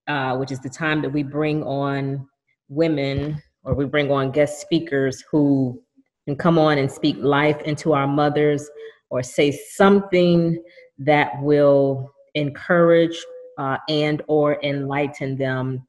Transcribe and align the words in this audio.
uh, 0.06 0.36
which 0.36 0.52
is 0.52 0.60
the 0.60 0.68
time 0.68 1.02
that 1.02 1.12
we 1.12 1.24
bring 1.24 1.64
on 1.64 2.28
women 2.68 3.42
or 3.64 3.74
we 3.74 3.86
bring 3.86 4.08
on 4.12 4.30
guest 4.30 4.60
speakers 4.60 5.24
who 5.32 5.82
can 6.26 6.36
come 6.36 6.60
on 6.60 6.78
and 6.78 6.88
speak 6.88 7.16
life 7.18 7.60
into 7.62 7.92
our 7.92 8.06
mothers 8.06 8.70
or 9.10 9.20
say 9.20 9.50
something 9.50 10.62
that 10.96 11.32
will 11.42 12.08
encourage 12.36 13.18
uh, 13.58 13.78
and 13.88 14.22
or 14.28 14.62
enlighten 14.62 15.36
them 15.36 15.84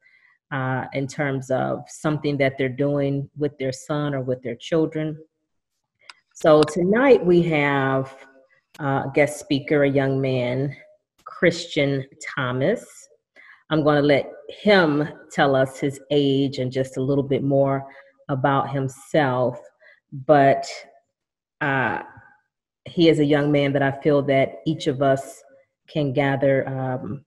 uh, 0.50 0.86
in 0.94 1.06
terms 1.06 1.48
of 1.52 1.84
something 1.86 2.36
that 2.38 2.58
they're 2.58 2.68
doing 2.68 3.30
with 3.36 3.56
their 3.58 3.70
son 3.70 4.16
or 4.16 4.20
with 4.20 4.42
their 4.42 4.56
children. 4.56 5.16
So 6.36 6.62
tonight 6.62 7.24
we 7.24 7.42
have 7.42 8.12
uh, 8.80 9.04
a 9.06 9.12
guest 9.14 9.38
speaker, 9.38 9.84
a 9.84 9.88
young 9.88 10.20
man, 10.20 10.74
Christian 11.22 12.04
Thomas. 12.34 12.84
I'm 13.70 13.84
going 13.84 14.02
to 14.02 14.06
let 14.06 14.28
him 14.48 15.08
tell 15.30 15.54
us 15.54 15.78
his 15.78 16.00
age 16.10 16.58
and 16.58 16.72
just 16.72 16.96
a 16.96 17.00
little 17.00 17.22
bit 17.22 17.44
more 17.44 17.86
about 18.28 18.68
himself. 18.68 19.60
But 20.12 20.66
uh, 21.60 22.02
he 22.84 23.08
is 23.08 23.20
a 23.20 23.24
young 23.24 23.52
man 23.52 23.72
that 23.72 23.82
I 23.82 23.92
feel 23.92 24.20
that 24.22 24.56
each 24.66 24.88
of 24.88 25.02
us 25.02 25.40
can 25.88 26.12
gather 26.12 26.68
um, 26.68 27.24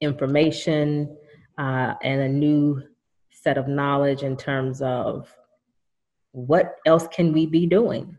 information 0.00 1.16
uh, 1.58 1.94
and 2.04 2.20
a 2.20 2.28
new 2.28 2.84
set 3.32 3.58
of 3.58 3.66
knowledge 3.66 4.22
in 4.22 4.36
terms 4.36 4.80
of 4.80 5.28
what 6.30 6.76
else 6.86 7.08
can 7.08 7.32
we 7.32 7.44
be 7.44 7.66
doing. 7.66 8.16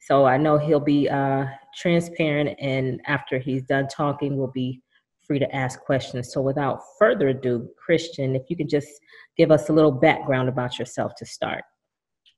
So 0.00 0.24
I 0.24 0.36
know 0.38 0.58
he'll 0.58 0.80
be 0.80 1.08
uh, 1.08 1.46
transparent, 1.76 2.58
and 2.58 3.00
after 3.06 3.38
he's 3.38 3.62
done 3.62 3.86
talking, 3.88 4.36
we'll 4.36 4.48
be 4.48 4.82
free 5.26 5.38
to 5.38 5.54
ask 5.54 5.80
questions. 5.80 6.32
So 6.32 6.40
without 6.40 6.80
further 6.98 7.28
ado, 7.28 7.68
Christian, 7.76 8.34
if 8.34 8.42
you 8.48 8.56
could 8.56 8.68
just 8.68 8.88
give 9.36 9.50
us 9.50 9.68
a 9.68 9.72
little 9.72 9.92
background 9.92 10.48
about 10.48 10.78
yourself 10.78 11.12
to 11.18 11.26
start. 11.26 11.62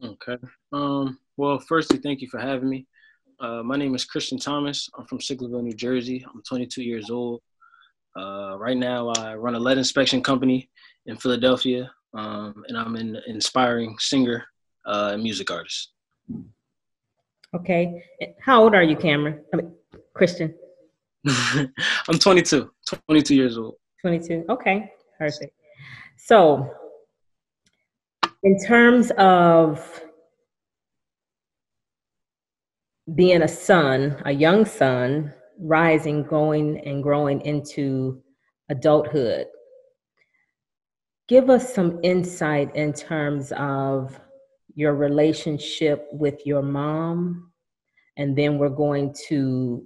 Okay. 0.04 0.36
Um, 0.72 1.18
well, 1.36 1.58
firstly, 1.60 1.98
thank 1.98 2.20
you 2.20 2.28
for 2.28 2.40
having 2.40 2.68
me. 2.68 2.86
Uh, 3.40 3.62
my 3.62 3.76
name 3.76 3.94
is 3.94 4.04
Christian 4.04 4.38
Thomas. 4.38 4.90
I'm 4.98 5.06
from 5.06 5.18
Sicklerville, 5.18 5.62
New 5.62 5.74
Jersey. 5.74 6.24
I'm 6.32 6.42
22 6.42 6.82
years 6.82 7.10
old. 7.10 7.40
Uh, 8.16 8.56
right 8.58 8.76
now, 8.76 9.08
I 9.08 9.34
run 9.34 9.54
a 9.54 9.58
lead 9.58 9.78
inspection 9.78 10.22
company 10.22 10.68
in 11.06 11.16
Philadelphia, 11.16 11.90
um, 12.14 12.62
and 12.68 12.76
I'm 12.76 12.96
an 12.96 13.16
inspiring 13.26 13.96
singer 13.98 14.44
uh, 14.84 15.12
and 15.14 15.22
music 15.22 15.50
artist. 15.50 15.92
Okay. 17.54 18.02
How 18.40 18.62
old 18.62 18.74
are 18.74 18.82
you, 18.82 18.96
Cameron? 18.96 19.44
I 19.52 19.56
mean, 19.56 19.72
Christian. 20.14 20.54
I'm 21.26 22.18
22, 22.18 22.70
22 23.08 23.34
years 23.34 23.58
old. 23.58 23.74
22. 24.00 24.44
Okay. 24.48 24.90
Perfect. 25.18 25.54
So, 26.16 26.72
in 28.42 28.58
terms 28.58 29.12
of 29.18 30.02
being 33.14 33.42
a 33.42 33.48
son, 33.48 34.16
a 34.24 34.32
young 34.32 34.64
son, 34.64 35.32
rising, 35.58 36.22
going, 36.22 36.78
and 36.86 37.02
growing 37.02 37.40
into 37.42 38.22
adulthood. 38.68 39.46
Give 41.28 41.50
us 41.50 41.74
some 41.74 42.00
insight 42.02 42.74
in 42.74 42.92
terms 42.92 43.52
of 43.56 44.18
your 44.74 44.94
relationship 44.94 46.08
with 46.12 46.46
your 46.46 46.62
mom, 46.62 47.50
and 48.16 48.36
then 48.36 48.58
we're 48.58 48.68
going 48.68 49.14
to 49.28 49.84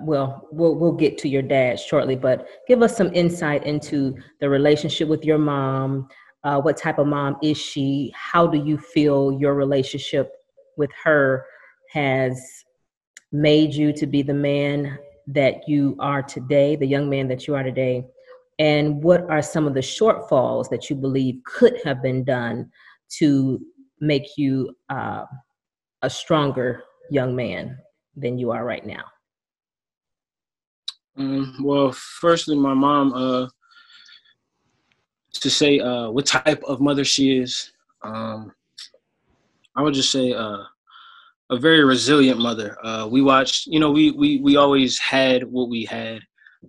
well 0.00 0.46
we'll 0.52 0.74
we'll 0.74 0.92
get 0.92 1.16
to 1.16 1.30
your 1.30 1.40
dad 1.40 1.80
shortly 1.80 2.14
but 2.14 2.46
give 2.68 2.82
us 2.82 2.94
some 2.94 3.10
insight 3.14 3.64
into 3.64 4.14
the 4.38 4.46
relationship 4.46 5.08
with 5.08 5.24
your 5.24 5.38
mom 5.38 6.06
uh, 6.44 6.60
what 6.60 6.76
type 6.76 6.98
of 6.98 7.06
mom 7.06 7.38
is 7.42 7.56
she 7.56 8.12
how 8.14 8.46
do 8.46 8.58
you 8.58 8.76
feel 8.76 9.32
your 9.32 9.54
relationship 9.54 10.30
with 10.76 10.90
her 11.02 11.46
has 11.90 12.64
made 13.32 13.74
you 13.74 13.92
to 13.92 14.06
be 14.06 14.22
the 14.22 14.34
man 14.34 14.98
that 15.26 15.68
you 15.68 15.94
are 15.98 16.22
today, 16.22 16.76
the 16.76 16.86
young 16.86 17.10
man 17.10 17.28
that 17.28 17.46
you 17.46 17.54
are 17.54 17.62
today? 17.62 18.06
And 18.58 19.02
what 19.02 19.28
are 19.30 19.42
some 19.42 19.66
of 19.66 19.74
the 19.74 19.80
shortfalls 19.80 20.68
that 20.70 20.90
you 20.90 20.96
believe 20.96 21.40
could 21.44 21.78
have 21.84 22.02
been 22.02 22.24
done 22.24 22.70
to 23.18 23.60
make 24.00 24.36
you 24.36 24.74
uh, 24.90 25.24
a 26.02 26.10
stronger 26.10 26.82
young 27.10 27.34
man 27.34 27.76
than 28.16 28.38
you 28.38 28.50
are 28.50 28.64
right 28.64 28.86
now? 28.86 29.04
Um, 31.16 31.56
well, 31.62 31.92
firstly, 31.92 32.56
my 32.56 32.74
mom, 32.74 33.12
uh, 33.12 33.48
to 35.32 35.50
say 35.50 35.80
uh, 35.80 36.10
what 36.10 36.26
type 36.26 36.62
of 36.64 36.80
mother 36.80 37.04
she 37.04 37.38
is, 37.38 37.72
um, 38.02 38.52
I 39.74 39.82
would 39.82 39.94
just 39.94 40.12
say 40.12 40.32
uh, 40.32 40.62
a 41.50 41.56
very 41.58 41.84
resilient 41.84 42.38
mother. 42.40 42.76
Uh, 42.84 43.08
we 43.10 43.22
watched, 43.22 43.66
you 43.66 43.80
know, 43.80 43.90
we 43.90 44.12
we 44.12 44.40
we 44.40 44.56
always 44.56 44.98
had 44.98 45.44
what 45.44 45.68
we 45.68 45.84
had, 45.84 46.20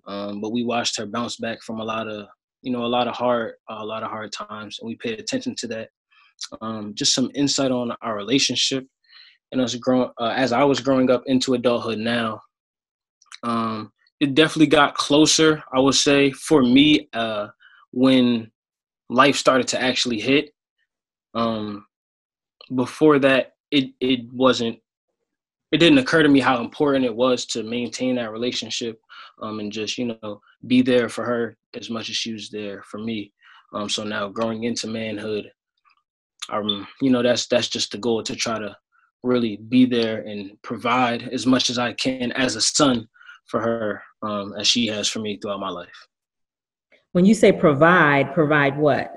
um, 0.07 0.41
but 0.41 0.51
we 0.51 0.63
watched 0.63 0.97
her 0.97 1.06
bounce 1.06 1.38
back 1.38 1.61
from 1.61 1.79
a 1.79 1.83
lot 1.83 2.07
of, 2.07 2.27
you 2.61 2.71
know, 2.71 2.85
a 2.85 2.88
lot 2.88 3.07
of 3.07 3.16
hard, 3.16 3.53
a 3.69 3.85
lot 3.85 4.03
of 4.03 4.09
hard 4.09 4.31
times, 4.31 4.79
and 4.79 4.88
we 4.88 4.95
paid 4.95 5.19
attention 5.19 5.56
to 5.56 5.67
that. 5.67 5.89
Um, 6.61 6.94
just 6.95 7.13
some 7.13 7.31
insight 7.35 7.72
on 7.72 7.94
our 8.01 8.16
relationship, 8.16 8.85
and 9.51 9.61
us 9.61 9.75
growing 9.75 10.09
uh, 10.19 10.33
as 10.35 10.51
I 10.51 10.63
was 10.63 10.79
growing 10.79 11.09
up 11.09 11.23
into 11.25 11.53
adulthood 11.53 12.00
now. 12.00 12.41
Um, 13.44 13.91
it 14.19 14.35
definitely 14.35 14.67
got 14.67 14.95
closer, 14.95 15.63
I 15.73 15.79
would 15.79 15.95
say, 15.95 16.31
for 16.31 16.61
me 16.61 17.07
uh, 17.13 17.47
when 17.91 18.51
life 19.09 19.38
started 19.38 19.67
to 19.69 19.81
actually 19.81 20.19
hit. 20.19 20.51
Um, 21.33 21.85
before 22.75 23.19
that, 23.19 23.53
it 23.71 23.91
it 24.00 24.21
wasn't 24.31 24.79
it 25.71 25.77
didn't 25.77 26.00
occur 26.00 26.23
to 26.23 26.29
me 26.29 26.39
how 26.39 26.61
important 26.61 27.06
it 27.06 27.16
was 27.16 27.45
to 27.45 27.63
maintain 27.63 28.16
that 28.16 28.31
relationship 28.31 29.00
um, 29.41 29.59
and 29.59 29.71
just 29.71 29.97
you 29.97 30.06
know 30.06 30.41
be 30.67 30.81
there 30.81 31.09
for 31.09 31.23
her 31.23 31.57
as 31.75 31.89
much 31.89 32.09
as 32.09 32.16
she 32.16 32.33
was 32.33 32.50
there 32.50 32.83
for 32.83 32.97
me 32.97 33.31
um, 33.73 33.88
so 33.88 34.03
now 34.03 34.27
growing 34.27 34.63
into 34.63 34.88
manhood 34.88 35.51
um, 36.52 36.88
you 37.02 37.10
know 37.10 37.24
that's 37.24 37.48
that's 37.48 37.68
just 37.68 37.92
the 37.92 37.98
goal 37.98 38.24
to 38.24 38.36
try 38.36 38.60
to 38.60 38.76
really 39.24 39.58
be 39.58 39.86
there 39.86 40.22
and 40.22 40.52
provide 40.62 41.24
as 41.34 41.46
much 41.46 41.70
as 41.70 41.78
i 41.78 41.92
can 41.94 42.32
as 42.34 42.56
a 42.56 42.62
son 42.62 43.08
for 43.50 43.60
her 43.60 44.02
um, 44.22 44.54
as 44.58 44.68
she 44.68 44.88
has 44.88 45.08
for 45.08 45.20
me 45.20 45.38
throughout 45.38 45.60
my 45.60 45.70
life. 45.70 46.08
When 47.12 47.26
you 47.26 47.34
say 47.34 47.52
provide 47.52 48.34
provide 48.34 48.78
what? 48.78 49.12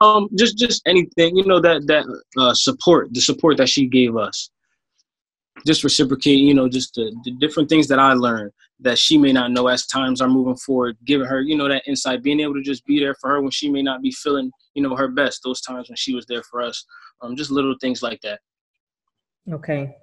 Um, 0.00 0.28
just 0.36 0.58
just 0.58 0.82
anything, 0.86 1.36
you 1.36 1.44
know, 1.44 1.60
that 1.60 1.86
that 1.86 2.04
uh, 2.36 2.54
support, 2.54 3.12
the 3.12 3.20
support 3.20 3.56
that 3.58 3.68
she 3.68 3.86
gave 3.86 4.16
us, 4.16 4.50
just 5.66 5.84
reciprocating, 5.84 6.46
you 6.46 6.54
know, 6.54 6.68
just 6.68 6.94
the, 6.94 7.14
the 7.24 7.32
different 7.32 7.68
things 7.68 7.88
that 7.88 7.98
I 7.98 8.12
learned 8.12 8.52
that 8.80 8.98
she 8.98 9.18
may 9.18 9.32
not 9.32 9.50
know 9.50 9.66
as 9.66 9.86
times 9.86 10.20
are 10.20 10.28
moving 10.28 10.56
forward, 10.56 10.96
giving 11.04 11.26
her, 11.26 11.40
you 11.40 11.56
know, 11.56 11.68
that 11.68 11.86
insight, 11.86 12.22
being 12.22 12.40
able 12.40 12.54
to 12.54 12.62
just 12.62 12.86
be 12.86 13.00
there 13.00 13.14
for 13.20 13.30
her 13.30 13.40
when 13.40 13.50
she 13.50 13.68
may 13.68 13.82
not 13.82 14.02
be 14.02 14.12
feeling, 14.12 14.50
you 14.74 14.82
know, 14.82 14.94
her 14.94 15.08
best. 15.08 15.42
Those 15.42 15.60
times 15.60 15.88
when 15.88 15.96
she 15.96 16.14
was 16.14 16.26
there 16.26 16.42
for 16.44 16.62
us, 16.62 16.84
um, 17.20 17.36
just 17.36 17.50
little 17.50 17.74
things 17.80 18.02
like 18.02 18.20
that. 18.20 18.40
Okay. 19.52 19.96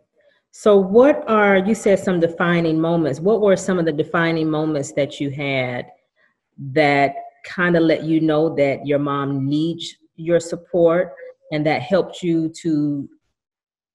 So, 0.52 0.78
what 0.78 1.24
are 1.30 1.58
you 1.58 1.76
said 1.76 2.00
some 2.00 2.20
defining 2.20 2.80
moments? 2.80 3.20
What 3.20 3.42
were 3.42 3.56
some 3.56 3.78
of 3.80 3.86
the 3.86 3.92
defining 3.92 4.50
moments 4.50 4.94
that 4.94 5.20
you 5.20 5.30
had 5.30 5.88
that 6.72 7.14
kind 7.46 7.76
of 7.76 7.84
let 7.84 8.04
you 8.04 8.22
know 8.22 8.56
that 8.56 8.86
your 8.88 9.00
mom 9.00 9.48
needs 9.48 9.96
your 10.16 10.40
support 10.40 11.14
and 11.52 11.66
that 11.66 11.82
helped 11.82 12.24
you 12.24 12.50
to 12.62 13.08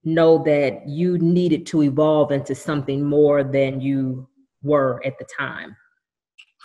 know 0.05 0.43
that 0.43 0.89
you 0.89 1.19
needed 1.19 1.67
to 1.67 1.83
evolve 1.83 2.33
into 2.33 2.55
something 2.55 3.05
more 3.05 3.45
than 3.45 3.81
you 3.81 4.27
were 4.63 5.01
at 5.05 5.19
the 5.19 5.27
time 5.39 5.77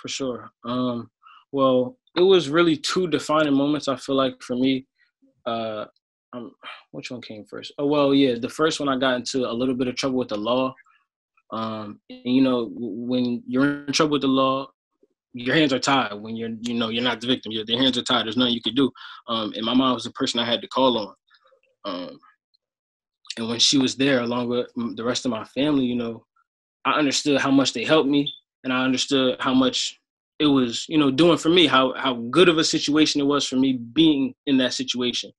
for 0.02 0.08
sure 0.08 0.52
um 0.66 1.10
well 1.52 1.98
it 2.16 2.22
was 2.22 2.50
really 2.50 2.78
two 2.78 3.08
defining 3.08 3.54
moments 3.54 3.88
i 3.88 3.96
feel 3.96 4.16
like 4.16 4.42
for 4.42 4.56
me 4.56 4.86
uh 5.46 5.86
um, 6.36 6.52
which 6.92 7.12
one 7.12 7.22
came 7.22 7.46
first? 7.46 7.74
Oh 7.78 7.86
well, 7.86 8.14
yeah, 8.14 8.36
the 8.38 8.50
first 8.50 8.80
one 8.80 8.90
I 8.90 8.98
got 8.98 9.16
into 9.16 9.50
a 9.50 9.52
little 9.52 9.76
bit 9.76 9.88
of 9.88 9.96
trouble 9.96 10.18
with 10.18 10.30
the 10.30 10.38
law. 10.38 10.74
Um, 11.52 12.00
and, 12.10 12.36
you 12.36 12.42
know, 12.42 12.72
when 12.76 13.44
you're 13.48 13.86
in 13.86 13.94
trouble 13.94 14.14
with 14.14 14.22
the 14.22 14.28
law, 14.28 14.68
your 15.34 15.56
hands 15.56 15.74
are 15.74 15.80
tied. 15.80 16.14
When 16.14 16.36
you're, 16.36 16.52
you 16.62 16.74
know, 16.74 16.90
you're 16.90 17.04
not 17.04 17.22
the 17.22 17.28
victim. 17.28 17.52
Your, 17.52 17.66
hands 17.80 17.98
are 17.98 18.04
tied. 18.04 18.26
There's 18.26 18.38
nothing 18.38 18.54
you 18.54 18.62
can 18.62 18.76
do. 18.76 18.92
Um, 19.28 19.54
and 19.56 19.66
my 19.66 19.74
mom 19.74 19.94
was 19.94 20.06
the 20.06 20.12
person 20.12 20.40
I 20.40 20.46
had 20.46 20.62
to 20.62 20.68
call 20.68 20.98
on. 20.98 21.16
Um, 21.86 22.20
and 23.38 23.50
when 23.50 23.60
she 23.60 23.78
was 23.78 23.96
there, 23.96 24.22
along 24.22 24.50
with 24.50 24.68
the 24.96 25.04
rest 25.04 25.26
of 25.26 25.32
my 25.32 25.44
family, 25.46 25.86
you 25.86 25.96
know, 25.96 26.26
I 26.86 26.94
understood 26.94 27.42
how 27.42 27.52
much 27.52 27.74
they 27.74 27.84
helped 27.84 28.10
me, 28.10 28.32
and 28.64 28.72
I 28.72 28.84
understood 28.84 29.38
how 29.40 29.54
much 29.54 30.00
it 30.40 30.46
was, 30.46 30.86
you 30.88 30.98
know, 30.98 31.12
doing 31.12 31.38
for 31.38 31.50
me. 31.50 31.68
How 31.68 31.94
how 31.94 32.16
good 32.30 32.50
of 32.50 32.58
a 32.58 32.64
situation 32.64 33.22
it 33.22 33.26
was 33.26 33.46
for 33.46 33.56
me 33.56 33.74
being 33.94 34.34
in 34.46 34.58
that 34.58 34.74
situation. 34.74 35.32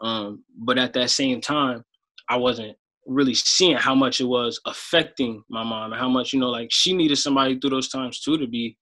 Um, 0.00 0.44
but 0.58 0.78
at 0.78 0.92
that 0.94 1.10
same 1.10 1.40
time, 1.40 1.84
I 2.28 2.36
wasn't 2.36 2.76
really 3.06 3.34
seeing 3.34 3.76
how 3.76 3.94
much 3.94 4.20
it 4.20 4.24
was 4.24 4.60
affecting 4.66 5.42
my 5.50 5.64
mom 5.64 5.92
and 5.92 6.00
how 6.00 6.08
much, 6.08 6.32
you 6.32 6.38
know, 6.40 6.48
like 6.48 6.68
she 6.70 6.94
needed 6.94 7.16
somebody 7.16 7.58
through 7.58 7.70
those 7.70 7.88
times 7.88 8.20
too 8.20 8.38
to 8.38 8.46
be, 8.46 8.76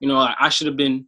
you 0.00 0.08
know, 0.08 0.16
I, 0.16 0.34
I 0.38 0.48
should 0.48 0.66
have 0.66 0.76
been, 0.76 1.06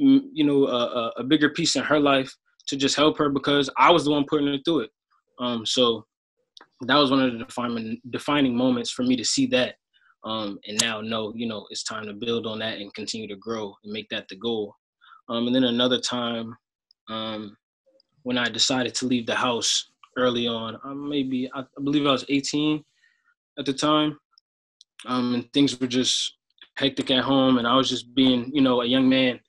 mm, 0.00 0.20
you 0.32 0.44
know, 0.44 0.66
a, 0.66 1.12
a, 1.16 1.24
bigger 1.24 1.50
piece 1.50 1.76
in 1.76 1.82
her 1.82 1.98
life 1.98 2.32
to 2.68 2.76
just 2.76 2.94
help 2.94 3.18
her 3.18 3.30
because 3.30 3.68
I 3.76 3.90
was 3.90 4.04
the 4.04 4.10
one 4.10 4.24
putting 4.28 4.46
her 4.46 4.58
through 4.64 4.80
it. 4.80 4.90
Um, 5.40 5.66
so 5.66 6.06
that 6.86 6.96
was 6.96 7.10
one 7.10 7.22
of 7.22 7.32
the 7.32 7.38
defining 7.38 8.00
defining 8.10 8.56
moments 8.56 8.90
for 8.90 9.02
me 9.02 9.16
to 9.16 9.24
see 9.24 9.46
that 9.46 9.76
um, 10.24 10.58
and 10.66 10.80
now 10.80 11.00
know 11.00 11.32
you 11.34 11.46
know 11.46 11.66
it's 11.70 11.84
time 11.84 12.06
to 12.06 12.12
build 12.12 12.46
on 12.46 12.58
that 12.58 12.78
and 12.78 12.94
continue 12.94 13.28
to 13.28 13.36
grow 13.36 13.74
and 13.84 13.92
make 13.92 14.08
that 14.08 14.28
the 14.28 14.36
goal. 14.36 14.74
Um, 15.28 15.46
and 15.46 15.54
then 15.54 15.64
another 15.64 16.00
time 16.00 16.54
um, 17.08 17.56
when 18.22 18.38
i 18.38 18.48
decided 18.48 18.94
to 18.96 19.06
leave 19.06 19.26
the 19.26 19.34
house 19.34 19.90
early 20.16 20.46
on 20.46 20.78
um, 20.84 21.08
maybe 21.08 21.50
I, 21.54 21.60
I, 21.60 21.82
believe 21.82 22.06
i 22.06 22.12
was 22.12 22.24
18 22.28 22.84
at 23.58 23.66
the 23.66 23.72
time 23.72 24.18
um, 25.06 25.34
and 25.34 25.52
things 25.52 25.78
were 25.80 25.86
just 25.86 26.36
hectic 26.76 27.10
at 27.10 27.24
home 27.24 27.58
and 27.58 27.66
i 27.66 27.74
was 27.76 27.88
just 27.88 28.14
being 28.14 28.50
you 28.54 28.60
know 28.60 28.82
a 28.82 28.86
young 28.86 29.08
man 29.08 29.40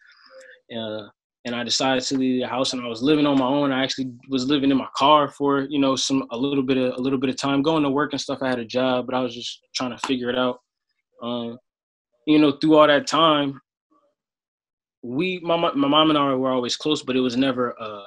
uh, 0.75 1.07
and 1.45 1.55
I 1.55 1.63
decided 1.63 2.03
to 2.05 2.17
leave 2.17 2.41
the 2.41 2.47
house 2.47 2.73
and 2.73 2.81
I 2.81 2.87
was 2.87 3.03
living 3.03 3.25
on 3.25 3.37
my 3.37 3.47
own. 3.47 3.71
I 3.71 3.83
actually 3.83 4.11
was 4.29 4.45
living 4.45 4.71
in 4.71 4.77
my 4.77 4.87
car 4.95 5.27
for, 5.27 5.61
you 5.61 5.79
know, 5.79 5.95
some 5.95 6.25
a 6.31 6.37
little 6.37 6.63
bit 6.63 6.77
of 6.77 6.93
a 6.97 7.01
little 7.01 7.19
bit 7.19 7.29
of 7.29 7.37
time, 7.37 7.61
going 7.61 7.83
to 7.83 7.89
work 7.89 8.13
and 8.13 8.21
stuff. 8.21 8.39
I 8.41 8.49
had 8.49 8.59
a 8.59 8.65
job, 8.65 9.05
but 9.05 9.15
I 9.15 9.19
was 9.19 9.35
just 9.35 9.59
trying 9.75 9.91
to 9.91 10.07
figure 10.07 10.29
it 10.29 10.37
out. 10.37 10.59
Um, 11.21 11.57
you 12.25 12.39
know, 12.39 12.53
through 12.53 12.77
all 12.77 12.87
that 12.87 13.07
time, 13.07 13.59
we 15.01 15.41
my 15.43 15.57
my 15.57 15.87
mom 15.87 16.09
and 16.09 16.17
I 16.17 16.33
were 16.33 16.51
always 16.51 16.77
close, 16.77 17.03
but 17.03 17.17
it 17.17 17.21
was 17.21 17.35
never 17.35 17.75
uh 17.81 18.03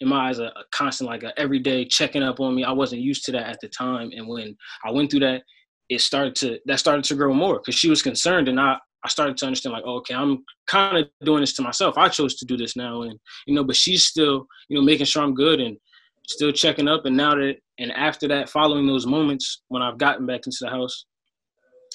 in 0.00 0.08
my 0.08 0.28
eyes 0.28 0.38
a, 0.38 0.46
a 0.46 0.64
constant 0.72 1.08
like 1.08 1.22
a 1.22 1.38
everyday 1.38 1.84
checking 1.84 2.22
up 2.22 2.40
on 2.40 2.54
me. 2.54 2.64
I 2.64 2.72
wasn't 2.72 3.02
used 3.02 3.24
to 3.26 3.32
that 3.32 3.48
at 3.48 3.60
the 3.60 3.68
time. 3.68 4.10
And 4.14 4.28
when 4.28 4.56
I 4.84 4.90
went 4.90 5.10
through 5.10 5.20
that, 5.20 5.42
it 5.88 6.00
started 6.02 6.34
to 6.36 6.58
that 6.66 6.78
started 6.78 7.04
to 7.04 7.14
grow 7.14 7.32
more 7.32 7.58
because 7.58 7.74
she 7.74 7.88
was 7.88 8.02
concerned 8.02 8.48
and 8.48 8.60
I 8.60 8.76
I 9.04 9.08
started 9.08 9.36
to 9.38 9.46
understand 9.46 9.72
like, 9.72 9.84
oh, 9.86 9.96
okay, 9.96 10.14
I'm 10.14 10.44
kind 10.66 10.98
of 10.98 11.08
doing 11.24 11.40
this 11.40 11.54
to 11.54 11.62
myself. 11.62 11.96
I 11.96 12.08
chose 12.08 12.34
to 12.36 12.44
do 12.44 12.56
this 12.56 12.76
now, 12.76 13.02
and 13.02 13.18
you 13.46 13.54
know, 13.54 13.64
but 13.64 13.76
she's 13.76 14.04
still, 14.04 14.46
you 14.68 14.76
know, 14.76 14.82
making 14.82 15.06
sure 15.06 15.22
I'm 15.22 15.34
good 15.34 15.60
and 15.60 15.76
still 16.28 16.52
checking 16.52 16.88
up. 16.88 17.06
And 17.06 17.16
now 17.16 17.34
that, 17.34 17.56
and 17.78 17.92
after 17.92 18.28
that, 18.28 18.50
following 18.50 18.86
those 18.86 19.06
moments 19.06 19.62
when 19.68 19.82
I've 19.82 19.98
gotten 19.98 20.26
back 20.26 20.42
into 20.46 20.58
the 20.60 20.70
house 20.70 21.06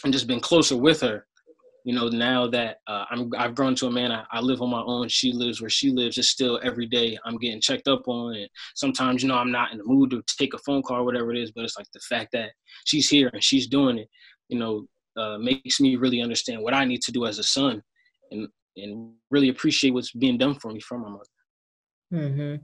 and 0.03 0.11
just 0.11 0.27
been 0.27 0.39
closer 0.39 0.75
with 0.75 1.01
her, 1.01 1.25
you 1.85 1.93
know, 1.93 2.07
now 2.07 2.47
that 2.47 2.77
uh, 2.87 3.05
I'm, 3.11 3.29
I've 3.37 3.53
grown 3.53 3.75
to 3.75 3.85
a 3.85 3.91
man, 3.91 4.11
I, 4.11 4.23
I, 4.31 4.39
live 4.41 4.63
on 4.63 4.71
my 4.71 4.81
own. 4.81 5.07
She 5.07 5.31
lives 5.31 5.61
where 5.61 5.69
she 5.69 5.91
lives. 5.91 6.17
It's 6.17 6.29
still 6.29 6.59
every 6.63 6.87
day 6.87 7.15
I'm 7.25 7.37
getting 7.37 7.61
checked 7.61 7.87
up 7.87 8.07
on, 8.07 8.35
and 8.35 8.49
sometimes, 8.73 9.21
you 9.21 9.29
know, 9.29 9.37
I'm 9.37 9.51
not 9.51 9.71
in 9.71 9.77
the 9.77 9.83
mood 9.83 10.09
to 10.09 10.23
take 10.35 10.55
a 10.55 10.57
phone 10.59 10.81
call 10.81 11.01
or 11.01 11.05
whatever 11.05 11.31
it 11.31 11.37
is. 11.37 11.51
But 11.51 11.63
it's 11.63 11.77
like 11.77 11.85
the 11.93 11.99
fact 11.99 12.31
that 12.33 12.49
she's 12.85 13.07
here 13.07 13.29
and 13.31 13.43
she's 13.43 13.67
doing 13.67 13.99
it, 13.99 14.09
you 14.49 14.57
know, 14.57 14.87
uh, 15.17 15.37
makes 15.37 15.79
me 15.79 15.95
really 15.95 16.21
understand 16.21 16.61
what 16.61 16.73
I 16.73 16.85
need 16.85 17.01
to 17.03 17.11
do 17.11 17.25
as 17.25 17.39
a 17.39 17.43
son, 17.43 17.81
and 18.31 18.47
and 18.77 19.13
really 19.31 19.49
appreciate 19.49 19.93
what's 19.93 20.11
being 20.11 20.37
done 20.37 20.55
for 20.55 20.71
me 20.71 20.79
from 20.79 21.01
my 21.01 21.09
mother. 21.09 21.23
Mm-hmm. 22.13 22.63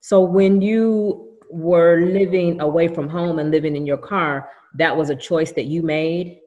So 0.00 0.22
when 0.22 0.62
you 0.62 1.38
were 1.50 2.00
living 2.00 2.60
away 2.60 2.88
from 2.88 3.08
home 3.08 3.38
and 3.38 3.50
living 3.50 3.76
in 3.76 3.86
your 3.86 3.98
car, 3.98 4.48
that 4.74 4.96
was 4.96 5.10
a 5.10 5.16
choice 5.16 5.52
that 5.52 5.66
you 5.66 5.82
made. 5.82 6.38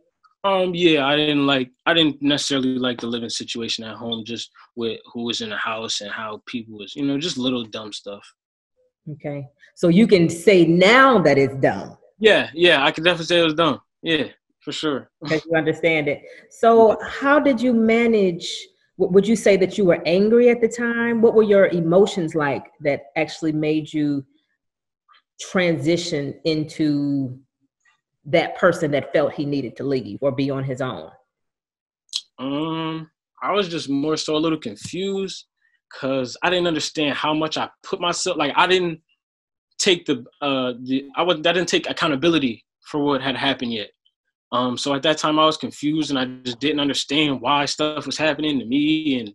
Um, 0.43 0.73
yeah, 0.75 1.05
I 1.05 1.15
didn't 1.15 1.45
like. 1.45 1.71
I 1.85 1.93
didn't 1.93 2.21
necessarily 2.21 2.77
like 2.77 2.99
the 2.99 3.07
living 3.07 3.29
situation 3.29 3.85
at 3.85 3.95
home, 3.95 4.25
just 4.25 4.51
with 4.75 4.99
who 5.13 5.23
was 5.23 5.39
in 5.39 5.49
the 5.49 5.57
house 5.57 6.01
and 6.01 6.11
how 6.11 6.41
people 6.47 6.77
was, 6.79 6.95
you 6.95 7.05
know, 7.05 7.17
just 7.17 7.37
little 7.37 7.63
dumb 7.63 7.93
stuff. 7.93 8.25
Okay, 9.09 9.45
so 9.75 9.87
you 9.87 10.05
can 10.05 10.29
say 10.29 10.65
now 10.65 11.19
that 11.19 11.37
it's 11.37 11.55
dumb. 11.55 11.97
Yeah, 12.19 12.49
yeah, 12.53 12.83
I 12.83 12.91
can 12.91 13.03
definitely 13.05 13.25
say 13.25 13.39
it 13.39 13.45
was 13.45 13.53
dumb. 13.53 13.79
Yeah 14.01 14.27
for 14.63 14.71
sure. 14.71 15.09
Because 15.21 15.45
you 15.45 15.57
understand 15.57 16.07
it. 16.07 16.23
So, 16.49 16.97
how 17.03 17.39
did 17.39 17.61
you 17.61 17.73
manage? 17.73 18.47
Would 18.97 19.27
you 19.27 19.35
say 19.35 19.57
that 19.57 19.77
you 19.77 19.85
were 19.85 20.01
angry 20.05 20.49
at 20.49 20.61
the 20.61 20.67
time? 20.67 21.21
What 21.21 21.33
were 21.33 21.43
your 21.43 21.67
emotions 21.67 22.35
like 22.35 22.65
that 22.81 23.05
actually 23.15 23.51
made 23.51 23.91
you 23.91 24.23
transition 25.41 26.39
into 26.45 27.39
that 28.25 28.55
person 28.55 28.91
that 28.91 29.11
felt 29.11 29.33
he 29.33 29.45
needed 29.45 29.75
to 29.77 29.83
leave 29.83 30.19
or 30.21 30.31
be 30.31 30.49
on 30.51 30.63
his 30.63 30.79
own? 30.79 31.09
Um, 32.37 33.09
I 33.41 33.51
was 33.51 33.67
just 33.67 33.89
more 33.89 34.15
so 34.15 34.35
a 34.35 34.37
little 34.37 34.59
confused 34.59 35.45
because 35.91 36.37
I 36.41 36.49
didn't 36.49 36.67
understand 36.67 37.15
how 37.15 37.33
much 37.33 37.57
I 37.57 37.69
put 37.83 37.99
myself. 37.99 38.37
Like 38.37 38.53
I 38.55 38.67
didn't 38.67 39.01
take 39.79 40.05
the 40.05 40.23
uh 40.41 40.73
the 40.83 41.07
I 41.15 41.23
was 41.23 41.37
I 41.37 41.51
didn't 41.51 41.67
take 41.67 41.89
accountability 41.89 42.63
for 42.89 43.03
what 43.03 43.21
had 43.21 43.35
happened 43.35 43.73
yet. 43.73 43.89
Um, 44.53 44.77
so 44.77 44.93
at 44.93 45.01
that 45.01 45.17
time, 45.17 45.39
I 45.39 45.45
was 45.45 45.57
confused 45.57 46.11
and 46.11 46.19
I 46.19 46.25
just 46.43 46.59
didn't 46.59 46.79
understand 46.79 47.41
why 47.41 47.65
stuff 47.65 48.05
was 48.05 48.17
happening 48.17 48.59
to 48.59 48.65
me, 48.65 49.19
and 49.19 49.33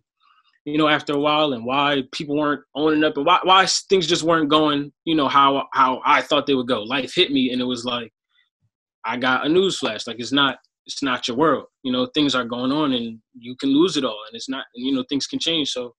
you 0.63 0.77
know, 0.77 0.87
after 0.87 1.13
a 1.13 1.19
while, 1.19 1.51
and 1.53 1.65
why 1.65 2.03
people 2.13 2.37
weren't 2.37 2.63
owning 2.73 3.03
up, 3.03 3.17
and 3.17 3.25
why, 3.25 3.39
why 3.43 3.65
things 3.65 4.07
just 4.07 4.23
weren't 4.23 4.49
going, 4.49 4.93
you 5.03 5.15
know, 5.15 5.27
how 5.27 5.67
how 5.73 6.01
I 6.05 6.21
thought 6.21 6.47
they 6.47 6.55
would 6.55 6.69
go. 6.69 6.83
Life 6.83 7.13
hit 7.13 7.31
me, 7.31 7.51
and 7.51 7.61
it 7.61 7.65
was 7.65 7.83
like 7.83 8.11
I 9.05 9.17
got 9.17 9.45
a 9.45 9.49
news 9.49 9.77
flash. 9.77 10.07
Like 10.07 10.19
it's 10.19 10.31
not 10.31 10.57
it's 10.85 11.03
not 11.03 11.27
your 11.27 11.35
world. 11.35 11.65
You 11.83 11.91
know, 11.91 12.05
things 12.07 12.33
are 12.33 12.45
going 12.45 12.71
on, 12.71 12.93
and 12.93 13.19
you 13.37 13.57
can 13.57 13.71
lose 13.71 13.97
it 13.97 14.05
all, 14.05 14.21
and 14.27 14.35
it's 14.35 14.49
not. 14.49 14.65
You 14.73 14.93
know, 14.93 15.03
things 15.09 15.27
can 15.27 15.39
change. 15.39 15.69
So 15.71 15.93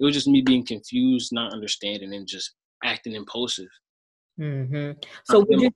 it 0.00 0.04
was 0.04 0.14
just 0.14 0.28
me 0.28 0.40
being 0.40 0.64
confused, 0.64 1.30
not 1.30 1.52
understanding, 1.52 2.14
and 2.14 2.26
just 2.26 2.54
acting 2.84 3.12
impulsive. 3.12 3.68
Mm-hmm. 4.40 4.92
So 5.24 5.44
you, 5.50 5.70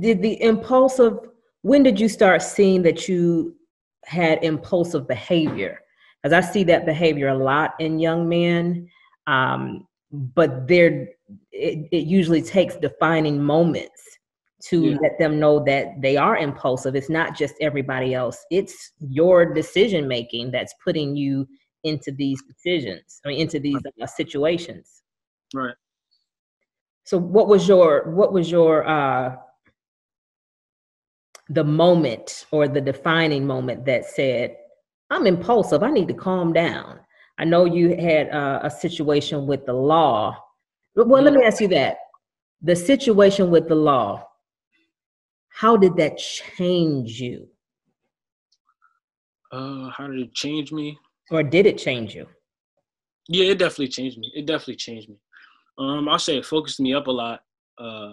did 0.00 0.22
the 0.22 0.40
impulsive 0.42 1.18
when 1.62 1.82
did 1.82 1.98
you 1.98 2.08
start 2.08 2.42
seeing 2.42 2.82
that 2.82 3.08
you 3.08 3.56
had 4.04 4.42
impulsive 4.44 5.08
behavior? 5.08 5.80
Because 6.22 6.32
I 6.32 6.48
see 6.48 6.64
that 6.64 6.86
behavior 6.86 7.28
a 7.28 7.38
lot 7.38 7.74
in 7.78 7.98
young 7.98 8.28
men, 8.28 8.88
um, 9.26 9.86
but 10.10 10.68
there 10.68 11.08
it, 11.52 11.88
it, 11.90 12.06
usually 12.06 12.42
takes 12.42 12.76
defining 12.76 13.42
moments 13.42 14.02
to 14.64 14.90
yeah. 14.90 14.96
let 15.00 15.18
them 15.18 15.40
know 15.40 15.64
that 15.64 16.00
they 16.00 16.16
are 16.16 16.36
impulsive. 16.36 16.94
It's 16.94 17.10
not 17.10 17.36
just 17.36 17.54
everybody 17.60 18.14
else; 18.14 18.44
it's 18.50 18.92
your 19.00 19.52
decision 19.52 20.06
making 20.06 20.50
that's 20.50 20.74
putting 20.84 21.16
you 21.16 21.46
into 21.84 22.12
these 22.12 22.42
decisions. 22.42 23.20
I 23.24 23.28
mean, 23.28 23.40
into 23.40 23.58
these 23.58 23.80
uh, 24.00 24.06
situations. 24.06 25.02
Right. 25.54 25.74
So, 27.04 27.18
what 27.18 27.48
was 27.48 27.66
your 27.66 28.10
what 28.10 28.32
was 28.32 28.50
your 28.50 28.86
uh, 28.86 29.36
the 31.48 31.64
moment 31.64 32.46
or 32.50 32.68
the 32.68 32.80
defining 32.80 33.46
moment 33.46 33.84
that 33.86 34.06
said, 34.06 34.56
I'm 35.10 35.26
impulsive, 35.26 35.82
I 35.82 35.90
need 35.90 36.08
to 36.08 36.14
calm 36.14 36.52
down? 36.52 37.00
I 37.38 37.44
know 37.44 37.64
you 37.64 37.96
had 37.96 38.30
uh, 38.30 38.60
a 38.62 38.70
situation 38.70 39.46
with 39.46 39.66
the 39.66 39.72
law. 39.72 40.36
Well, 40.94 41.22
let 41.22 41.32
me 41.34 41.44
ask 41.44 41.60
you 41.60 41.68
that. 41.68 41.96
The 42.62 42.76
situation 42.76 43.50
with 43.50 43.68
the 43.68 43.74
law, 43.74 44.24
how 45.48 45.76
did 45.76 45.96
that 45.96 46.18
change 46.18 47.20
you? 47.20 47.48
Uh, 49.50 49.90
how 49.90 50.06
did 50.06 50.20
it 50.20 50.34
change 50.34 50.72
me? 50.72 50.98
Or 51.30 51.42
did 51.42 51.66
it 51.66 51.78
change 51.78 52.14
you? 52.14 52.26
Yeah, 53.28 53.46
it 53.46 53.58
definitely 53.58 53.88
changed 53.88 54.18
me. 54.18 54.30
It 54.34 54.46
definitely 54.46 54.76
changed 54.76 55.08
me. 55.08 55.16
Um, 55.78 56.08
I'll 56.08 56.18
say 56.18 56.38
it 56.38 56.46
focused 56.46 56.80
me 56.80 56.94
up 56.94 57.06
a 57.06 57.10
lot. 57.10 57.40
Uh, 57.78 58.12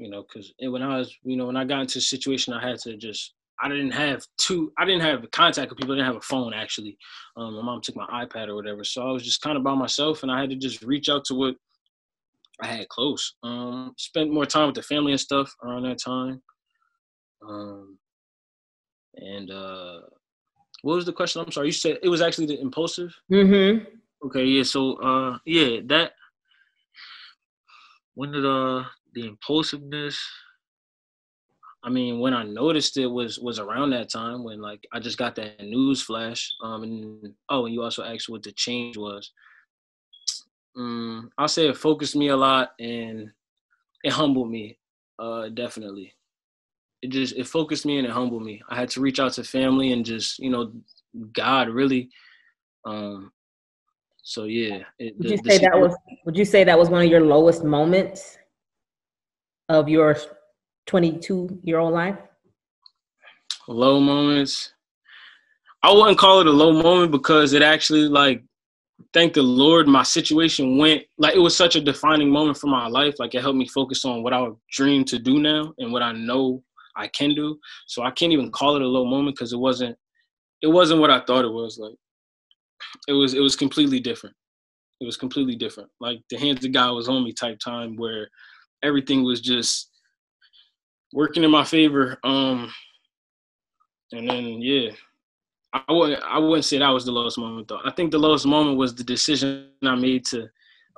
you 0.00 0.08
know, 0.08 0.22
because 0.22 0.52
when 0.58 0.82
I 0.82 0.96
was, 0.96 1.14
you 1.22 1.36
know, 1.36 1.46
when 1.46 1.58
I 1.58 1.64
got 1.64 1.82
into 1.82 1.98
a 1.98 2.02
situation, 2.02 2.54
I 2.54 2.66
had 2.66 2.78
to 2.80 2.96
just, 2.96 3.34
I 3.62 3.68
didn't 3.68 3.90
have 3.90 4.24
two, 4.38 4.72
I 4.78 4.86
didn't 4.86 5.02
have 5.02 5.30
contact 5.30 5.68
with 5.68 5.78
people. 5.78 5.92
I 5.92 5.98
didn't 5.98 6.06
have 6.06 6.16
a 6.16 6.22
phone 6.22 6.54
actually. 6.54 6.96
Um, 7.36 7.54
my 7.56 7.62
mom 7.62 7.82
took 7.82 7.96
my 7.96 8.06
iPad 8.24 8.48
or 8.48 8.54
whatever, 8.54 8.82
so 8.82 9.06
I 9.06 9.12
was 9.12 9.22
just 9.22 9.42
kind 9.42 9.58
of 9.58 9.62
by 9.62 9.74
myself, 9.74 10.22
and 10.22 10.32
I 10.32 10.40
had 10.40 10.48
to 10.50 10.56
just 10.56 10.82
reach 10.82 11.10
out 11.10 11.26
to 11.26 11.34
what 11.34 11.54
I 12.62 12.66
had 12.66 12.88
close. 12.88 13.34
Um, 13.42 13.92
spent 13.98 14.32
more 14.32 14.46
time 14.46 14.68
with 14.68 14.76
the 14.76 14.82
family 14.82 15.12
and 15.12 15.20
stuff 15.20 15.54
around 15.62 15.82
that 15.82 15.98
time. 16.02 16.40
Um, 17.46 17.98
and 19.16 19.50
uh, 19.50 20.00
what 20.80 20.96
was 20.96 21.04
the 21.04 21.12
question? 21.12 21.42
I'm 21.42 21.52
sorry. 21.52 21.66
You 21.68 21.72
said 21.72 21.98
it 22.02 22.08
was 22.08 22.22
actually 22.22 22.46
the 22.46 22.60
impulsive. 22.60 23.14
Mm-hmm. 23.30 23.84
Okay. 24.26 24.44
Yeah. 24.44 24.62
So 24.62 24.94
uh, 24.94 25.38
yeah, 25.44 25.80
that 25.86 26.12
when 28.14 28.32
did 28.32 28.46
uh 28.46 28.84
the 29.14 29.26
impulsiveness 29.26 30.18
I 31.82 31.88
mean, 31.88 32.20
when 32.20 32.34
I 32.34 32.42
noticed 32.42 32.98
it 32.98 33.06
was 33.06 33.38
was 33.38 33.58
around 33.58 33.90
that 33.90 34.10
time 34.10 34.44
when 34.44 34.60
like 34.60 34.86
I 34.92 35.00
just 35.00 35.16
got 35.16 35.34
that 35.36 35.60
news 35.60 36.02
flash. 36.02 36.52
Um, 36.62 36.82
and 36.82 37.34
oh, 37.48 37.64
and 37.64 37.74
you 37.74 37.82
also 37.82 38.04
asked 38.04 38.28
what 38.28 38.42
the 38.42 38.52
change 38.52 38.96
was. 38.96 39.32
Um, 40.76 41.30
I'll 41.38 41.48
say 41.48 41.68
it 41.68 41.76
focused 41.76 42.16
me 42.16 42.28
a 42.28 42.36
lot 42.36 42.72
and 42.78 43.30
it 44.04 44.12
humbled 44.12 44.50
me. 44.50 44.78
Uh, 45.18 45.48
definitely. 45.48 46.12
It 47.02 47.10
just 47.10 47.34
it 47.36 47.46
focused 47.46 47.86
me 47.86 47.96
and 47.96 48.06
it 48.06 48.12
humbled 48.12 48.42
me. 48.42 48.60
I 48.68 48.76
had 48.76 48.90
to 48.90 49.00
reach 49.00 49.18
out 49.18 49.32
to 49.34 49.44
family 49.44 49.92
and 49.92 50.04
just 50.04 50.38
you 50.38 50.50
know, 50.50 50.72
God 51.32 51.70
really. 51.70 52.10
Um, 52.84 53.32
so 54.22 54.44
yeah. 54.44 54.80
It, 54.98 55.16
would 55.16 55.28
the, 55.28 55.30
you 55.30 55.38
say 55.38 55.58
that 55.58 55.80
was? 55.80 55.96
Would 56.26 56.36
you 56.36 56.44
say 56.44 56.62
that 56.62 56.78
was 56.78 56.90
one 56.90 57.02
of 57.02 57.10
your 57.10 57.22
lowest 57.22 57.64
moments 57.64 58.36
of 59.70 59.88
your 59.88 60.16
22 60.86 61.60
year 61.62 61.78
old 61.78 61.94
life? 61.94 62.16
Low 63.68 64.00
moments. 64.00 64.74
I 65.82 65.92
wouldn't 65.92 66.18
call 66.18 66.40
it 66.40 66.46
a 66.46 66.50
low 66.50 66.72
moment 66.72 67.12
because 67.12 67.52
it 67.52 67.62
actually 67.62 68.02
like 68.02 68.42
thank 69.14 69.32
the 69.32 69.42
Lord 69.42 69.88
my 69.88 70.02
situation 70.02 70.76
went 70.76 71.04
like 71.16 71.34
it 71.34 71.38
was 71.38 71.56
such 71.56 71.76
a 71.76 71.80
defining 71.80 72.30
moment 72.30 72.58
for 72.58 72.66
my 72.66 72.88
life. 72.88 73.14
Like 73.18 73.34
it 73.34 73.42
helped 73.42 73.56
me 73.58 73.68
focus 73.68 74.04
on 74.04 74.22
what 74.22 74.34
I 74.34 74.48
dream 74.72 75.04
to 75.04 75.18
do 75.18 75.38
now 75.38 75.72
and 75.78 75.92
what 75.92 76.02
I 76.02 76.12
know 76.12 76.62
I 76.96 77.06
can 77.06 77.34
do. 77.34 77.58
So 77.86 78.02
I 78.02 78.10
can't 78.10 78.32
even 78.32 78.50
call 78.50 78.76
it 78.76 78.82
a 78.82 78.86
low 78.86 79.06
moment 79.06 79.36
because 79.36 79.52
it 79.52 79.58
wasn't 79.58 79.96
it 80.62 80.66
wasn't 80.66 81.00
what 81.00 81.10
I 81.10 81.20
thought 81.20 81.44
it 81.44 81.52
was. 81.52 81.78
Like 81.78 81.94
it 83.06 83.12
was 83.12 83.34
it 83.34 83.40
was 83.40 83.54
completely 83.54 84.00
different. 84.00 84.34
It 85.00 85.06
was 85.06 85.16
completely 85.16 85.54
different. 85.54 85.88
Like 86.00 86.18
the 86.28 86.38
hands 86.38 86.64
of 86.64 86.72
God 86.72 86.92
was 86.94 87.08
on 87.08 87.24
me 87.24 87.32
type 87.32 87.58
time 87.60 87.96
where 87.96 88.28
everything 88.82 89.24
was 89.24 89.40
just 89.40 89.90
working 91.12 91.44
in 91.44 91.50
my 91.50 91.64
favor. 91.64 92.18
Um, 92.24 92.72
and 94.12 94.28
then 94.28 94.44
yeah, 94.60 94.90
I 95.72 95.92
wouldn't 95.92 96.22
I 96.22 96.38
wouldn't 96.38 96.64
say 96.64 96.78
that 96.78 96.88
was 96.88 97.04
the 97.04 97.12
lowest 97.12 97.38
moment 97.38 97.68
though. 97.68 97.80
I 97.84 97.92
think 97.92 98.10
the 98.10 98.18
lowest 98.18 98.46
moment 98.46 98.76
was 98.76 98.94
the 98.94 99.04
decision 99.04 99.68
I 99.84 99.94
made 99.94 100.24
to, 100.26 100.48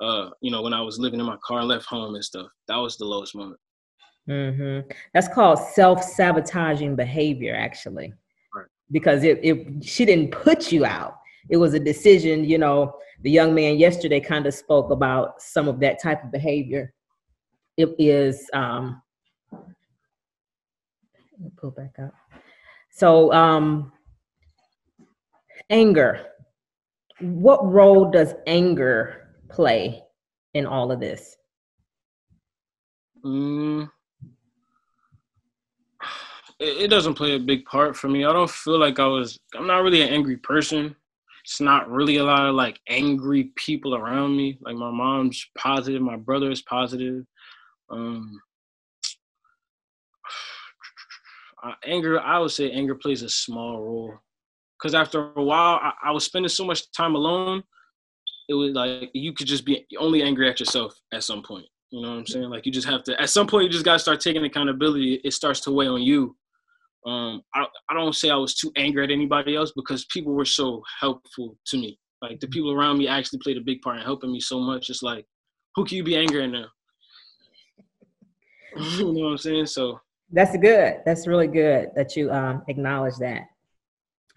uh, 0.01 0.29
you 0.41 0.51
know, 0.51 0.61
when 0.61 0.73
I 0.73 0.81
was 0.81 0.99
living 0.99 1.19
in 1.19 1.25
my 1.25 1.37
car 1.45 1.59
and 1.59 1.67
left 1.67 1.85
home 1.85 2.15
and 2.15 2.23
stuff. 2.23 2.47
That 2.67 2.77
was 2.77 2.97
the 2.97 3.05
lowest 3.05 3.35
moment. 3.35 3.59
Mm-hmm. 4.29 4.89
That's 5.13 5.27
called 5.27 5.59
self 5.59 6.03
sabotaging 6.03 6.95
behavior, 6.95 7.55
actually, 7.55 8.13
right. 8.55 8.65
because 8.91 9.23
it, 9.23 9.39
it 9.43 9.83
she 9.83 10.05
didn't 10.05 10.31
put 10.31 10.71
you 10.71 10.85
out. 10.85 11.17
It 11.49 11.57
was 11.57 11.73
a 11.73 11.79
decision. 11.79 12.45
You 12.45 12.57
know, 12.57 12.95
the 13.21 13.29
young 13.29 13.53
man 13.53 13.77
yesterday 13.77 14.19
kind 14.19 14.47
of 14.47 14.53
spoke 14.53 14.91
about 14.91 15.41
some 15.41 15.67
of 15.67 15.79
that 15.81 16.01
type 16.01 16.23
of 16.23 16.31
behavior. 16.31 16.93
It 17.77 17.95
is 17.97 18.49
um, 18.53 19.01
pull 21.57 21.71
back 21.71 21.95
up. 21.99 22.13
So, 22.91 23.33
um, 23.33 23.91
anger. 25.69 26.25
What 27.19 27.65
role 27.65 28.11
does 28.11 28.33
anger 28.47 29.29
play 29.49 30.03
in 30.53 30.65
all 30.65 30.91
of 30.91 30.99
this? 30.99 31.35
Mm, 33.25 33.89
it, 36.59 36.83
it 36.83 36.87
doesn't 36.89 37.13
play 37.13 37.35
a 37.35 37.39
big 37.39 37.65
part 37.65 37.95
for 37.95 38.07
me. 38.07 38.25
I 38.25 38.33
don't 38.33 38.49
feel 38.49 38.79
like 38.79 38.99
I 38.99 39.07
was. 39.07 39.39
I'm 39.55 39.67
not 39.67 39.83
really 39.83 40.01
an 40.01 40.09
angry 40.09 40.37
person. 40.37 40.95
It's 41.43 41.59
not 41.59 41.89
really 41.89 42.17
a 42.17 42.23
lot 42.23 42.47
of 42.47 42.55
like 42.55 42.79
angry 42.87 43.51
people 43.55 43.95
around 43.95 44.35
me. 44.35 44.57
Like 44.61 44.75
my 44.75 44.91
mom's 44.91 45.45
positive, 45.57 46.01
my 46.01 46.15
brother 46.15 46.49
is 46.49 46.61
positive. 46.61 47.25
Um, 47.93 48.41
uh, 51.63 51.73
anger, 51.85 52.19
I 52.19 52.39
would 52.39 52.51
say 52.51 52.71
anger 52.71 52.95
plays 52.95 53.21
a 53.21 53.29
small 53.29 53.81
role. 53.81 54.13
Because 54.77 54.95
after 54.95 55.31
a 55.35 55.43
while, 55.43 55.79
I, 55.81 55.93
I, 56.05 56.11
was 56.11 56.25
spending 56.25 56.49
so 56.49 56.65
much 56.65 56.91
time 56.91 57.15
alone. 57.15 57.63
It 58.49 58.53
was 58.53 58.73
like 58.73 59.09
you 59.13 59.31
could 59.33 59.47
just 59.47 59.65
be 59.65 59.85
only 59.97 60.21
angry 60.21 60.49
at 60.49 60.59
yourself 60.59 60.93
at 61.13 61.23
some 61.23 61.41
point. 61.41 61.65
You 61.91 62.01
know 62.01 62.09
what 62.09 62.17
I'm 62.17 62.27
saying? 62.27 62.49
Like 62.49 62.65
you 62.65 62.71
just 62.71 62.87
have 62.87 63.03
to. 63.03 63.21
At 63.21 63.29
some 63.29 63.47
point, 63.47 63.65
you 63.65 63.69
just 63.69 63.85
gotta 63.85 63.99
start 63.99 64.19
taking 64.19 64.43
accountability. 64.43 65.21
It 65.23 65.31
starts 65.31 65.61
to 65.61 65.71
weigh 65.71 65.87
on 65.87 66.01
you. 66.01 66.35
Um, 67.05 67.41
I 67.55 67.65
I 67.89 67.93
don't 67.93 68.15
say 68.15 68.29
I 68.29 68.35
was 68.35 68.55
too 68.55 68.71
angry 68.75 69.03
at 69.03 69.11
anybody 69.11 69.55
else 69.55 69.71
because 69.73 70.05
people 70.05 70.33
were 70.33 70.43
so 70.43 70.81
helpful 70.99 71.57
to 71.67 71.77
me. 71.77 71.97
Like 72.21 72.39
the 72.39 72.47
people 72.47 72.71
around 72.71 72.97
me 72.97 73.07
actually 73.07 73.39
played 73.39 73.57
a 73.57 73.61
big 73.61 73.81
part 73.81 73.97
in 73.97 74.03
helping 74.03 74.31
me 74.31 74.39
so 74.41 74.59
much. 74.59 74.89
It's 74.89 75.03
like, 75.03 75.25
who 75.75 75.85
can 75.85 75.97
you 75.97 76.03
be 76.03 76.17
angry 76.17 76.43
at 76.43 76.49
now? 76.49 76.65
you 78.97 79.13
know 79.13 79.25
what 79.25 79.31
I'm 79.31 79.37
saying? 79.37 79.67
So 79.67 79.99
that's 80.31 80.57
good. 80.57 80.97
That's 81.05 81.27
really 81.27 81.47
good 81.47 81.89
that 81.95 82.15
you 82.15 82.31
um, 82.31 82.63
acknowledge 82.67 83.15
that. 83.17 83.43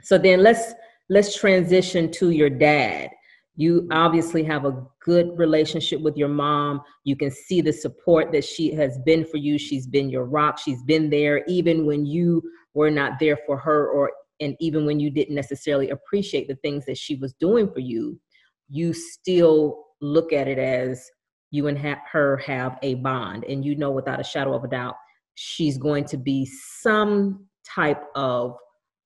So 0.02 0.19
then 0.19 0.43
let's 0.43 0.75
let's 1.09 1.37
transition 1.37 2.11
to 2.12 2.31
your 2.31 2.50
dad. 2.50 3.11
You 3.59 3.88
obviously 3.90 4.45
have 4.45 4.66
a 4.66 4.85
good 5.00 5.38
relationship 5.38 6.00
with 6.02 6.16
your 6.16 6.28
mom. 6.28 6.83
You 7.05 7.16
can 7.16 7.31
see 7.31 7.62
the 7.62 7.73
support 7.73 8.31
that 8.33 8.45
she 8.45 8.75
has 8.75 8.99
been 9.07 9.25
for 9.25 9.38
you. 9.38 9.59
She's 9.59 9.87
been 9.87 10.11
your 10.11 10.26
rock. 10.26 10.59
She's 10.59 10.83
been 10.83 11.09
there 11.09 11.43
even 11.47 11.87
when 11.87 12.05
you 12.05 12.43
were 12.75 12.90
not 12.90 13.19
there 13.19 13.38
for 13.47 13.57
her 13.57 13.88
or 13.88 14.12
and 14.40 14.55
even 14.61 14.85
when 14.85 15.00
you 15.00 15.11
didn't 15.11 15.35
necessarily 15.35 15.88
appreciate 15.88 16.47
the 16.47 16.57
things 16.57 16.85
that 16.85 16.99
she 16.99 17.14
was 17.14 17.33
doing 17.40 17.73
for 17.73 17.81
you, 17.81 18.21
you 18.69 18.93
still 18.93 19.85
look 20.02 20.33
at 20.35 20.47
it 20.47 20.59
as 20.59 21.11
you 21.50 21.69
and 21.69 21.79
ha- 21.79 22.03
her 22.11 22.37
have 22.38 22.79
a 22.83 22.95
bond 22.95 23.45
and 23.45 23.65
you 23.65 23.75
know 23.76 23.91
without 23.91 24.21
a 24.21 24.25
shadow 24.25 24.55
of 24.55 24.65
a 24.65 24.69
doubt 24.69 24.97
she's 25.35 25.79
going 25.79 26.05
to 26.05 26.17
be 26.17 26.47
some 26.47 27.47
type 27.65 28.03
of 28.15 28.57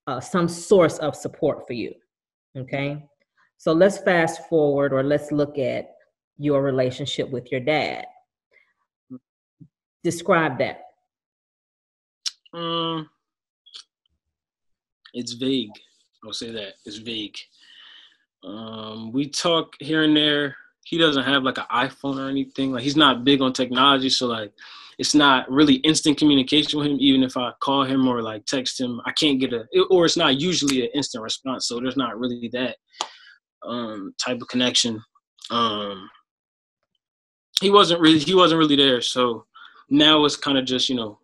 uh, 0.06 0.20
some 0.20 0.49
source 0.49 0.99
of 0.99 1.14
support 1.14 1.66
for 1.66 1.75
you 1.75 1.92
okay? 2.56 3.02
So 3.59 3.73
let's 3.73 3.99
fast 3.99 4.49
forward 4.49 4.92
or 4.92 5.02
let's 5.02 5.30
look 5.32 5.59
at 5.59 5.90
your 6.38 6.62
relationship 6.62 7.30
with 7.30 7.50
your 7.52 7.61
dad. 7.61 8.06
Describe 10.02 10.59
that. 10.59 10.82
Um 12.59 13.09
it's 15.12 15.32
vague. 15.32 15.70
I'll 16.25 16.32
say 16.32 16.50
that. 16.52 16.75
It's 16.87 16.99
vague. 16.99 17.37
Um 18.42 19.12
we 19.12 19.28
talk 19.28 19.75
here 19.78 20.02
and 20.02 20.16
there 20.16 20.56
he 20.90 20.99
doesn't 20.99 21.25
have 21.25 21.44
like 21.44 21.59
an 21.59 21.64
iphone 21.73 22.18
or 22.18 22.28
anything 22.28 22.73
like 22.73 22.82
he's 22.82 22.97
not 22.97 23.25
big 23.25 23.40
on 23.40 23.52
technology 23.52 24.11
so 24.11 24.26
like 24.26 24.52
it's 25.00 25.14
not 25.14 25.50
really 25.50 25.76
instant 25.76 26.18
communication 26.18 26.78
with 26.78 26.87
him. 26.88 26.99
Even 27.00 27.23
if 27.23 27.35
I 27.35 27.52
call 27.61 27.85
him 27.85 28.06
or 28.06 28.20
like 28.20 28.44
text 28.44 28.78
him, 28.78 29.00
I 29.06 29.12
can't 29.12 29.40
get 29.40 29.54
a, 29.54 29.64
or 29.88 30.04
it's 30.04 30.18
not 30.18 30.38
usually 30.38 30.82
an 30.82 30.90
instant 30.94 31.25
response. 31.25 31.66
So 31.66 31.80
there's 31.80 31.97
not 31.97 32.18
really 32.18 32.50
that 32.52 32.76
um, 33.66 34.12
type 34.23 34.42
of 34.42 34.49
connection. 34.49 35.02
Um, 35.50 36.06
he 37.62 37.70
wasn't 37.70 38.02
really, 38.02 38.18
he 38.18 38.35
wasn't 38.35 38.59
really 38.59 38.76
there. 38.76 39.00
So 39.00 39.47
now 39.88 40.23
it's 40.26 40.37
kind 40.37 40.59
of 40.59 40.66
just, 40.66 40.90
you 40.90 40.97
know, 40.97 41.18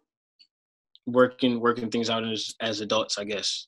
working, 1.05 1.61
working 1.61 1.91
things 1.91 2.09
out 2.09 2.25
as, 2.25 2.55
as 2.63 2.81
adults, 2.81 3.19
I 3.19 3.25
guess. 3.25 3.67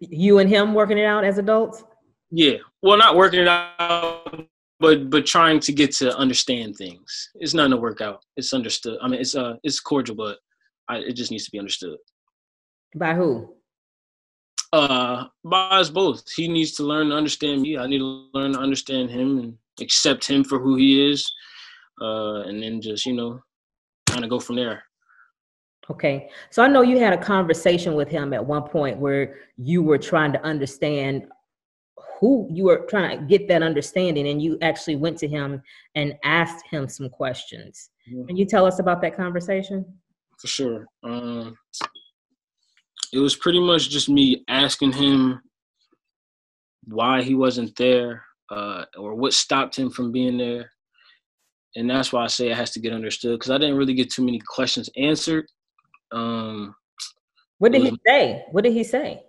You 0.00 0.40
and 0.40 0.50
him 0.50 0.74
working 0.74 0.98
it 0.98 1.04
out 1.04 1.22
as 1.22 1.38
adults? 1.38 1.84
Yeah. 2.30 2.56
Well, 2.82 2.98
not 2.98 3.16
working 3.16 3.40
it 3.40 3.48
out, 3.48 4.46
but 4.78 5.10
but 5.10 5.26
trying 5.26 5.60
to 5.60 5.72
get 5.72 5.92
to 5.96 6.16
understand 6.16 6.76
things. 6.76 7.30
It's 7.36 7.54
not 7.54 7.68
to 7.68 7.76
work 7.76 8.00
out. 8.00 8.24
It's 8.36 8.52
understood. 8.52 8.98
I 9.02 9.08
mean, 9.08 9.20
it's 9.20 9.34
uh, 9.34 9.54
it's 9.62 9.80
cordial, 9.80 10.16
but 10.16 10.38
I, 10.88 10.98
it 10.98 11.12
just 11.14 11.30
needs 11.30 11.44
to 11.44 11.50
be 11.50 11.58
understood. 11.58 11.98
By 12.94 13.14
who? 13.14 13.54
Uh, 14.72 15.24
by 15.44 15.68
us 15.70 15.90
both. 15.90 16.22
He 16.34 16.46
needs 16.46 16.72
to 16.72 16.84
learn 16.84 17.08
to 17.08 17.16
understand 17.16 17.62
me. 17.62 17.76
I 17.76 17.86
need 17.86 17.98
to 17.98 18.28
learn 18.32 18.52
to 18.52 18.60
understand 18.60 19.10
him 19.10 19.38
and 19.38 19.58
accept 19.80 20.26
him 20.26 20.44
for 20.44 20.60
who 20.60 20.76
he 20.76 21.10
is. 21.10 21.30
Uh, 22.00 22.42
and 22.42 22.62
then 22.62 22.80
just 22.80 23.04
you 23.04 23.12
know, 23.12 23.40
kind 24.06 24.24
of 24.24 24.30
go 24.30 24.40
from 24.40 24.56
there. 24.56 24.84
Okay. 25.90 26.30
So 26.50 26.62
I 26.62 26.68
know 26.68 26.82
you 26.82 26.98
had 26.98 27.12
a 27.12 27.18
conversation 27.18 27.94
with 27.94 28.08
him 28.08 28.32
at 28.32 28.44
one 28.44 28.62
point 28.62 28.98
where 28.98 29.38
you 29.56 29.82
were 29.82 29.98
trying 29.98 30.32
to 30.32 30.42
understand 30.42 31.26
who 32.18 32.46
you 32.50 32.64
were 32.64 32.86
trying 32.88 33.18
to 33.18 33.24
get 33.24 33.48
that 33.48 33.62
understanding 33.62 34.28
and 34.28 34.42
you 34.42 34.58
actually 34.62 34.96
went 34.96 35.18
to 35.18 35.28
him 35.28 35.62
and 35.94 36.14
asked 36.24 36.64
him 36.70 36.88
some 36.88 37.08
questions. 37.08 37.90
Can 38.26 38.36
you 38.36 38.44
tell 38.44 38.66
us 38.66 38.78
about 38.78 39.00
that 39.02 39.16
conversation? 39.16 39.84
For 40.38 40.46
sure. 40.46 40.86
Um, 41.02 41.56
it 43.12 43.18
was 43.18 43.36
pretty 43.36 43.60
much 43.60 43.88
just 43.88 44.08
me 44.08 44.44
asking 44.48 44.92
him 44.92 45.40
why 46.84 47.22
he 47.22 47.34
wasn't 47.34 47.74
there 47.76 48.24
uh, 48.50 48.84
or 48.98 49.14
what 49.14 49.32
stopped 49.32 49.78
him 49.78 49.90
from 49.90 50.12
being 50.12 50.38
there. 50.38 50.70
And 51.76 51.88
that's 51.88 52.12
why 52.12 52.24
i 52.24 52.26
say 52.26 52.50
it 52.50 52.56
has 52.56 52.72
to 52.72 52.80
get 52.80 52.92
understood 52.92 53.38
because 53.38 53.52
i 53.52 53.56
didn't 53.56 53.76
really 53.76 53.94
get 53.94 54.10
too 54.10 54.24
many 54.24 54.40
questions 54.40 54.90
answered. 54.96 55.46
Um, 56.10 56.74
what 57.58 57.70
did 57.70 57.82
was, 57.82 57.90
he 57.90 58.00
say? 58.04 58.44
What 58.50 58.64
did 58.64 58.72
he 58.72 58.82
say 58.82 59.22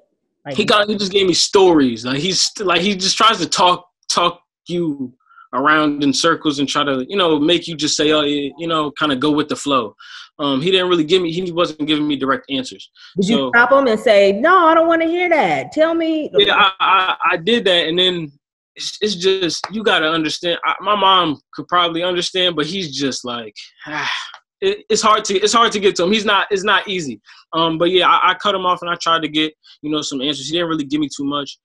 like, 0.46 0.56
he 0.56 0.66
got 0.66 0.90
he 0.90 0.96
just 0.98 1.12
gave 1.12 1.28
me 1.28 1.34
stories. 1.34 2.06
Like 2.06 2.20
he's 2.20 2.50
like 2.60 2.82
he 2.82 2.96
just 2.96 3.18
tries 3.18 3.38
to 3.40 3.48
talk 3.48 3.88
talk 4.10 4.42
you 4.68 5.14
around 5.54 6.04
in 6.04 6.14
circles 6.14 6.60
and 6.60 6.68
try 6.68 6.84
to, 6.84 7.06
you 7.08 7.18
know, 7.18 7.40
make 7.40 7.68
you 7.68 7.76
just 7.76 7.98
say, 7.98 8.12
oh, 8.12 8.22
you 8.22 8.68
know, 8.68 8.92
kind 8.92 9.12
of 9.12 9.20
go 9.20 9.32
with 9.32 9.50
the 9.50 9.56
flow. 9.56 9.96
Um, 10.40 10.62
he 10.62 10.72
didn't 10.72 10.90
really 10.90 11.04
give 11.04 11.22
me, 11.22 11.32
he 11.32 11.52
wasn't 11.52 11.88
giving 11.88 12.08
me 12.08 12.16
direct 12.16 12.50
answers. 12.50 12.90
Did 13.18 13.26
so, 13.26 13.34
you 13.34 13.52
stop 13.54 13.72
him 13.72 13.88
and 13.88 14.00
say, 14.00 14.32
no, 14.32 14.68
I 14.68 14.74
don't 14.74 14.88
want 14.88 15.02
to 15.02 15.08
hear 15.08 15.30
that. 15.30 15.72
Tell 15.72 15.94
me. 15.94 16.32
Yeah, 16.34 16.56
I, 16.56 16.72
I, 16.80 17.16
I 17.32 17.38
did 17.38 17.66
that. 17.66 17.88
And 17.88 18.00
then 18.00 18.32
it's, 18.76 18.98
it's 19.02 19.16
just, 19.16 19.66
you 19.72 19.84
got 19.84 20.00
to 20.00 20.10
understand. 20.10 20.60
I, 20.66 20.76
my 20.80 20.96
mom 20.96 21.40
could 21.54 21.68
probably 21.68 22.02
understand, 22.02 22.56
but 22.56 22.66
he's 22.66 22.98
just 22.98 23.26
like, 23.26 23.54
ah, 23.88 24.12
it, 24.62 24.86
it's 24.90 25.02
hard 25.02 25.26
to, 25.26 25.40
it's 25.40 25.54
hard 25.54 25.72
to 25.72 25.80
get 25.80 25.96
to 25.96 26.04
him. 26.04 26.12
He's 26.12 26.26
not, 26.26 26.48
it's 26.52 26.64
not 26.64 26.88
easy. 26.88 27.20
Um, 27.54 27.78
but 27.78 27.92
yeah, 27.92 28.08
I, 28.08 28.32
I 28.32 28.34
cut 28.36 28.56
him 28.56 28.66
off 28.66 28.82
and 28.82 28.90
I 28.90 28.96
tried 28.96 29.22
to 29.24 29.28
get, 29.28 29.54
you 29.82 29.92
know, 29.92 30.02
some 30.02 30.22
answers. 30.22 30.48
He 30.48 30.54
didn't 30.54 30.70
really 30.70 30.86
give 30.86 31.02
me 31.02 31.10
too 31.16 31.26
much. 31.26 31.58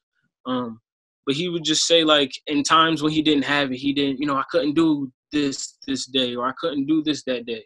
Um, 0.47 0.81
but 1.27 1.35
he 1.35 1.49
would 1.49 1.65
just 1.65 1.87
say 1.87 2.05
like 2.05 2.33
in 2.47 2.63
times 2.63 3.03
when 3.03 3.13
he 3.13 3.23
didn't 3.23 3.45
have 3.45 3.73
it, 3.73 3.77
he 3.77 3.93
didn't, 3.93 4.21
you 4.21 4.27
know, 4.27 4.37
I 4.37 4.45
couldn't 4.51 4.75
do 4.75 5.11
this 5.33 5.77
this 5.87 6.07
day 6.07 6.35
or 6.35 6.47
I 6.47 6.53
couldn't 6.59 6.87
do 6.87 7.03
this 7.03 7.23
that 7.25 7.47
day. 7.47 7.63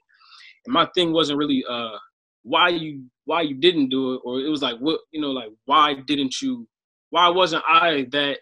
And 0.67 0.73
my 0.73 0.89
thing 0.95 1.13
wasn't 1.13 1.39
really 1.39 1.65
uh 1.69 1.97
why 2.43 2.69
you 2.69 3.05
why 3.25 3.43
you 3.43 3.55
didn't 3.55 3.89
do 3.89 4.15
it 4.15 4.21
or 4.25 4.41
it 4.41 4.49
was 4.49 4.63
like 4.63 4.79
what 4.79 5.01
you 5.13 5.21
know 5.21 5.31
like 5.31 5.51
why 5.67 5.95
didn't 6.07 6.41
you 6.41 6.67
why 7.11 7.29
wasn't 7.29 7.63
I 7.69 8.07
that 8.13 8.39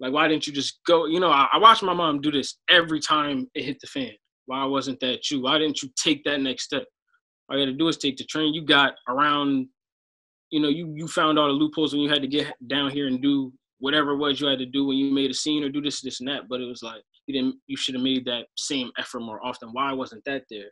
like 0.00 0.12
why 0.12 0.26
didn't 0.28 0.46
you 0.46 0.52
just 0.52 0.80
go 0.86 1.06
you 1.06 1.20
know 1.20 1.30
I, 1.30 1.48
I 1.52 1.58
watched 1.58 1.82
my 1.82 1.94
mom 1.94 2.20
do 2.20 2.32
this 2.32 2.58
every 2.68 3.00
time 3.00 3.48
it 3.54 3.64
hit 3.64 3.78
the 3.80 3.86
fan 3.86 4.12
why 4.52 4.64
wasn't 4.64 5.00
that 5.00 5.30
you 5.30 5.42
why 5.42 5.58
didn't 5.58 5.82
you 5.82 5.88
take 5.96 6.22
that 6.24 6.40
next 6.40 6.64
step 6.64 6.84
all 7.48 7.56
you 7.56 7.66
had 7.66 7.72
to 7.72 7.78
do 7.78 7.88
is 7.88 7.96
take 7.96 8.16
the 8.16 8.24
train 8.24 8.54
you 8.54 8.62
got 8.64 8.92
around 9.08 9.66
you 10.50 10.60
know 10.60 10.68
you 10.68 10.92
you 10.94 11.08
found 11.08 11.38
all 11.38 11.48
the 11.48 11.52
loopholes 11.52 11.92
when 11.92 12.02
you 12.02 12.10
had 12.10 12.22
to 12.22 12.28
get 12.28 12.52
down 12.68 12.90
here 12.90 13.06
and 13.08 13.22
do 13.22 13.52
whatever 13.82 14.12
it 14.12 14.18
was 14.18 14.40
you 14.40 14.46
had 14.46 14.60
to 14.60 14.66
do 14.66 14.86
when 14.86 14.96
you 14.96 15.12
made 15.12 15.30
a 15.30 15.34
scene 15.34 15.64
or 15.64 15.68
do 15.68 15.82
this, 15.82 16.00
this, 16.00 16.20
and 16.20 16.28
that. 16.28 16.48
But 16.48 16.60
it 16.60 16.66
was 16.66 16.82
like 16.82 17.02
you 17.26 17.34
didn't. 17.34 17.56
You 17.66 17.76
should 17.76 17.94
have 17.94 18.04
made 18.04 18.24
that 18.26 18.46
same 18.56 18.90
effort 18.96 19.20
more 19.20 19.44
often. 19.44 19.70
Why 19.72 19.92
wasn't 19.92 20.24
that 20.24 20.44
there? 20.48 20.70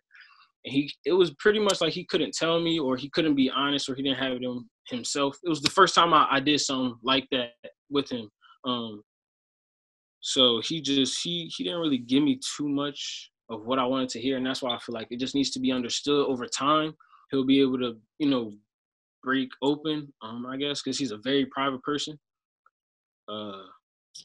And 0.64 0.72
he, 0.74 0.92
it 1.04 1.12
was 1.12 1.32
pretty 1.38 1.58
much 1.58 1.80
like 1.80 1.92
he 1.92 2.04
couldn't 2.04 2.34
tell 2.34 2.60
me, 2.60 2.78
or 2.78 2.96
he 2.96 3.10
couldn't 3.10 3.34
be 3.34 3.50
honest, 3.50 3.88
or 3.88 3.94
he 3.94 4.02
didn't 4.02 4.18
have 4.18 4.32
it 4.32 4.44
in 4.44 4.64
himself. 4.88 5.36
It 5.42 5.48
was 5.48 5.60
the 5.60 5.70
first 5.70 5.94
time 5.94 6.14
I, 6.14 6.26
I 6.30 6.40
did 6.40 6.60
something 6.60 6.96
like 7.02 7.26
that 7.32 7.50
with 7.90 8.10
him. 8.10 8.30
Um, 8.64 9.02
so 10.20 10.60
he 10.62 10.80
just 10.80 11.20
he 11.22 11.50
he 11.56 11.64
didn't 11.64 11.80
really 11.80 11.98
give 11.98 12.22
me 12.22 12.38
too 12.56 12.68
much 12.68 13.30
of 13.50 13.66
what 13.66 13.78
I 13.78 13.84
wanted 13.84 14.08
to 14.10 14.20
hear, 14.20 14.36
and 14.36 14.46
that's 14.46 14.62
why 14.62 14.74
I 14.74 14.78
feel 14.78 14.94
like 14.94 15.08
it 15.10 15.18
just 15.18 15.34
needs 15.34 15.50
to 15.50 15.60
be 15.60 15.72
understood 15.72 16.26
over 16.26 16.46
time. 16.46 16.94
He'll 17.30 17.44
be 17.44 17.60
able 17.60 17.78
to, 17.78 17.96
you 18.18 18.30
know, 18.30 18.52
break 19.22 19.50
open. 19.62 20.12
Um, 20.22 20.46
I 20.46 20.56
guess 20.56 20.82
because 20.82 20.98
he's 20.98 21.10
a 21.10 21.18
very 21.18 21.46
private 21.46 21.82
person. 21.82 22.18
Uh, 23.28 23.62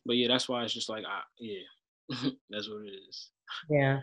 but 0.06 0.16
yeah, 0.16 0.28
that's 0.28 0.48
why 0.48 0.64
it's 0.64 0.74
just 0.74 0.90
like, 0.90 1.04
I, 1.06 1.22
yeah, 1.40 1.60
that's 2.50 2.70
what 2.70 2.86
it 2.86 2.94
is. 3.10 3.30
Yeah. 3.70 4.00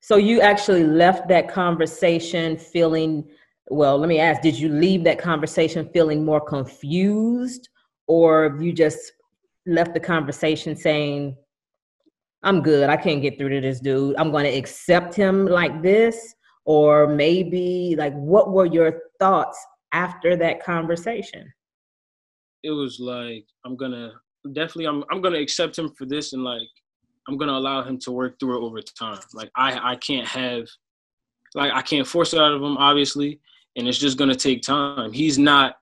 So 0.00 0.16
you 0.16 0.40
actually 0.40 0.84
left 0.84 1.28
that 1.28 1.48
conversation 1.48 2.56
feeling, 2.56 3.28
well, 3.68 3.98
let 3.98 4.08
me 4.08 4.18
ask, 4.18 4.42
did 4.42 4.58
you 4.58 4.68
leave 4.68 5.04
that 5.04 5.18
conversation 5.18 5.88
feeling 5.92 6.24
more 6.24 6.40
confused 6.40 7.68
or 8.08 8.58
you 8.60 8.72
just 8.72 9.12
left 9.64 9.94
the 9.94 10.00
conversation 10.00 10.74
saying, 10.74 11.36
I'm 12.42 12.62
good. 12.62 12.90
I 12.90 12.96
can't 12.96 13.22
get 13.22 13.38
through 13.38 13.50
to 13.50 13.60
this 13.60 13.80
dude. 13.80 14.16
I'm 14.16 14.30
going 14.30 14.44
to 14.44 14.56
accept 14.56 15.14
him 15.14 15.46
like 15.46 15.82
this. 15.82 16.34
Or 16.64 17.08
maybe, 17.08 17.96
like, 17.98 18.14
what 18.14 18.52
were 18.52 18.66
your 18.66 19.02
thoughts 19.18 19.58
after 19.92 20.36
that 20.36 20.64
conversation? 20.64 21.52
It 22.62 22.70
was 22.70 23.00
like, 23.00 23.44
I'm 23.64 23.76
going 23.76 23.90
to 23.90 24.12
definitely 24.50 24.86
I'm 24.86 25.04
I'm 25.10 25.20
gonna 25.20 25.38
accept 25.38 25.78
him 25.78 25.90
for 25.90 26.04
this 26.04 26.32
and 26.32 26.42
like 26.42 26.68
I'm 27.28 27.36
gonna 27.36 27.52
allow 27.52 27.82
him 27.82 27.98
to 28.00 28.12
work 28.12 28.38
through 28.38 28.58
it 28.58 28.66
over 28.66 28.80
time. 28.80 29.20
Like 29.32 29.50
I 29.56 29.92
I 29.92 29.96
can't 29.96 30.26
have 30.26 30.66
like 31.54 31.72
I 31.72 31.82
can't 31.82 32.06
force 32.06 32.34
it 32.34 32.40
out 32.40 32.52
of 32.52 32.62
him 32.62 32.76
obviously, 32.76 33.40
and 33.76 33.86
it's 33.86 33.98
just 33.98 34.18
gonna 34.18 34.34
take 34.34 34.62
time. 34.62 35.12
He's 35.12 35.38
not. 35.38 35.76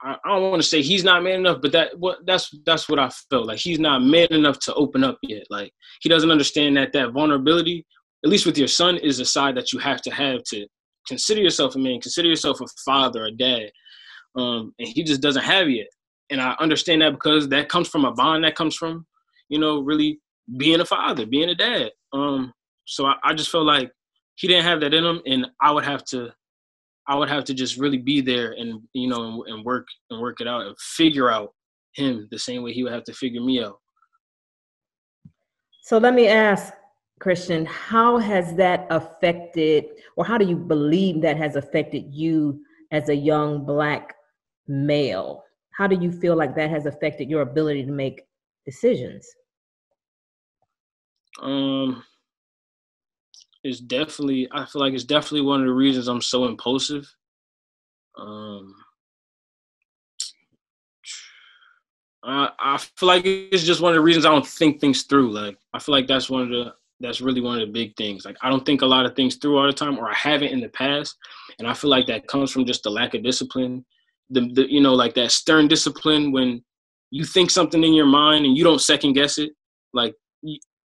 I, 0.00 0.16
don't 0.24 0.50
want 0.50 0.62
to 0.62 0.68
say 0.68 0.80
he's 0.80 1.04
not 1.04 1.22
man 1.22 1.40
enough, 1.40 1.58
but 1.60 1.72
that 1.72 1.98
what 1.98 2.18
that's 2.26 2.50
that's 2.64 2.88
what 2.88 2.98
I 2.98 3.10
felt 3.30 3.46
like 3.46 3.58
he's 3.58 3.80
not 3.80 4.02
man 4.02 4.28
enough 4.30 4.58
to 4.60 4.74
open 4.74 5.02
up 5.02 5.18
yet. 5.22 5.44
Like 5.50 5.72
he 6.00 6.08
doesn't 6.08 6.30
understand 6.30 6.76
that 6.76 6.92
that 6.92 7.12
vulnerability, 7.12 7.84
at 8.24 8.30
least 8.30 8.46
with 8.46 8.58
your 8.58 8.68
son, 8.68 8.96
is 8.98 9.18
a 9.18 9.24
side 9.24 9.56
that 9.56 9.72
you 9.72 9.78
have 9.80 10.00
to 10.02 10.10
have 10.10 10.42
to 10.50 10.66
consider 11.06 11.40
yourself 11.40 11.74
a 11.74 11.78
man, 11.78 12.00
consider 12.00 12.28
yourself 12.28 12.60
a 12.60 12.66
father, 12.84 13.24
a 13.24 13.32
dad, 13.32 13.70
um, 14.36 14.72
and 14.78 14.88
he 14.88 15.02
just 15.02 15.20
doesn't 15.20 15.42
have 15.44 15.68
yet 15.68 15.88
and 16.30 16.40
I 16.40 16.54
understand 16.60 17.02
that 17.02 17.12
because 17.12 17.48
that 17.48 17.68
comes 17.68 17.88
from 17.88 18.04
a 18.04 18.12
bond 18.12 18.44
that 18.44 18.54
comes 18.54 18.76
from, 18.76 19.06
you 19.48 19.58
know, 19.58 19.80
really 19.80 20.20
being 20.56 20.80
a 20.80 20.84
father, 20.84 21.26
being 21.26 21.48
a 21.48 21.54
dad. 21.54 21.90
Um, 22.12 22.52
so 22.84 23.06
I, 23.06 23.14
I 23.24 23.34
just 23.34 23.50
felt 23.50 23.66
like 23.66 23.90
he 24.36 24.46
didn't 24.46 24.64
have 24.64 24.80
that 24.80 24.94
in 24.94 25.04
him, 25.04 25.20
and 25.26 25.46
I 25.60 25.70
would 25.70 25.84
have 25.84 26.04
to, 26.06 26.32
I 27.08 27.16
would 27.16 27.28
have 27.28 27.44
to 27.44 27.54
just 27.54 27.78
really 27.78 27.98
be 27.98 28.20
there 28.20 28.52
and 28.52 28.80
you 28.92 29.08
know 29.08 29.24
and, 29.24 29.54
and 29.54 29.64
work 29.64 29.86
and 30.10 30.20
work 30.20 30.40
it 30.40 30.46
out 30.46 30.66
and 30.66 30.76
figure 30.78 31.30
out 31.30 31.54
him 31.94 32.28
the 32.30 32.38
same 32.38 32.62
way 32.62 32.72
he 32.72 32.82
would 32.82 32.92
have 32.92 33.04
to 33.04 33.12
figure 33.12 33.40
me 33.40 33.62
out. 33.62 33.78
So 35.82 35.96
let 35.96 36.12
me 36.12 36.28
ask, 36.28 36.74
Christian, 37.18 37.64
how 37.64 38.18
has 38.18 38.54
that 38.56 38.86
affected, 38.90 39.86
or 40.16 40.24
how 40.24 40.36
do 40.36 40.46
you 40.46 40.56
believe 40.56 41.22
that 41.22 41.38
has 41.38 41.56
affected 41.56 42.14
you 42.14 42.60
as 42.92 43.08
a 43.08 43.16
young 43.16 43.64
black 43.64 44.14
male? 44.66 45.44
how 45.78 45.86
do 45.86 45.96
you 46.00 46.10
feel 46.10 46.34
like 46.34 46.56
that 46.56 46.68
has 46.68 46.86
affected 46.86 47.30
your 47.30 47.42
ability 47.42 47.84
to 47.84 47.92
make 47.92 48.22
decisions 48.66 49.26
um 51.40 52.02
it's 53.68 53.80
definitely 53.80 54.48
i 54.52 54.64
feel 54.64 54.80
like 54.80 54.94
it's 54.94 55.04
definitely 55.04 55.42
one 55.42 55.60
of 55.60 55.66
the 55.66 55.72
reasons 55.72 56.08
i'm 56.08 56.22
so 56.22 56.46
impulsive 56.46 57.06
um 58.18 58.74
I, 62.24 62.50
I 62.58 62.78
feel 62.78 63.06
like 63.06 63.24
it's 63.24 63.62
just 63.62 63.80
one 63.80 63.92
of 63.92 63.94
the 63.94 64.02
reasons 64.02 64.26
I 64.26 64.30
don't 64.30 64.46
think 64.46 64.80
things 64.80 65.04
through. 65.04 65.30
Like 65.30 65.56
I 65.72 65.78
feel 65.78 65.94
like 65.94 66.08
that's 66.08 66.28
one 66.28 66.42
of 66.42 66.48
the 66.48 66.74
that's 66.98 67.20
really 67.20 67.40
one 67.40 67.60
of 67.60 67.66
the 67.66 67.72
big 67.72 67.96
things. 67.96 68.24
Like 68.24 68.36
I 68.42 68.50
don't 68.50 68.66
think 68.66 68.82
a 68.82 68.86
lot 68.86 69.06
of 69.06 69.14
things 69.14 69.36
through 69.36 69.56
all 69.56 69.66
the 69.66 69.72
time, 69.72 69.96
or 69.96 70.10
I 70.10 70.14
haven't 70.14 70.48
in 70.48 70.60
the 70.60 70.68
past, 70.70 71.16
and 71.58 71.66
I 71.66 71.74
feel 71.74 71.88
like 71.88 72.06
that 72.08 72.26
comes 72.26 72.50
from 72.50 72.66
just 72.66 72.82
the 72.82 72.90
lack 72.90 73.14
of 73.14 73.22
discipline 73.22 73.84
the, 74.30 74.52
the 74.52 74.72
you 74.72 74.80
know 74.80 74.94
like 74.94 75.14
that 75.14 75.32
stern 75.32 75.68
discipline 75.68 76.32
when 76.32 76.62
you 77.10 77.24
think 77.24 77.50
something 77.50 77.82
in 77.82 77.94
your 77.94 78.06
mind 78.06 78.44
and 78.44 78.56
you 78.56 78.64
don't 78.64 78.80
second 78.80 79.14
guess 79.14 79.38
it 79.38 79.50
like 79.94 80.14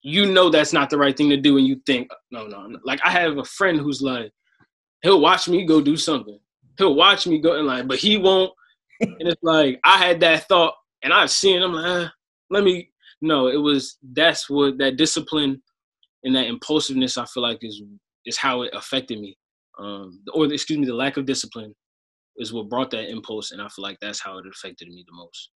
you, 0.02 0.26
know 0.32 0.50
that's 0.50 0.74
not 0.74 0.90
the 0.90 0.98
right 0.98 1.16
thing 1.16 1.30
to 1.30 1.38
do 1.38 1.58
and 1.58 1.68
you 1.68 1.82
think 1.86 2.10
no 2.32 2.48
no 2.48 2.70
like 2.84 3.00
i 3.04 3.10
have 3.10 3.38
a 3.38 3.44
friend 3.44 3.80
who's 3.80 4.02
like 4.02 4.32
he'll 5.02 5.22
watch 5.22 5.48
me 5.48 5.66
go 5.66 5.82
do 5.82 5.98
something. 5.98 6.40
He'll 6.78 6.96
watch 6.96 7.28
me 7.28 7.40
go 7.40 7.58
and 7.58 7.68
like 7.68 7.88
but 7.88 8.00
he 8.00 8.18
won't. 8.18 8.52
And 9.02 9.16
it's 9.20 9.44
like 9.44 9.80
i 9.84 9.98
had 9.98 10.20
that 10.20 10.48
thought 10.48 10.74
and 11.04 11.14
i've 11.14 11.32
seen 11.32 11.62
i'm 11.62 11.74
like 11.74 11.86
ah, 11.86 12.12
let 12.50 12.64
me 12.64 12.90
no 13.22 13.48
it 13.48 13.56
was 13.56 13.98
that's 14.12 14.50
what 14.50 14.78
that 14.78 14.98
discipline 14.98 15.62
and 16.24 16.36
that 16.36 16.48
impulsiveness 16.48 17.18
i 17.18 17.26
feel 17.26 17.44
like 17.44 17.60
is 17.62 17.82
is 18.26 18.38
how 18.38 18.64
it 18.64 18.74
affected 18.74 19.20
me. 19.20 19.38
Um 19.78 20.22
or 20.34 20.52
excuse 20.52 20.80
me 20.80 20.86
the 20.86 20.94
lack 20.94 21.18
of 21.18 21.26
discipline 21.26 21.74
is 22.38 22.52
what 22.52 22.70
brought 22.70 22.92
that 22.92 23.10
impulse 23.10 23.52
and 23.52 23.62
i 23.62 23.68
feel 23.70 23.84
like 23.84 23.98
that's 24.02 24.20
how 24.22 24.38
it 24.38 24.46
affected 24.52 24.90
me 24.90 25.06
the 25.08 25.16
most. 25.16 25.52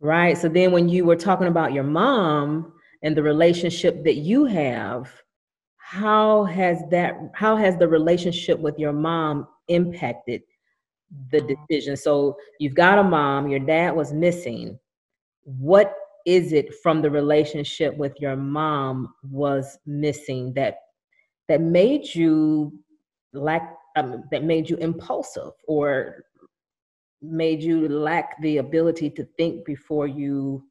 Right 0.00 0.38
so 0.38 0.48
then 0.48 0.70
when 0.70 0.88
you 0.88 1.04
were 1.04 1.16
talking 1.16 1.48
about 1.48 1.72
your 1.72 1.84
mom 1.84 2.72
and 3.02 3.16
the 3.16 3.22
relationship 3.22 4.04
that 4.04 4.16
you 4.16 4.44
have 4.44 5.10
how 5.76 6.44
has 6.44 6.82
that 6.90 7.14
how 7.34 7.56
has 7.56 7.76
the 7.78 7.88
relationship 7.88 8.58
with 8.58 8.78
your 8.78 8.92
mom 8.92 9.46
impacted 9.68 10.42
the 11.32 11.40
decision 11.40 11.96
so 11.96 12.36
you've 12.60 12.74
got 12.74 12.98
a 12.98 13.02
mom 13.02 13.48
your 13.48 13.60
dad 13.60 13.94
was 13.94 14.12
missing 14.12 14.78
what 15.44 15.94
is 16.26 16.52
it 16.52 16.74
from 16.82 17.00
the 17.00 17.10
relationship 17.10 17.96
with 17.96 18.12
your 18.20 18.36
mom 18.36 19.14
was 19.22 19.78
missing 19.86 20.52
that 20.52 20.76
that 21.48 21.60
made 21.60 22.14
you 22.14 22.72
lack 23.32 23.74
um, 23.96 24.24
that 24.30 24.44
made 24.44 24.68
you 24.68 24.76
impulsive 24.76 25.52
or 25.66 26.24
made 27.22 27.62
you 27.62 27.88
lack 27.88 28.40
the 28.42 28.58
ability 28.58 29.10
to 29.10 29.26
think 29.36 29.64
before 29.64 30.06
you 30.06 30.64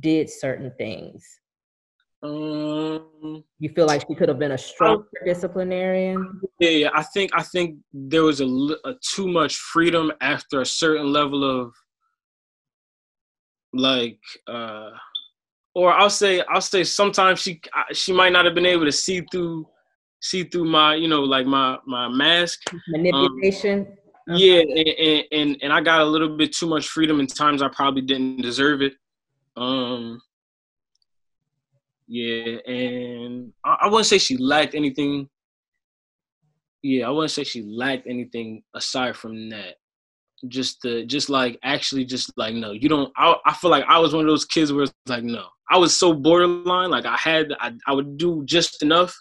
did 0.00 0.28
certain 0.28 0.72
things? 0.76 1.40
Um, 2.24 3.44
you 3.58 3.68
feel 3.74 3.86
like 3.86 4.02
she 4.08 4.14
could 4.14 4.30
have 4.30 4.38
been 4.38 4.52
a 4.52 4.58
stronger 4.58 5.04
disciplinarian? 5.26 6.40
Yeah, 6.58 6.70
yeah, 6.70 6.88
I 6.94 7.02
think 7.02 7.30
I 7.34 7.42
think 7.42 7.78
there 7.92 8.22
was 8.22 8.40
a, 8.40 8.46
a 8.46 8.94
too 9.02 9.28
much 9.28 9.56
freedom 9.56 10.10
after 10.22 10.62
a 10.62 10.66
certain 10.66 11.12
level 11.12 11.44
of 11.44 11.74
like 13.74 14.20
uh 14.46 14.90
or 15.74 15.92
I'll 15.92 16.08
say 16.08 16.42
I'll 16.48 16.62
say 16.62 16.82
sometimes 16.82 17.40
she 17.40 17.60
she 17.92 18.12
might 18.12 18.32
not 18.32 18.46
have 18.46 18.54
been 18.54 18.64
able 18.64 18.86
to 18.86 18.92
see 18.92 19.20
through 19.30 19.68
see 20.22 20.44
through 20.44 20.64
my, 20.64 20.94
you 20.94 21.08
know, 21.08 21.22
like 21.22 21.46
my 21.46 21.76
my 21.84 22.08
mask. 22.08 22.62
Manipulation. 22.88 23.86
Um, 24.30 24.36
yeah, 24.36 24.60
and, 24.60 25.24
and 25.30 25.56
and 25.60 25.72
I 25.72 25.82
got 25.82 26.00
a 26.00 26.04
little 26.04 26.38
bit 26.38 26.54
too 26.54 26.66
much 26.66 26.88
freedom 26.88 27.20
in 27.20 27.26
times 27.26 27.60
I 27.60 27.68
probably 27.68 28.00
didn't 28.00 28.40
deserve 28.40 28.80
it. 28.80 28.94
Um 29.56 30.22
Yeah, 32.06 32.58
and 32.66 33.52
I, 33.64 33.78
I 33.82 33.86
wouldn't 33.86 34.06
say 34.06 34.18
she 34.18 34.36
lacked 34.36 34.74
anything. 34.74 35.28
Yeah, 36.82 37.06
I 37.06 37.10
wouldn't 37.10 37.30
say 37.30 37.44
she 37.44 37.62
lacked 37.62 38.06
anything 38.06 38.62
aside 38.74 39.16
from 39.16 39.48
that. 39.50 39.76
Just 40.48 40.82
the 40.82 41.04
just 41.06 41.30
like 41.30 41.58
actually 41.62 42.04
just 42.04 42.30
like 42.36 42.54
no, 42.54 42.72
you 42.72 42.88
don't. 42.88 43.10
I 43.16 43.34
I 43.46 43.54
feel 43.54 43.70
like 43.70 43.84
I 43.88 43.98
was 43.98 44.14
one 44.14 44.24
of 44.24 44.30
those 44.30 44.44
kids 44.44 44.72
where 44.72 44.84
it's 44.84 44.92
like 45.08 45.24
no, 45.24 45.46
I 45.70 45.78
was 45.78 45.96
so 45.96 46.12
borderline. 46.12 46.90
Like 46.90 47.06
I 47.06 47.16
had 47.16 47.54
I 47.60 47.72
I 47.86 47.94
would 47.94 48.18
do 48.18 48.42
just 48.44 48.82
enough, 48.82 49.16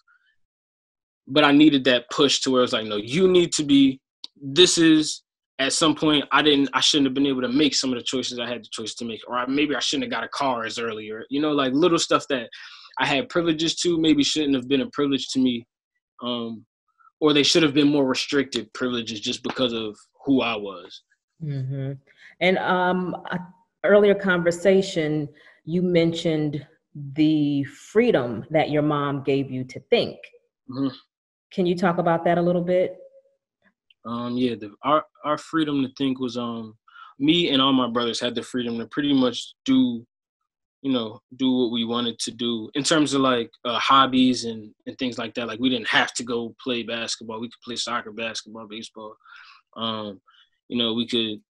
but 1.28 1.46
I 1.46 1.52
needed 1.54 1.86
that 1.86 2.10
push 2.10 2.42
to 2.42 2.52
where 2.52 2.64
it's 2.64 2.74
like 2.74 2.86
no, 2.86 2.98
you 2.98 3.30
need 3.30 3.54
to 3.54 3.64
be. 3.64 4.02
This 4.42 4.78
is 4.78 5.23
at 5.64 5.74
some 5.74 5.96
point 5.96 6.26
I 6.32 6.42
didn't 6.42 6.70
I 6.74 6.82
shouldn't 6.82 7.08
have 7.08 7.14
been 7.14 7.26
able 7.26 7.42
to 7.42 7.48
make 7.48 7.76
some 7.76 7.92
of 7.92 7.98
the 7.98 8.04
choices 8.04 8.40
I 8.40 8.48
had 8.48 8.64
the 8.64 8.70
choice 8.72 8.94
to 8.96 9.06
make, 9.06 9.22
or 9.28 9.46
maybe 9.48 9.76
I 9.76 9.80
shouldn't 9.80 10.06
have 10.06 10.12
got 10.12 10.24
a 10.24 10.30
car 10.30 10.66
as 10.66 10.78
earlier. 10.78 11.24
You 11.30 11.42
know, 11.42 11.52
like 11.52 11.74
little 11.74 12.00
stuff 12.00 12.28
that 12.30 12.50
I 13.00 13.06
had 13.06 13.30
privileges 13.30 13.76
to 13.78 14.00
maybe 14.00 14.24
shouldn't 14.24 14.56
have 14.56 14.68
been 14.68 14.82
a 14.82 14.90
privilege 14.92 15.30
to 15.30 15.40
me, 15.40 15.66
um, 16.22 16.66
or 17.20 17.34
they 17.34 17.44
should 17.44 17.64
have 17.64 17.74
been 17.74 17.90
more 17.90 18.06
restricted 18.06 18.72
privileges 18.74 19.20
just 19.20 19.44
because 19.44 19.74
of 19.74 19.98
who 20.26 20.42
I 20.42 20.56
was. 20.56 21.02
Mm-hmm. 21.44 21.94
And 22.40 22.58
um, 22.60 23.16
earlier 23.84 24.16
conversation, 24.16 25.30
you 25.66 25.82
mentioned 25.82 26.66
the 27.14 27.64
freedom 27.64 28.46
that 28.52 28.70
your 28.70 28.84
mom 28.84 29.24
gave 29.24 29.50
you 29.50 29.64
to 29.64 29.80
think. 29.90 30.18
Mm-hmm. 30.70 30.96
Can 31.52 31.66
you 31.66 31.76
talk 31.76 31.98
about 31.98 32.24
that 32.26 32.38
a 32.38 32.42
little 32.42 32.64
bit? 32.64 32.98
Um, 34.06 34.38
yeah, 34.38 34.56
the, 34.56 34.72
our 34.84 35.06
our 35.24 35.38
freedom 35.38 35.82
to 35.84 35.90
think 35.98 36.20
was 36.20 36.38
um 36.38 36.78
me 37.20 37.50
and 37.50 37.62
all 37.62 37.74
my 37.74 37.90
brothers 37.90 38.20
had 38.20 38.36
the 38.36 38.44
freedom 38.44 38.78
to 38.78 38.86
pretty 38.88 39.14
much 39.14 39.54
do, 39.66 40.06
you 40.82 40.92
know, 40.92 41.22
do 41.36 41.52
what 41.52 41.72
we 41.72 41.86
wanted 41.86 42.20
to 42.20 42.32
do 42.32 42.70
in 42.74 42.84
terms 42.84 43.14
of 43.14 43.22
like 43.22 43.52
uh, 43.66 43.80
hobbies 43.80 44.46
and 44.46 44.74
and 44.88 44.98
things 44.98 45.18
like 45.18 45.34
that. 45.36 45.48
Like 45.48 45.60
we 45.60 45.70
didn't 45.70 45.88
have 45.88 46.14
to 46.16 46.24
go 46.24 46.56
play 46.62 46.84
basketball. 46.84 47.40
We 47.40 47.48
could 47.48 47.62
play 47.64 47.76
soccer, 47.76 48.12
basketball, 48.12 48.68
baseball. 48.68 49.16
Um, 49.76 50.22
you 50.68 50.78
know, 50.78 50.94
we 50.94 51.08
could. 51.08 51.42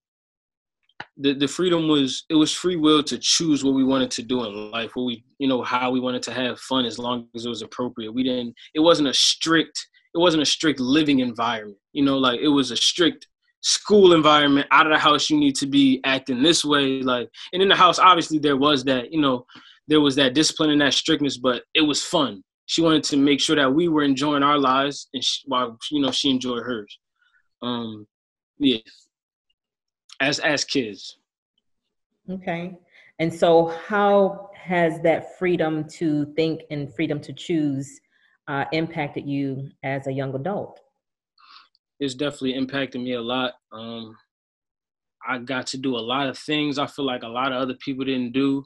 The, 1.18 1.34
the 1.34 1.48
freedom 1.48 1.88
was 1.88 2.24
it 2.30 2.36
was 2.36 2.54
free 2.54 2.76
will 2.76 3.04
to 3.04 3.18
choose 3.18 3.64
what 3.64 3.74
we 3.74 3.84
wanted 3.84 4.10
to 4.12 4.24
do 4.24 4.44
in 4.46 4.72
life, 4.72 4.96
what 4.96 5.06
we 5.06 5.24
you 5.38 5.48
know 5.48 5.62
how 5.62 5.92
we 5.92 6.00
wanted 6.00 6.24
to 6.24 6.34
have 6.34 6.60
fun 6.60 6.86
as 6.86 6.98
long 7.00 7.28
as 7.36 7.46
it 7.46 7.50
was 7.50 7.62
appropriate. 7.62 8.12
We 8.12 8.24
didn't. 8.24 8.56
It 8.74 8.80
wasn't 8.80 9.10
a 9.10 9.14
strict 9.14 9.88
it 10.14 10.18
wasn't 10.18 10.44
a 10.44 10.46
strict 10.46 10.80
living 10.80 11.20
environment. 11.20 11.78
You 11.92 12.04
know, 12.04 12.18
like 12.18 12.40
it 12.40 12.48
was 12.48 12.72
a 12.72 12.78
strict 12.78 13.28
school 13.62 14.14
environment. 14.14 14.68
Out 14.72 14.86
of 14.86 14.92
the 14.92 15.00
house, 15.00 15.30
you 15.30 15.38
need 15.38 15.56
to 15.56 15.68
be 15.68 16.02
acting 16.06 16.44
this 16.44 16.64
way. 16.64 17.02
Like, 17.02 17.30
and 17.54 17.62
in 17.62 17.70
the 17.70 17.76
house, 17.76 18.00
obviously 18.00 18.40
there 18.40 18.58
was 18.58 18.84
that. 18.86 19.12
You 19.12 19.22
know, 19.22 19.46
there 19.88 20.02
was 20.02 20.16
that 20.16 20.34
discipline 20.34 20.70
and 20.70 20.82
that 20.82 20.94
strictness, 20.94 21.38
but 21.38 21.64
it 21.74 21.82
was 21.82 22.04
fun. 22.04 22.44
She 22.66 22.82
wanted 22.82 23.04
to 23.06 23.18
make 23.18 23.42
sure 23.42 23.56
that 23.56 23.74
we 23.74 23.88
were 23.88 24.04
enjoying 24.04 24.44
our 24.44 24.58
lives, 24.58 25.08
and 25.14 25.24
she, 25.24 25.42
while 25.48 25.78
you 25.92 26.02
know 26.02 26.12
she 26.12 26.30
enjoyed 26.30 26.64
hers. 26.64 27.00
Um, 27.62 28.08
yeah. 28.60 28.78
As 30.20 30.40
as 30.40 30.64
kids. 30.64 31.18
Okay. 32.30 32.78
And 33.20 33.34
so, 33.34 33.68
how 33.88 34.50
has 34.56 35.02
that 35.02 35.38
freedom 35.38 35.88
to 35.88 36.26
think 36.36 36.62
and 36.72 36.94
freedom 36.94 37.20
to 37.22 37.34
choose 37.34 38.00
uh, 38.48 38.66
impacted 38.72 39.28
you 39.28 39.70
as 39.84 40.08
a 40.08 40.12
young 40.12 40.34
adult? 40.36 40.80
It's 42.00 42.16
definitely 42.16 42.56
impacted 42.56 43.02
me 43.02 43.14
a 43.14 43.22
lot. 43.22 43.54
Um, 43.72 44.16
I 45.28 45.38
got 45.38 45.68
to 45.68 45.78
do 45.78 45.96
a 45.96 46.00
lot 46.00 46.28
of 46.28 46.38
things 46.38 46.78
I 46.78 46.88
feel 46.88 47.06
like 47.06 47.24
a 47.24 47.28
lot 47.28 47.52
of 47.52 47.62
other 47.62 47.76
people 47.76 48.06
didn't 48.06 48.34
do. 48.34 48.66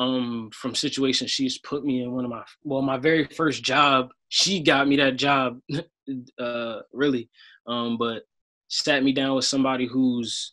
Um, 0.00 0.50
from 0.52 0.76
situations 0.76 1.32
she's 1.32 1.58
put 1.58 1.84
me 1.84 2.04
in 2.04 2.12
one 2.12 2.24
of 2.24 2.30
my 2.30 2.44
well, 2.62 2.82
my 2.82 2.98
very 2.98 3.24
first 3.24 3.64
job, 3.64 4.10
she 4.28 4.62
got 4.62 4.86
me 4.86 4.96
that 4.96 5.16
job, 5.16 5.58
uh, 6.38 6.80
really. 6.92 7.28
Um, 7.66 7.98
but 7.98 8.22
sat 8.68 9.02
me 9.02 9.12
down 9.12 9.34
with 9.34 9.44
somebody 9.44 9.86
who's 9.86 10.52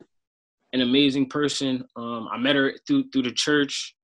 an 0.74 0.82
amazing 0.82 1.30
person. 1.30 1.86
Um, 1.96 2.28
I 2.32 2.40
met 2.40 2.56
her 2.56 2.74
through 2.88 3.12
through 3.12 3.22
the 3.22 3.32
church, 3.32 3.96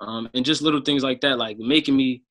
um, 0.00 0.26
and 0.32 0.42
just 0.42 0.62
little 0.62 0.80
things 0.80 1.02
like 1.02 1.20
that, 1.20 1.36
like 1.36 1.58
making 1.58 1.94
me 1.94 2.22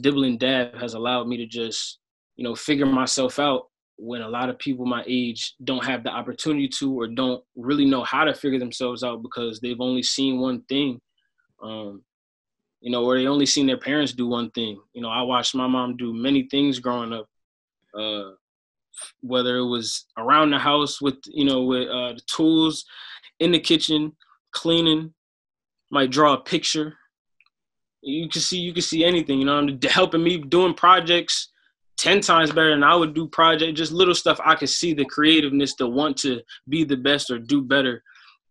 dibble 0.00 0.24
and 0.24 0.38
dab 0.38 0.74
has 0.76 0.94
allowed 0.94 1.28
me 1.28 1.36
to 1.38 1.46
just, 1.46 1.98
you 2.36 2.44
know, 2.44 2.54
figure 2.54 2.86
myself 2.86 3.38
out 3.38 3.66
when 3.98 4.20
a 4.20 4.28
lot 4.28 4.50
of 4.50 4.58
people 4.58 4.84
my 4.84 5.02
age 5.06 5.54
don't 5.64 5.84
have 5.84 6.04
the 6.04 6.10
opportunity 6.10 6.68
to 6.68 7.00
or 7.00 7.08
don't 7.08 7.42
really 7.56 7.86
know 7.86 8.04
how 8.04 8.24
to 8.24 8.34
figure 8.34 8.58
themselves 8.58 9.02
out 9.02 9.22
because 9.22 9.58
they've 9.60 9.80
only 9.80 10.02
seen 10.02 10.38
one 10.38 10.62
thing. 10.68 11.00
Um, 11.62 12.02
you 12.80 12.90
know, 12.90 13.04
or 13.04 13.16
they 13.18 13.26
only 13.26 13.46
seen 13.46 13.66
their 13.66 13.78
parents 13.78 14.12
do 14.12 14.26
one 14.26 14.50
thing. 14.50 14.78
You 14.92 15.00
know, 15.00 15.08
I 15.08 15.22
watched 15.22 15.54
my 15.54 15.66
mom 15.66 15.96
do 15.96 16.12
many 16.12 16.46
things 16.50 16.78
growing 16.78 17.12
up. 17.12 17.26
Uh, 17.98 18.32
whether 19.20 19.56
it 19.56 19.66
was 19.66 20.06
around 20.16 20.50
the 20.50 20.58
house 20.58 21.00
with 21.00 21.16
you 21.26 21.44
know 21.44 21.64
with 21.64 21.88
uh, 21.88 22.12
the 22.12 22.20
tools 22.26 22.84
in 23.40 23.52
the 23.52 23.58
kitchen 23.58 24.12
cleaning 24.52 25.12
might 25.90 26.10
draw 26.10 26.34
a 26.34 26.40
picture 26.40 26.94
you 28.06 28.28
can 28.28 28.40
see 28.40 28.58
you 28.58 28.72
can 28.72 28.82
see 28.82 29.04
anything. 29.04 29.38
You 29.38 29.46
know, 29.46 29.58
I'm 29.58 29.78
helping 29.90 30.22
me 30.22 30.38
doing 30.38 30.74
projects 30.74 31.50
ten 31.96 32.20
times 32.20 32.52
better 32.52 32.70
than 32.70 32.84
I 32.84 32.94
would 32.94 33.14
do 33.14 33.28
project. 33.28 33.76
Just 33.76 33.92
little 33.92 34.14
stuff 34.14 34.38
I 34.44 34.54
could 34.54 34.68
see 34.68 34.94
the 34.94 35.04
creativeness 35.04 35.74
to 35.76 35.88
want 35.88 36.16
to 36.18 36.40
be 36.68 36.84
the 36.84 36.96
best 36.96 37.30
or 37.30 37.38
do 37.38 37.62
better. 37.62 38.02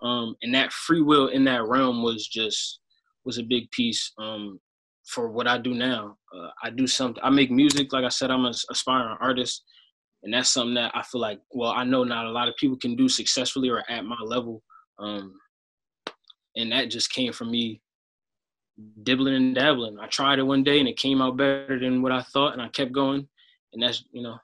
Um, 0.01 0.35
and 0.41 0.53
that 0.53 0.73
free 0.73 1.01
will 1.01 1.29
in 1.29 1.45
that 1.45 1.65
realm 1.65 2.03
was 2.03 2.27
just 2.27 2.79
was 3.23 3.37
a 3.37 3.43
big 3.43 3.71
piece 3.71 4.11
um, 4.19 4.59
for 5.05 5.29
what 5.31 5.47
I 5.47 5.57
do 5.57 5.73
now. 5.73 6.17
Uh, 6.35 6.49
I 6.63 6.69
do 6.69 6.85
something. 6.85 7.23
I 7.23 7.29
make 7.29 7.49
music. 7.49 7.93
Like 7.93 8.03
I 8.03 8.09
said, 8.09 8.31
I'm 8.31 8.45
an 8.45 8.53
aspiring 8.69 9.17
artist, 9.21 9.63
and 10.23 10.33
that's 10.33 10.49
something 10.49 10.75
that 10.75 10.91
I 10.93 11.01
feel 11.01 11.21
like. 11.21 11.39
Well, 11.51 11.71
I 11.71 11.85
know 11.85 12.03
not 12.03 12.25
a 12.25 12.31
lot 12.31 12.49
of 12.49 12.57
people 12.57 12.77
can 12.77 12.95
do 12.97 13.07
successfully 13.07 13.69
or 13.69 13.83
at 13.89 14.03
my 14.03 14.17
level. 14.21 14.61
Um, 14.99 15.33
and 16.57 16.71
that 16.71 16.89
just 16.89 17.11
came 17.11 17.33
from 17.33 17.51
me 17.51 17.81
dibbling 19.03 19.35
and 19.35 19.55
dabbling. 19.55 19.99
I 19.99 20.07
tried 20.07 20.39
it 20.39 20.43
one 20.43 20.63
day 20.63 20.79
and 20.79 20.88
it 20.88 20.97
came 20.97 21.21
out 21.21 21.38
better 21.38 21.79
than 21.79 22.01
what 22.01 22.11
I 22.11 22.21
thought, 22.21 22.53
and 22.53 22.61
I 22.61 22.67
kept 22.69 22.91
going. 22.91 23.27
And 23.73 23.83
that's 23.83 24.03
you 24.11 24.23
know, 24.23 24.38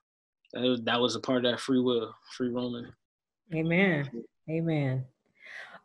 that 0.53 0.61
was, 0.61 0.81
that 0.83 0.99
was 0.99 1.15
a 1.15 1.19
part 1.19 1.45
of 1.45 1.51
that 1.51 1.59
free 1.59 1.79
will, 1.79 2.13
free 2.35 2.49
roaming. 2.49 2.87
Amen. 3.53 4.09
Amen. 4.49 5.05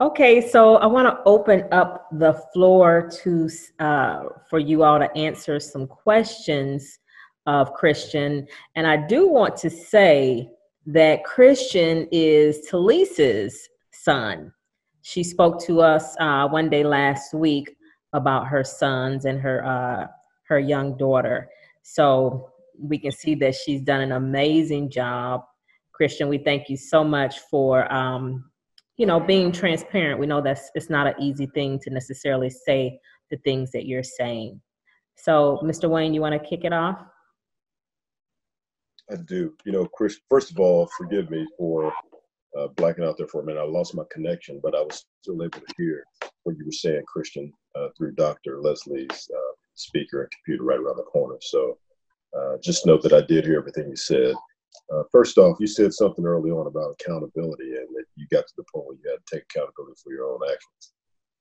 Okay, 0.00 0.46
so 0.46 0.76
I 0.76 0.86
want 0.86 1.08
to 1.08 1.22
open 1.24 1.64
up 1.72 2.08
the 2.12 2.34
floor 2.52 3.10
to 3.22 3.48
uh, 3.78 4.24
for 4.50 4.58
you 4.58 4.82
all 4.82 4.98
to 4.98 5.10
answer 5.16 5.58
some 5.58 5.86
questions 5.86 6.98
of 7.46 7.72
Christian, 7.72 8.46
and 8.74 8.86
I 8.86 8.96
do 8.96 9.28
want 9.28 9.56
to 9.58 9.70
say 9.70 10.50
that 10.86 11.24
Christian 11.24 12.08
is 12.12 12.68
Talisa's 12.70 13.68
son. 13.92 14.52
She 15.02 15.24
spoke 15.24 15.60
to 15.64 15.80
us 15.80 16.14
uh, 16.20 16.48
one 16.48 16.68
day 16.68 16.84
last 16.84 17.32
week 17.32 17.75
about 18.16 18.48
her 18.48 18.64
sons 18.64 19.24
and 19.26 19.40
her 19.40 19.64
uh, 19.64 20.06
her 20.48 20.58
young 20.58 20.96
daughter. 20.96 21.48
So 21.82 22.50
we 22.78 22.98
can 22.98 23.12
see 23.12 23.34
that 23.36 23.54
she's 23.54 23.82
done 23.82 24.00
an 24.00 24.12
amazing 24.12 24.90
job. 24.90 25.44
Christian, 25.92 26.28
we 26.28 26.38
thank 26.38 26.68
you 26.68 26.76
so 26.76 27.04
much 27.04 27.40
for 27.50 27.90
um, 27.92 28.50
you 28.96 29.06
know 29.06 29.20
being 29.20 29.52
transparent. 29.52 30.18
We 30.18 30.26
know 30.26 30.40
that 30.42 30.58
it's 30.74 30.90
not 30.90 31.06
an 31.06 31.14
easy 31.20 31.46
thing 31.46 31.78
to 31.80 31.90
necessarily 31.90 32.50
say 32.50 32.98
the 33.30 33.36
things 33.38 33.70
that 33.72 33.86
you're 33.86 34.02
saying. 34.02 34.60
So, 35.16 35.60
Mr. 35.62 35.88
Wayne, 35.88 36.14
you 36.14 36.20
want 36.20 36.40
to 36.40 36.48
kick 36.48 36.64
it 36.64 36.72
off? 36.72 36.98
I 39.10 39.16
do. 39.16 39.54
You 39.64 39.72
know, 39.72 39.86
Chris. 39.86 40.18
First 40.28 40.50
of 40.50 40.58
all, 40.58 40.88
forgive 40.98 41.30
me 41.30 41.46
for 41.56 41.92
uh, 42.56 42.68
blacking 42.68 43.04
out 43.04 43.16
there 43.18 43.28
for 43.28 43.42
a 43.42 43.44
minute. 43.44 43.60
I 43.60 43.64
lost 43.64 43.94
my 43.94 44.04
connection, 44.10 44.60
but 44.62 44.74
I 44.74 44.80
was 44.80 45.04
still 45.22 45.42
able 45.42 45.60
to 45.60 45.74
hear 45.76 46.04
what 46.44 46.56
you 46.56 46.64
were 46.64 46.72
saying, 46.72 47.02
Christian, 47.06 47.52
uh, 47.74 47.88
through 47.96 48.12
Dr. 48.12 48.60
Leslie's 48.60 49.28
uh, 49.34 49.54
speaker 49.74 50.22
and 50.22 50.30
computer 50.30 50.64
right 50.64 50.78
around 50.78 50.96
the 50.96 51.02
corner. 51.02 51.36
So 51.40 51.78
uh, 52.36 52.56
just 52.62 52.86
note 52.86 53.02
that 53.02 53.12
I 53.12 53.20
did 53.22 53.44
hear 53.44 53.58
everything 53.58 53.88
you 53.88 53.96
said. 53.96 54.34
Uh, 54.92 55.02
first 55.10 55.38
off, 55.38 55.56
you 55.58 55.66
said 55.66 55.92
something 55.92 56.24
early 56.24 56.50
on 56.50 56.66
about 56.66 56.96
accountability 57.00 57.76
and 57.76 57.88
that 57.94 58.04
you 58.14 58.26
got 58.30 58.46
to 58.46 58.54
the 58.56 58.64
point 58.72 58.86
where 58.86 58.96
you 59.02 59.10
had 59.10 59.18
to 59.26 59.36
take 59.36 59.44
accountability 59.44 60.00
for 60.02 60.12
your 60.12 60.26
own 60.26 60.40
actions. 60.44 60.92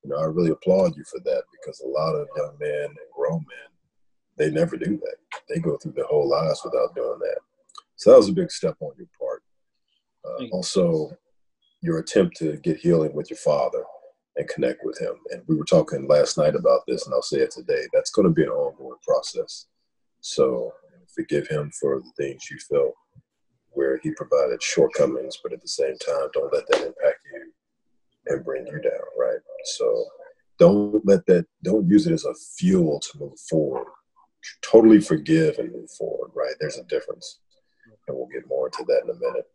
You 0.04 0.12
know, 0.12 0.18
I 0.18 0.26
really 0.26 0.52
applaud 0.52 0.96
you 0.96 1.04
for 1.10 1.20
that 1.20 1.44
because 1.52 1.80
a 1.82 1.88
lot 1.88 2.16
of 2.16 2.28
young 2.38 2.56
men 2.60 2.86
and 2.86 3.16
grown 3.16 3.40
men, 3.40 3.70
they 4.38 4.52
never 4.52 4.78
do 4.78 4.98
that. 4.98 5.16
They 5.50 5.60
go 5.60 5.78
through 5.78 5.94
their 5.94 6.06
whole 6.06 6.30
lives 6.30 6.62
without 6.64 6.96
doing 6.96 7.20
that. 7.20 7.40
So 7.96 8.12
that 8.12 8.18
was 8.18 8.30
a 8.30 8.34
big 8.34 8.52
step 8.52 8.76
on 8.82 8.92
your 8.98 9.08
part. 9.20 9.44
Uh, 10.26 10.46
also, 10.52 11.16
your 11.82 12.00
attempt 12.00 12.38
to 12.38 12.58
get 12.58 12.78
healing 12.78 13.14
with 13.14 13.30
your 13.30 13.38
father 13.38 13.84
and 14.38 14.48
connect 14.50 14.82
with 14.84 15.00
him. 15.00 15.16
And 15.32 15.44
we 15.48 15.56
were 15.56 15.66
talking 15.66 16.08
last 16.08 16.38
night 16.38 16.56
about 16.56 16.82
this, 16.88 17.06
and 17.06 17.14
I'll 17.14 17.22
say 17.22 17.40
it 17.40 17.52
today. 17.52 17.84
That's 17.94 18.12
going 18.12 18.28
to 18.28 18.34
be 18.34 18.44
an 18.44 18.50
ongoing 18.50 18.98
process. 19.08 19.68
So 20.22 20.74
forgive 21.14 21.48
him 21.48 21.72
for 21.80 22.02
the 22.02 22.12
things 22.18 22.50
you 22.50 22.58
felt 22.58 22.94
where 23.70 24.00
he 24.02 24.12
provided 24.12 24.64
shortcomings, 24.64 25.38
but 25.44 25.54
at 25.54 25.62
the 25.62 25.68
same 25.68 25.98
time, 25.98 26.30
don't 26.34 26.52
let 26.54 26.66
that 26.68 26.82
impact 26.82 27.20
you 27.32 27.52
and 28.28 28.44
bring 28.44 28.66
you 28.66 28.82
down, 28.82 29.02
right? 29.18 29.40
So 29.66 30.06
don't 30.60 31.06
let 31.06 31.26
that 31.26 31.46
don't 31.64 31.88
use 31.88 32.08
it 32.08 32.14
as 32.14 32.26
a 32.26 32.34
fuel 32.58 33.00
to 33.00 33.20
move 33.20 33.40
forward 33.50 33.88
totally 34.62 35.02
forgive 35.02 35.58
and 35.58 35.72
move 35.72 35.90
forward 35.92 36.32
right 36.34 36.56
there's 36.60 36.78
a 36.78 36.84
difference 36.84 37.40
and 38.08 38.16
we'll 38.16 38.28
get 38.28 38.48
more 38.48 38.68
into 38.68 38.84
that 38.86 39.02
in 39.04 39.10
a 39.10 39.20
minute 39.20 39.46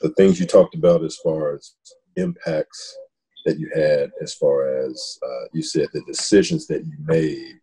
the 0.00 0.10
things 0.10 0.38
you 0.38 0.46
talked 0.46 0.74
about 0.74 1.04
as 1.04 1.16
far 1.16 1.54
as 1.54 1.74
impacts 2.16 2.96
that 3.44 3.58
you 3.58 3.70
had 3.74 4.10
as 4.22 4.34
far 4.34 4.68
as 4.84 5.18
uh, 5.22 5.46
you 5.52 5.62
said 5.62 5.88
the 5.92 6.02
decisions 6.06 6.66
that 6.66 6.84
you 6.84 6.92
made 7.04 7.54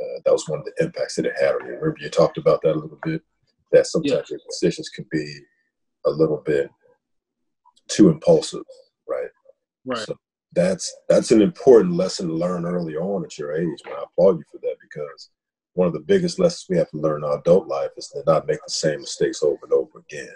uh, 0.00 0.20
that 0.24 0.32
was 0.32 0.48
one 0.48 0.58
of 0.58 0.64
the 0.64 0.84
impacts 0.84 1.16
that 1.16 1.24
it 1.24 1.32
had 1.40 1.54
on 1.54 1.66
you. 1.66 1.74
Remember 1.74 1.96
you 2.00 2.10
talked 2.10 2.38
about 2.38 2.60
that 2.62 2.76
a 2.76 2.78
little 2.78 2.98
bit 3.02 3.22
that 3.72 3.86
sometimes 3.86 4.30
your 4.30 4.40
decisions 4.48 4.88
can 4.88 5.06
be 5.10 5.38
a 6.06 6.10
little 6.10 6.42
bit 6.44 6.70
too 7.88 8.08
impulsive 8.08 8.62
right? 9.08 9.28
Right. 9.84 9.98
so 9.98 10.16
that's 10.52 10.94
that's 11.08 11.30
an 11.30 11.42
important 11.42 11.94
lesson 11.94 12.28
to 12.28 12.34
learn 12.34 12.64
early 12.64 12.96
on 12.96 13.24
at 13.24 13.38
your 13.38 13.54
age 13.54 13.80
man. 13.84 13.94
I 13.98 14.04
applaud 14.04 14.38
you 14.38 14.44
for 14.50 14.58
that 14.62 14.76
because 14.80 15.30
one 15.74 15.86
of 15.86 15.92
the 15.92 16.00
biggest 16.00 16.38
lessons 16.38 16.66
we 16.70 16.78
have 16.78 16.90
to 16.90 16.96
learn 16.98 17.22
in 17.22 17.24
our 17.24 17.38
adult 17.38 17.66
life 17.66 17.90
is 17.96 18.08
to 18.08 18.22
not 18.26 18.46
make 18.46 18.60
the 18.64 18.72
same 18.72 19.00
mistakes 19.00 19.42
over 19.42 19.58
and 19.64 19.72
over 19.72 19.98
again 19.98 20.34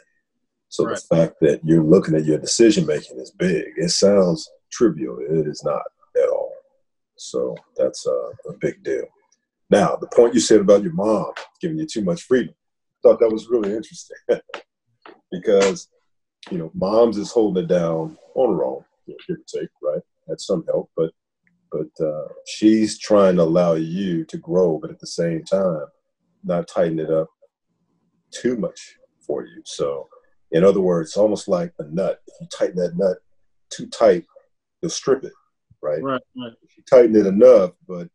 so 0.71 0.85
Right. 0.85 0.97
the 0.97 1.17
fact 1.17 1.35
that 1.41 1.61
you're 1.65 1.83
looking 1.83 2.15
at 2.15 2.25
your 2.25 2.39
decision 2.39 2.87
making 2.87 3.19
is 3.19 3.33
big. 3.33 3.65
It 3.77 3.91
sounds 3.91 4.49
trivial. 4.71 5.19
It 5.19 5.47
is 5.49 5.63
not 5.65 5.83
at 6.17 6.29
all. 6.29 6.53
So 7.17 7.57
that's 7.77 8.07
uh, 8.07 8.31
a 8.49 8.53
big 8.61 8.83
deal. 8.85 9.05
Now, 9.69 9.97
the 9.97 10.07
point 10.07 10.33
you 10.33 10.41
said 10.41 10.61
about 10.61 10.85
your 10.85 10.93
mom 10.93 11.33
giving 11.61 11.77
you 11.79 11.87
too 11.87 12.03
much 12.03 12.23
freedom, 12.23 12.55
I 12.55 12.97
thought 13.03 13.19
that 13.19 13.33
was 13.33 13.49
really 13.49 13.75
interesting 13.75 14.17
because 15.33 15.89
you 16.51 16.59
know 16.59 16.71
moms 16.73 17.19
is 17.19 17.33
holding 17.33 17.65
it 17.65 17.67
down 17.69 18.17
on 18.35 18.55
her 18.55 18.65
own, 18.65 18.85
you 19.07 19.15
know, 19.15 19.19
give 19.27 19.39
or 19.39 19.61
take, 19.61 19.71
right? 19.83 20.03
Had 20.29 20.41
some 20.41 20.65
help, 20.67 20.91
but 20.97 21.11
but 21.73 22.05
uh, 22.05 22.29
she's 22.47 22.99
trying 22.99 23.37
to 23.37 23.43
allow 23.43 23.75
you 23.75 24.25
to 24.27 24.39
grow, 24.39 24.79
but 24.79 24.91
at 24.91 25.01
the 25.01 25.07
same 25.07 25.45
time, 25.45 25.87
not 26.45 26.69
tighten 26.69 27.01
it 27.01 27.11
up 27.11 27.29
too 28.33 28.57
much 28.57 28.97
for 29.27 29.45
you. 29.45 29.63
So 29.65 30.09
in 30.53 30.65
other 30.65 30.81
words, 30.81 31.17
almost 31.17 31.49
like 31.49 31.73
a 31.79 31.85
nut. 31.85 32.21
If 32.27 32.35
you 32.41 32.47
tighten 32.49 32.77
that 32.77 32.97
nut 32.97 33.19
too 33.71 33.87
tight, 33.87 34.25
you'll 34.83 34.91
strip 34.91 35.25
it, 35.25 35.33
right? 35.83 36.03
Right. 36.03 36.21
Right. 36.37 36.53
If 36.63 36.77
you 36.77 36.83
tighten 36.89 37.17
it 37.17 37.27
enough, 37.27 37.73
but 37.87 38.09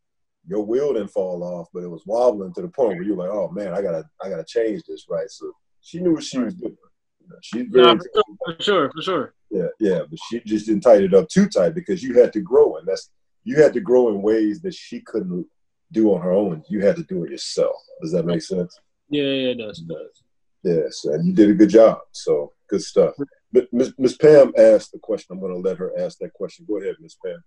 your 0.48 0.64
wheel 0.64 0.94
didn't 0.94 1.10
fall 1.12 1.44
off, 1.44 1.70
but 1.74 1.84
it 1.84 1.90
was 1.90 2.04
wobbling 2.06 2.54
to 2.54 2.62
the 2.62 2.68
point 2.68 2.96
where 2.96 3.04
you're 3.04 3.16
like, 3.16 3.32
oh 3.32 3.50
man, 3.50 3.74
I 3.74 3.82
gotta, 3.82 4.04
I 4.22 4.30
gotta 4.30 4.46
change 4.46 4.84
this, 4.88 5.06
right? 5.10 5.30
So 5.30 5.52
she 5.82 6.00
knew 6.00 6.14
what 6.14 6.24
she 6.24 6.40
was 6.40 6.54
doing. 6.54 6.76
You 7.22 7.30
know, 7.30 7.36
she's 7.42 7.68
very, 7.72 7.96
Nah, 7.96 7.98
for 8.46 8.62
sure. 8.62 8.92
For 8.92 9.02
sure. 9.02 9.34
yeah, 9.50 9.68
yeah, 9.80 10.02
but 10.08 10.20
she 10.30 10.40
just 10.42 10.68
didn't 10.68 10.82
tighten 10.82 11.06
it 11.06 11.14
up 11.14 11.28
too 11.30 11.48
tight 11.48 11.74
because 11.74 12.04
you 12.04 12.20
had 12.20 12.32
to 12.34 12.42
grow, 12.42 12.76
and 12.78 12.88
that's 12.88 13.10
you 13.44 13.56
had 13.56 13.74
to 13.74 13.80
grow 13.80 14.10
in 14.10 14.22
ways 14.22 14.62
that 14.62 14.74
she 14.74 15.02
couldn't 15.02 15.48
do 15.92 16.14
on 16.14 16.22
her 16.22 16.32
own. 16.32 16.64
You 16.70 16.86
had 16.86 16.96
to 16.98 17.04
do 17.04 17.24
it 17.24 17.32
yourself. 17.32 17.76
Does 18.02 18.12
that 18.12 18.26
make 18.26 18.42
sense? 18.42 18.80
Yeah. 19.10 19.24
Yeah. 19.24 19.50
It 19.52 19.58
does. 19.60 19.80
It 19.80 19.88
does. 19.88 20.24
Yes, 20.66 21.06
and 21.06 21.24
you 21.24 21.32
did 21.32 21.52
a 21.52 21.54
good 21.54 21.70
job. 21.70 22.00
So 22.12 22.52
good 22.68 22.82
stuff. 22.82 23.14
But 23.54 23.68
Miss 23.72 23.94
Miss 24.00 24.18
Pam 24.18 24.52
asked 24.58 24.94
the 24.94 24.98
question. 24.98 25.28
I'm 25.34 25.40
going 25.40 25.54
to 25.54 25.60
let 25.60 25.78
her 25.78 25.92
ask 26.00 26.18
that 26.18 26.34
question. 26.34 26.66
Go 26.68 26.82
ahead, 26.82 26.96
Miss 27.00 27.16
Pam. 27.24 27.38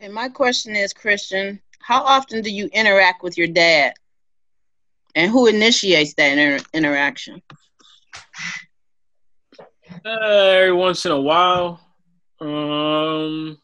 And 0.00 0.14
my 0.14 0.30
question 0.30 0.74
is, 0.74 0.94
Christian, 0.94 1.60
how 1.78 2.02
often 2.02 2.40
do 2.40 2.50
you 2.50 2.70
interact 2.72 3.22
with 3.22 3.36
your 3.36 3.48
dad? 3.48 3.92
And 5.14 5.30
who 5.30 5.46
initiates 5.46 6.14
that 6.14 6.38
inter- 6.38 6.64
interaction? 6.72 7.42
Uh, 10.06 10.08
every 10.08 10.72
once 10.72 11.04
in 11.04 11.12
a 11.12 11.20
while. 11.20 11.80
Um, 12.40 13.58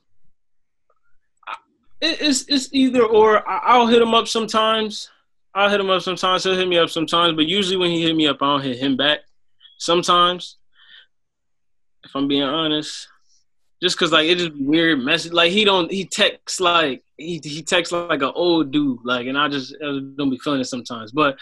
it, 2.03 2.21
it's 2.21 2.45
it's 2.49 2.69
either 2.73 3.03
or. 3.03 3.49
I, 3.49 3.61
I'll 3.65 3.87
hit 3.87 4.03
him 4.03 4.13
up 4.13 4.29
sometimes. 4.29 5.09
I'll 5.55 5.71
hit 5.71 5.81
him 5.81 5.91
up 5.91 6.03
sometimes. 6.03 6.45
He'll 6.45 6.57
hit 6.57 6.69
me 6.69 6.79
up 6.79 6.91
sometimes. 6.91 7.35
But 7.35 7.47
usually 7.47 7.77
when 7.77 7.91
he 7.91 8.03
hit 8.03 8.15
me 8.15 8.27
up, 8.27 8.39
I 8.41 8.47
don't 8.47 8.63
hit 8.63 8.79
him 8.79 8.97
back. 8.97 9.21
Sometimes, 9.79 10.57
if 12.05 12.15
I'm 12.15 12.29
being 12.29 12.43
honest, 12.43 13.09
just 13.83 13.99
cause 13.99 14.13
like 14.13 14.29
it 14.29 14.39
just 14.39 14.53
weird 14.57 15.01
message. 15.01 15.33
Like 15.33 15.53
he 15.53 15.65
don't 15.65 15.91
he 15.91 16.05
texts 16.05 16.61
like 16.61 17.05
he 17.17 17.41
he 17.43 17.63
texts 17.63 17.93
like 17.93 18.23
an 18.23 18.33
old 18.35 18.73
dude. 18.73 18.99
Like 19.05 19.27
and 19.27 19.39
I 19.39 19.49
just 19.49 19.75
I 19.81 20.01
don't 20.17 20.31
be 20.31 20.39
feeling 20.39 20.61
it 20.61 20.65
sometimes. 20.65 21.13
But 21.13 21.39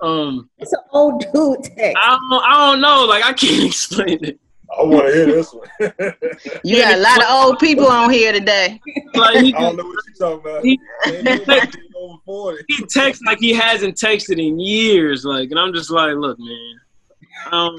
um, 0.00 0.50
It's 0.58 0.72
an 0.72 0.80
old 0.92 1.20
dude 1.32 1.62
text. 1.64 1.98
I 2.00 2.18
don't 2.30 2.44
I 2.44 2.70
don't 2.70 2.80
know. 2.80 3.04
Like 3.04 3.24
I 3.24 3.32
can't 3.32 3.64
explain 3.66 4.24
it. 4.24 4.40
I 4.78 4.82
want 4.84 5.06
to 5.06 5.12
hear 5.14 5.26
this 5.26 5.52
one. 5.52 5.68
You 6.64 6.76
got 6.82 6.94
a 6.94 6.98
lot 7.00 7.22
of 7.22 7.28
old 7.30 7.58
people 7.58 7.86
on 7.86 8.10
here 8.10 8.32
today. 8.32 8.80
Like 9.14 9.36
he 9.44 9.54
I 9.54 9.60
don't 9.60 9.76
know 9.76 9.84
what 9.84 10.04
you're 10.06 10.38
talking 10.40 10.50
about. 10.50 10.64
He- 10.64 10.80
Ain't 11.06 11.24
nobody 11.24 11.78
over 11.96 12.16
40. 12.24 12.64
he 12.68 12.84
texts 12.86 13.22
like 13.26 13.38
he 13.38 13.52
hasn't 13.54 13.96
texted 13.96 14.38
in 14.44 14.58
years. 14.58 15.24
Like, 15.24 15.50
and 15.50 15.58
I'm 15.58 15.72
just 15.72 15.90
like, 15.90 16.14
look, 16.16 16.38
man, 16.38 16.80
um, 17.52 17.76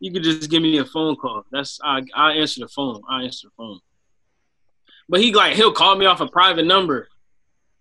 you 0.00 0.12
could 0.12 0.22
just 0.22 0.48
give 0.50 0.62
me 0.62 0.78
a 0.78 0.84
phone 0.84 1.16
call. 1.16 1.44
That's 1.50 1.78
I 1.82 2.02
I 2.14 2.32
answer 2.32 2.60
the 2.60 2.68
phone. 2.68 3.00
I 3.08 3.24
answer 3.24 3.48
the 3.48 3.52
phone. 3.56 3.80
But 5.08 5.20
he 5.20 5.32
like 5.32 5.54
he'll 5.54 5.72
call 5.72 5.96
me 5.96 6.06
off 6.06 6.20
a 6.20 6.28
private 6.28 6.66
number, 6.66 7.08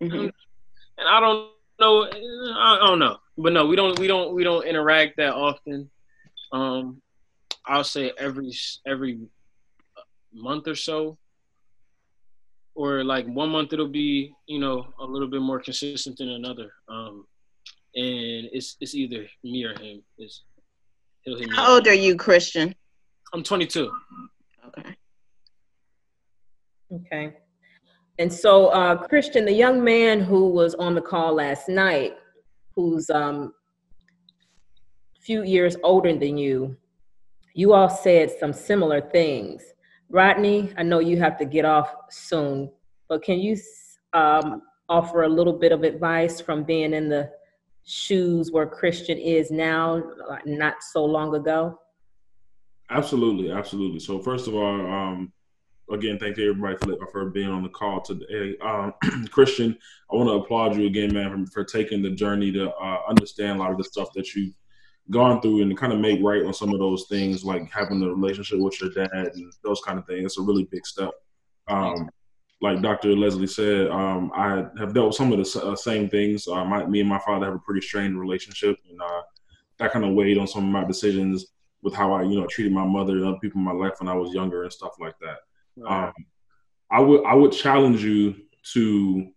Mhm. 0.01 0.31
and 0.97 1.07
I 1.07 1.19
don't 1.19 1.49
know. 1.79 2.03
I 2.05 2.79
don't 2.85 2.99
know. 2.99 3.17
But 3.37 3.53
no, 3.53 3.65
we 3.67 3.75
don't 3.75 3.99
we 3.99 4.07
don't 4.07 4.33
we 4.33 4.43
don't 4.43 4.65
interact 4.65 5.17
that 5.17 5.33
often. 5.33 5.89
Um, 6.51 7.01
I'll 7.67 7.83
say 7.83 8.11
every 8.17 8.51
every 8.85 9.19
month 10.33 10.67
or 10.67 10.75
so, 10.75 11.17
or 12.75 13.03
like 13.03 13.25
one 13.27 13.49
month 13.49 13.73
it'll 13.73 13.87
be 13.87 14.33
you 14.47 14.59
know 14.59 14.87
a 14.99 15.05
little 15.05 15.27
bit 15.27 15.41
more 15.41 15.59
consistent 15.59 16.17
than 16.17 16.29
another. 16.29 16.71
Um, 16.87 17.25
and 17.95 18.49
it's 18.51 18.77
it's 18.79 18.95
either 18.95 19.25
me 19.43 19.63
or 19.63 19.77
him. 19.79 20.03
It's 20.17 20.43
he'll 21.21 21.37
hit 21.37 21.49
me. 21.49 21.55
How 21.55 21.75
old 21.75 21.87
are 21.87 21.93
you, 21.93 22.15
Christian? 22.15 22.73
I'm 23.33 23.43
22. 23.43 23.91
Okay. 24.67 24.95
Okay. 26.93 27.33
And 28.19 28.31
so, 28.31 28.67
uh, 28.67 28.95
Christian, 28.95 29.45
the 29.45 29.53
young 29.53 29.83
man 29.83 30.21
who 30.21 30.49
was 30.49 30.73
on 30.75 30.95
the 30.95 31.01
call 31.01 31.35
last 31.35 31.69
night, 31.69 32.15
who's 32.75 33.09
um, 33.09 33.53
a 35.17 35.21
few 35.21 35.43
years 35.43 35.75
older 35.83 36.17
than 36.17 36.37
you, 36.37 36.75
you 37.57 37.73
all 37.73 37.89
said 37.89 38.29
some 38.39 38.53
similar 38.53 39.01
things. 39.01 39.63
Rodney, 40.09 40.71
I 40.77 40.83
know 40.83 40.99
you 40.99 41.17
have 41.17 41.39
to 41.39 41.45
get 41.45 41.65
off 41.65 41.91
soon, 42.11 42.69
but 43.09 43.23
can 43.23 43.39
you 43.39 43.57
um, 44.13 44.61
offer 44.87 45.23
a 45.23 45.27
little 45.27 45.53
bit 45.53 45.71
of 45.71 45.81
advice 45.81 46.39
from 46.39 46.63
being 46.63 46.93
in 46.93 47.09
the 47.09 47.31
shoes 47.83 48.51
where 48.51 48.67
Christian 48.67 49.17
is 49.17 49.49
now, 49.49 50.03
not 50.45 50.75
so 50.93 51.03
long 51.03 51.33
ago? 51.33 51.79
Absolutely, 52.91 53.51
absolutely. 53.51 54.01
So 54.01 54.19
first 54.19 54.47
of 54.47 54.53
all, 54.53 54.79
um, 54.85 55.33
again, 55.91 56.19
thank 56.19 56.37
you 56.37 56.51
everybody 56.51 56.77
for, 57.11 57.31
being 57.31 57.49
on 57.49 57.63
the 57.63 57.69
call 57.69 58.01
today. 58.01 58.55
Um, 58.61 58.93
Christian, 59.31 59.75
I 60.11 60.15
want 60.15 60.29
to 60.29 60.33
applaud 60.33 60.75
you 60.75 60.85
again, 60.85 61.11
man, 61.11 61.47
for, 61.47 61.51
for 61.51 61.63
taking 61.63 62.03
the 62.03 62.11
journey 62.11 62.51
to 62.51 62.69
uh, 62.69 62.99
understand 63.09 63.57
a 63.57 63.63
lot 63.63 63.71
of 63.71 63.79
the 63.79 63.83
stuff 63.83 64.13
that 64.13 64.35
you've 64.35 64.53
gone 65.09 65.41
through 65.41 65.61
and 65.61 65.77
kind 65.77 65.93
of 65.93 65.99
make 65.99 66.21
right 66.21 66.45
on 66.45 66.53
some 66.53 66.73
of 66.73 66.79
those 66.79 67.05
things, 67.07 67.43
like 67.43 67.71
having 67.71 68.01
a 68.01 68.07
relationship 68.07 68.59
with 68.59 68.79
your 68.81 68.89
dad 68.89 69.31
and 69.35 69.53
those 69.63 69.81
kind 69.81 69.97
of 69.99 70.05
things. 70.05 70.25
It's 70.25 70.37
a 70.37 70.41
really 70.41 70.65
big 70.65 70.85
step. 70.85 71.11
Um, 71.67 72.09
like 72.61 72.81
Dr. 72.81 73.15
Leslie 73.15 73.47
said, 73.47 73.89
um, 73.89 74.31
I 74.35 74.65
have 74.79 74.93
dealt 74.93 75.07
with 75.07 75.15
some 75.15 75.31
of 75.31 75.37
the 75.37 75.61
uh, 75.63 75.75
same 75.75 76.09
things. 76.09 76.47
Uh, 76.47 76.65
my, 76.65 76.85
me 76.85 77.01
and 77.01 77.09
my 77.09 77.19
father 77.19 77.45
have 77.45 77.55
a 77.55 77.59
pretty 77.59 77.81
strained 77.81 78.19
relationship, 78.19 78.77
and 78.89 78.99
uh, 79.01 79.21
that 79.77 79.91
kind 79.91 80.05
of 80.05 80.13
weighed 80.13 80.37
on 80.37 80.47
some 80.47 80.65
of 80.65 80.71
my 80.71 80.83
decisions 80.83 81.47
with 81.83 81.93
how 81.93 82.13
I, 82.13 82.23
you 82.23 82.39
know, 82.39 82.47
treated 82.47 82.73
my 82.73 82.85
mother 82.85 83.13
and 83.17 83.25
other 83.25 83.37
people 83.39 83.59
in 83.59 83.65
my 83.65 83.71
life 83.71 83.93
when 83.99 84.09
I 84.09 84.15
was 84.15 84.33
younger 84.33 84.63
and 84.63 84.73
stuff 84.73 84.93
like 84.99 85.13
that. 85.19 85.37
Um, 85.87 86.13
I 86.89 86.99
would 86.99 87.25
I 87.25 87.33
would 87.35 87.51
challenge 87.51 88.03
you 88.03 88.35
to 88.73 89.27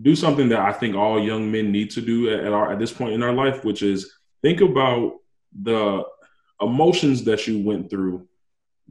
do 0.00 0.16
something 0.16 0.48
that 0.48 0.60
I 0.60 0.72
think 0.72 0.96
all 0.96 1.22
young 1.22 1.52
men 1.52 1.70
need 1.70 1.90
to 1.90 2.00
do 2.00 2.30
at, 2.30 2.40
at 2.44 2.52
our 2.52 2.72
at 2.72 2.78
this 2.78 2.92
point 2.92 3.12
in 3.12 3.22
our 3.22 3.32
life, 3.32 3.64
which 3.64 3.82
is 3.82 4.10
think 4.44 4.60
about 4.60 5.14
the 5.62 6.04
emotions 6.60 7.24
that 7.24 7.46
you 7.46 7.64
went 7.64 7.88
through 7.88 8.28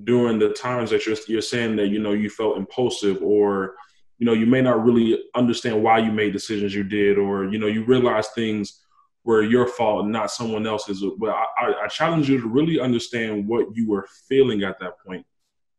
during 0.04 0.40
the 0.40 0.50
times 0.50 0.90
that 0.90 1.06
you're 1.06 1.16
you're 1.28 1.42
saying 1.42 1.76
that 1.76 1.88
you 1.88 2.00
know 2.00 2.14
you 2.14 2.30
felt 2.30 2.58
impulsive 2.58 3.22
or 3.22 3.76
you 4.18 4.26
know 4.26 4.34
you 4.34 4.48
may 4.48 4.62
not 4.62 4.84
really 4.84 5.24
understand 5.36 5.82
why 5.82 6.00
you 6.00 6.12
made 6.12 6.34
decisions 6.34 6.74
you 6.74 6.84
did 6.84 7.20
or 7.20 7.46
you 7.46 7.60
know 7.60 7.68
you 7.68 7.86
realize 7.86 8.28
things 8.30 8.82
were 9.24 9.44
your 9.44 9.68
fault 9.68 10.04
and 10.04 10.12
not 10.12 10.32
someone 10.32 10.68
else's. 10.68 11.04
But 11.18 11.30
I, 11.30 11.46
I, 11.58 11.74
I 11.84 11.88
challenge 11.88 12.30
you 12.30 12.42
to 12.42 12.48
really 12.48 12.80
understand 12.80 13.48
what 13.48 13.68
you 13.74 13.88
were 13.88 14.08
feeling 14.28 14.64
at 14.64 14.80
that 14.80 15.00
point 15.06 15.26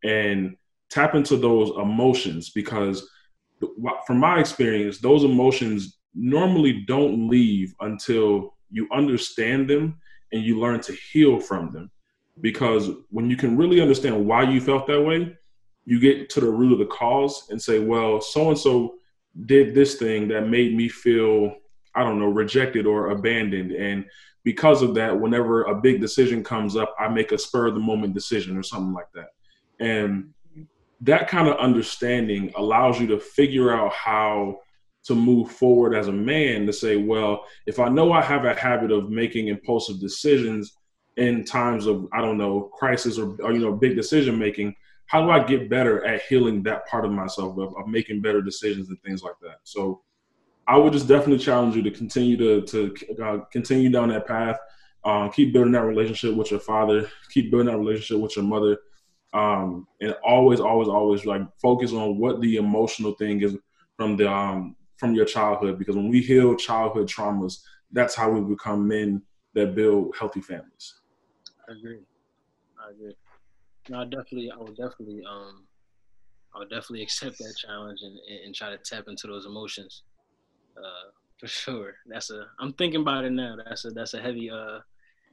and 0.02 0.56
tap 0.88 1.14
into 1.14 1.36
those 1.36 1.70
emotions 1.76 2.50
because 2.50 3.08
from 4.06 4.18
my 4.18 4.38
experience 4.38 4.98
those 4.98 5.24
emotions 5.24 5.98
normally 6.14 6.84
don't 6.86 7.28
leave 7.28 7.74
until 7.80 8.53
you 8.74 8.88
understand 8.92 9.70
them 9.70 9.96
and 10.32 10.42
you 10.42 10.58
learn 10.58 10.80
to 10.80 10.92
heal 10.92 11.38
from 11.38 11.72
them 11.72 11.90
because 12.40 12.90
when 13.10 13.30
you 13.30 13.36
can 13.36 13.56
really 13.56 13.80
understand 13.80 14.26
why 14.26 14.42
you 14.42 14.60
felt 14.60 14.86
that 14.88 15.00
way, 15.00 15.36
you 15.84 16.00
get 16.00 16.28
to 16.30 16.40
the 16.40 16.50
root 16.50 16.72
of 16.72 16.80
the 16.80 16.86
cause 16.86 17.46
and 17.50 17.62
say, 17.62 17.78
well, 17.78 18.20
so 18.20 18.48
and 18.48 18.58
so 18.58 18.96
did 19.46 19.74
this 19.74 19.94
thing 19.94 20.26
that 20.28 20.48
made 20.48 20.74
me 20.74 20.88
feel, 20.88 21.54
I 21.94 22.02
don't 22.02 22.18
know, 22.18 22.26
rejected 22.28 22.84
or 22.84 23.10
abandoned. 23.10 23.70
And 23.72 24.06
because 24.42 24.82
of 24.82 24.94
that, 24.96 25.18
whenever 25.18 25.64
a 25.64 25.80
big 25.80 26.00
decision 26.00 26.42
comes 26.42 26.74
up, 26.74 26.94
I 26.98 27.08
make 27.08 27.30
a 27.30 27.38
spur 27.38 27.68
of 27.68 27.74
the 27.74 27.80
moment 27.80 28.14
decision 28.14 28.56
or 28.56 28.64
something 28.64 28.92
like 28.92 29.12
that. 29.14 29.28
And 29.78 30.30
that 31.02 31.28
kind 31.28 31.48
of 31.48 31.56
understanding 31.58 32.52
allows 32.56 32.98
you 32.98 33.06
to 33.08 33.20
figure 33.20 33.72
out 33.72 33.92
how 33.92 34.60
to 35.04 35.14
move 35.14 35.50
forward 35.50 35.94
as 35.94 36.08
a 36.08 36.12
man 36.12 36.66
to 36.66 36.72
say, 36.72 36.96
well, 36.96 37.44
if 37.66 37.78
I 37.78 37.88
know 37.88 38.12
I 38.12 38.22
have 38.22 38.44
a 38.44 38.54
habit 38.54 38.90
of 38.90 39.10
making 39.10 39.48
impulsive 39.48 40.00
decisions 40.00 40.76
in 41.16 41.44
times 41.44 41.86
of, 41.86 42.08
I 42.12 42.20
don't 42.20 42.38
know, 42.38 42.70
crisis 42.72 43.18
or, 43.18 43.36
or 43.42 43.52
you 43.52 43.58
know, 43.58 43.72
big 43.72 43.96
decision 43.96 44.38
making, 44.38 44.74
how 45.06 45.22
do 45.22 45.30
I 45.30 45.44
get 45.44 45.68
better 45.68 46.04
at 46.06 46.22
healing 46.22 46.62
that 46.62 46.86
part 46.86 47.04
of 47.04 47.12
myself 47.12 47.58
of, 47.58 47.76
of, 47.76 47.86
making 47.86 48.22
better 48.22 48.40
decisions 48.40 48.88
and 48.88 49.00
things 49.02 49.22
like 49.22 49.34
that? 49.42 49.58
So 49.64 50.02
I 50.66 50.78
would 50.78 50.94
just 50.94 51.06
definitely 51.06 51.44
challenge 51.44 51.76
you 51.76 51.82
to 51.82 51.90
continue 51.90 52.36
to 52.38 52.62
to 52.62 53.22
uh, 53.22 53.38
continue 53.52 53.90
down 53.90 54.08
that 54.08 54.26
path. 54.26 54.56
Um, 55.04 55.30
keep 55.30 55.52
building 55.52 55.72
that 55.72 55.84
relationship 55.84 56.34
with 56.34 56.50
your 56.50 56.60
father. 56.60 57.10
Keep 57.30 57.50
building 57.50 57.70
that 57.70 57.78
relationship 57.78 58.22
with 58.22 58.34
your 58.36 58.46
mother, 58.46 58.78
um, 59.34 59.86
and 60.00 60.14
always, 60.24 60.60
always, 60.60 60.88
always 60.88 61.26
like 61.26 61.42
focus 61.60 61.92
on 61.92 62.18
what 62.18 62.40
the 62.40 62.56
emotional 62.56 63.12
thing 63.12 63.42
is 63.42 63.54
from 63.98 64.16
the 64.16 64.30
um, 64.30 64.74
from 64.96 65.14
your 65.14 65.24
childhood. 65.24 65.78
Because 65.78 65.96
when 65.96 66.08
we 66.08 66.20
heal 66.20 66.54
childhood 66.56 67.08
traumas, 67.08 67.60
that's 67.92 68.14
how 68.14 68.30
we 68.30 68.40
become 68.40 68.86
men 68.86 69.22
that 69.54 69.74
build 69.74 70.14
healthy 70.18 70.40
families. 70.40 70.94
I 71.68 71.72
agree. 71.72 72.00
I 72.78 72.90
agree. 72.90 73.14
No, 73.88 74.00
I 74.00 74.04
definitely, 74.04 74.50
I 74.50 74.56
would 74.56 74.76
definitely, 74.76 75.22
um, 75.28 75.64
I 76.54 76.58
would 76.58 76.70
definitely 76.70 77.02
accept 77.02 77.38
that 77.38 77.54
challenge 77.56 78.00
and, 78.02 78.18
and 78.44 78.54
try 78.54 78.70
to 78.70 78.78
tap 78.78 79.04
into 79.08 79.26
those 79.26 79.46
emotions. 79.46 80.02
Uh, 80.76 81.10
for 81.38 81.46
sure. 81.46 81.94
That's 82.06 82.30
a. 82.30 82.46
I'm 82.58 82.72
thinking 82.74 83.00
about 83.00 83.24
it 83.24 83.32
now. 83.32 83.56
That's 83.64 83.84
a. 83.84 83.90
That's 83.90 84.14
a 84.14 84.20
heavy. 84.20 84.50
Uh, 84.50 84.80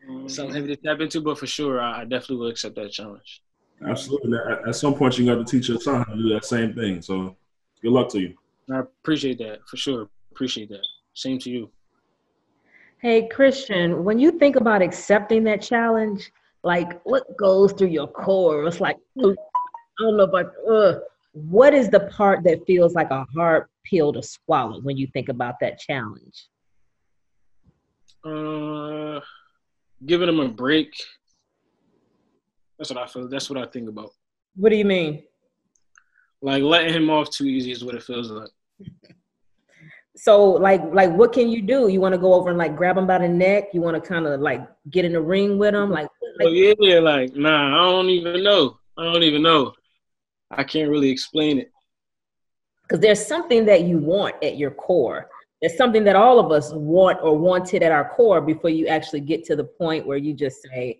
mm-hmm. 0.08 0.28
something 0.28 0.56
heavy 0.56 0.76
to 0.76 0.82
tap 0.82 1.00
into. 1.00 1.22
But 1.22 1.40
for 1.40 1.48
sure, 1.48 1.80
I, 1.80 2.02
I 2.02 2.04
definitely 2.04 2.38
will 2.38 2.48
accept 2.48 2.76
that 2.76 2.92
challenge. 2.92 3.42
Absolutely. 3.88 4.38
At, 4.38 4.68
at 4.68 4.76
some 4.76 4.94
point, 4.94 5.18
you 5.18 5.26
got 5.26 5.36
to 5.36 5.46
teach 5.46 5.70
your 5.70 5.80
son 5.80 6.04
how 6.04 6.14
to 6.14 6.16
do 6.16 6.30
that 6.30 6.46
same 6.46 6.74
thing. 6.74 7.02
So, 7.02 7.36
good 7.82 7.92
luck 7.92 8.10
to 8.10 8.20
you. 8.20 8.36
I 8.74 8.80
appreciate 8.80 9.38
that 9.40 9.60
for 9.68 9.78
sure. 9.78 10.10
Appreciate 10.32 10.70
that. 10.70 10.86
Same 11.14 11.40
to 11.40 11.50
you. 11.50 11.72
Hey, 13.00 13.28
Christian, 13.28 14.04
when 14.04 14.20
you 14.20 14.32
think 14.32 14.56
about 14.56 14.82
accepting 14.82 15.44
that 15.46 15.62
challenge, 15.62 16.32
like 16.64 17.02
what 17.04 17.36
goes 17.38 17.74
through 17.74 17.88
your 17.88 18.08
core? 18.08 18.66
It's 18.66 18.80
like, 18.80 18.98
I 19.18 19.34
don't 20.00 20.18
know 20.18 20.28
but 20.28 20.54
uh, 20.70 21.00
what 21.34 21.74
is 21.74 21.90
the 21.90 22.02
part 22.02 22.44
that 22.44 22.66
feels 22.66 22.94
like 22.94 23.10
a 23.10 23.26
hard 23.36 23.66
pill 23.86 24.14
to 24.14 24.22
swallow 24.22 24.82
when 24.82 24.98
you 24.98 25.08
think 25.08 25.30
about 25.30 25.56
that 25.62 25.80
challenge? 25.80 26.48
Uh, 28.24 29.20
giving 30.06 30.30
him 30.30 30.40
a 30.40 30.48
break. 30.48 30.94
That's 32.78 32.92
what 32.92 33.04
I 33.04 33.08
feel. 33.08 33.28
That's 33.28 33.50
what 33.50 33.60
I 33.60 33.66
think 33.66 33.90
about. 33.90 34.12
What 34.56 34.70
do 34.70 34.76
you 34.76 34.86
mean? 34.86 35.24
Like 36.42 36.64
letting 36.64 36.94
him 36.94 37.10
off 37.10 37.30
too 37.30 37.46
easy 37.46 37.72
is 37.72 37.84
what 37.84 37.96
it 37.96 38.04
feels 38.04 38.30
like. 38.30 38.50
So 40.16 40.52
like 40.52 40.82
like 40.94 41.12
what 41.12 41.34
can 41.34 41.50
you 41.50 41.62
do? 41.62 41.88
You 41.88 42.00
want 42.00 42.14
to 42.14 42.20
go 42.20 42.34
over 42.34 42.50
and 42.50 42.58
like 42.58 42.76
grab 42.76 42.98
him 42.98 43.08
by 43.08 43.18
the 43.18 43.28
neck? 43.28 43.70
You 43.74 43.82
want 43.82 44.02
to 44.02 44.08
kind 44.08 44.28
of 44.28 44.40
like 44.40 44.62
get 44.90 45.06
in 45.06 45.14
the 45.14 45.22
ring 45.22 45.58
with 45.58 45.74
him? 45.74 45.90
Like, 45.90 46.10
like 46.38 46.48
oh, 46.48 46.76
yeah, 46.80 47.00
like 47.00 47.36
nah, 47.36 47.76
I 47.76 47.92
don't 47.92 48.10
even 48.10 48.44
know. 48.44 48.78
I 48.98 49.06
don't 49.06 49.24
even 49.24 49.42
know. 49.42 49.74
I 50.52 50.64
can't 50.64 50.90
really 50.90 51.10
explain 51.10 51.60
it. 51.60 51.72
Because 52.84 53.00
there's 53.00 53.26
something 53.26 53.66
that 53.66 53.84
you 53.84 53.98
want 53.98 54.36
at 54.44 54.58
your 54.58 54.72
core. 54.72 55.30
There's 55.62 55.78
something 55.78 56.04
that 56.04 56.16
all 56.16 56.40
of 56.40 56.52
us 56.52 56.72
want 56.74 57.20
or 57.22 57.38
wanted 57.38 57.84
at 57.84 57.92
our 57.92 58.10
core 58.10 58.42
before 58.42 58.70
you 58.70 58.88
actually 58.88 59.22
get 59.22 59.46
to 59.46 59.56
the 59.56 59.64
point 59.64 60.06
where 60.06 60.18
you 60.18 60.34
just 60.34 60.62
say, 60.64 61.00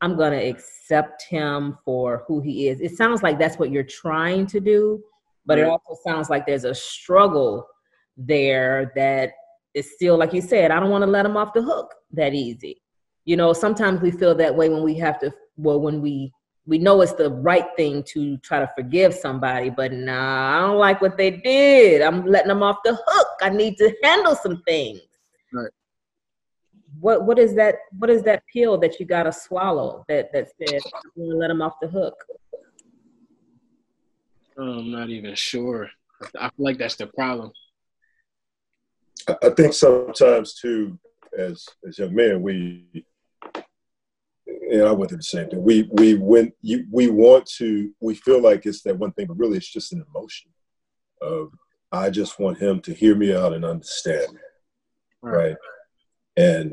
I'm 0.00 0.16
going 0.16 0.32
to 0.32 0.44
accept 0.44 1.22
him 1.22 1.78
for 1.84 2.24
who 2.26 2.40
he 2.40 2.68
is. 2.68 2.80
It 2.80 2.96
sounds 2.96 3.22
like 3.22 3.38
that's 3.38 3.58
what 3.58 3.70
you're 3.70 3.84
trying 3.84 4.46
to 4.48 4.60
do, 4.60 5.02
but 5.46 5.58
it 5.58 5.64
also 5.64 5.96
sounds 6.06 6.30
like 6.30 6.46
there's 6.46 6.64
a 6.64 6.74
struggle 6.74 7.66
there 8.16 8.92
that 8.96 9.32
is 9.74 9.92
still, 9.92 10.16
like 10.18 10.32
you 10.32 10.40
said, 10.40 10.70
I 10.70 10.78
don't 10.78 10.90
want 10.90 11.02
to 11.02 11.10
let 11.10 11.24
them 11.24 11.36
off 11.36 11.54
the 11.54 11.62
hook 11.62 11.94
that 12.12 12.34
easy. 12.34 12.82
You 13.24 13.36
know, 13.36 13.52
sometimes 13.52 14.00
we 14.00 14.10
feel 14.10 14.34
that 14.36 14.54
way 14.54 14.68
when 14.68 14.82
we 14.82 14.94
have 14.98 15.18
to, 15.20 15.32
well, 15.56 15.80
when 15.80 16.00
we 16.00 16.32
we 16.64 16.78
know 16.78 17.00
it's 17.00 17.14
the 17.14 17.30
right 17.30 17.66
thing 17.76 18.04
to 18.04 18.36
try 18.38 18.60
to 18.60 18.70
forgive 18.76 19.12
somebody, 19.14 19.68
but 19.68 19.92
nah, 19.92 20.56
I 20.56 20.60
don't 20.60 20.78
like 20.78 21.00
what 21.00 21.16
they 21.16 21.30
did. 21.30 22.02
I'm 22.02 22.24
letting 22.24 22.48
them 22.48 22.62
off 22.62 22.76
the 22.84 22.96
hook. 23.04 23.28
I 23.42 23.48
need 23.48 23.76
to 23.78 23.92
handle 24.04 24.36
some 24.36 24.62
things. 24.66 25.00
Right. 25.52 25.70
What 27.00 27.26
what 27.26 27.38
is 27.38 27.54
that? 27.56 27.76
What 27.98 28.10
is 28.10 28.22
that 28.22 28.44
pill 28.52 28.78
that 28.78 29.00
you 29.00 29.06
gotta 29.06 29.32
swallow 29.32 30.04
that 30.08 30.32
that 30.32 30.48
says 30.56 30.82
I'm 30.94 31.24
gonna 31.24 31.36
let 31.36 31.48
them 31.48 31.62
off 31.62 31.74
the 31.82 31.88
hook? 31.88 32.14
I'm 34.58 34.90
not 34.90 35.10
even 35.10 35.34
sure. 35.34 35.90
I 36.38 36.48
feel 36.50 36.64
like 36.64 36.78
that's 36.78 36.96
the 36.96 37.06
problem. 37.08 37.52
I 39.42 39.50
think 39.50 39.72
sometimes 39.72 40.54
too, 40.54 40.98
as 41.36 41.66
as 41.86 41.98
young 41.98 42.14
men, 42.14 42.42
we 42.42 42.86
and 44.46 44.82
I 44.82 44.92
went 44.92 45.10
through 45.10 45.18
the 45.18 45.22
same 45.22 45.48
thing. 45.48 45.62
We 45.62 45.88
we 45.92 46.14
went 46.14 46.54
you, 46.60 46.86
we 46.90 47.08
want 47.08 47.46
to 47.58 47.92
we 48.00 48.14
feel 48.14 48.40
like 48.40 48.66
it's 48.66 48.82
that 48.82 48.98
one 48.98 49.12
thing, 49.12 49.26
but 49.26 49.38
really 49.38 49.58
it's 49.58 49.72
just 49.72 49.92
an 49.92 50.04
emotion 50.14 50.50
of 51.20 51.52
I 51.92 52.10
just 52.10 52.38
want 52.40 52.58
him 52.58 52.80
to 52.80 52.94
hear 52.94 53.14
me 53.14 53.34
out 53.34 53.52
and 53.52 53.64
understand 53.64 54.32
me. 54.32 54.40
Right. 55.20 55.48
right. 55.48 55.56
And 56.36 56.72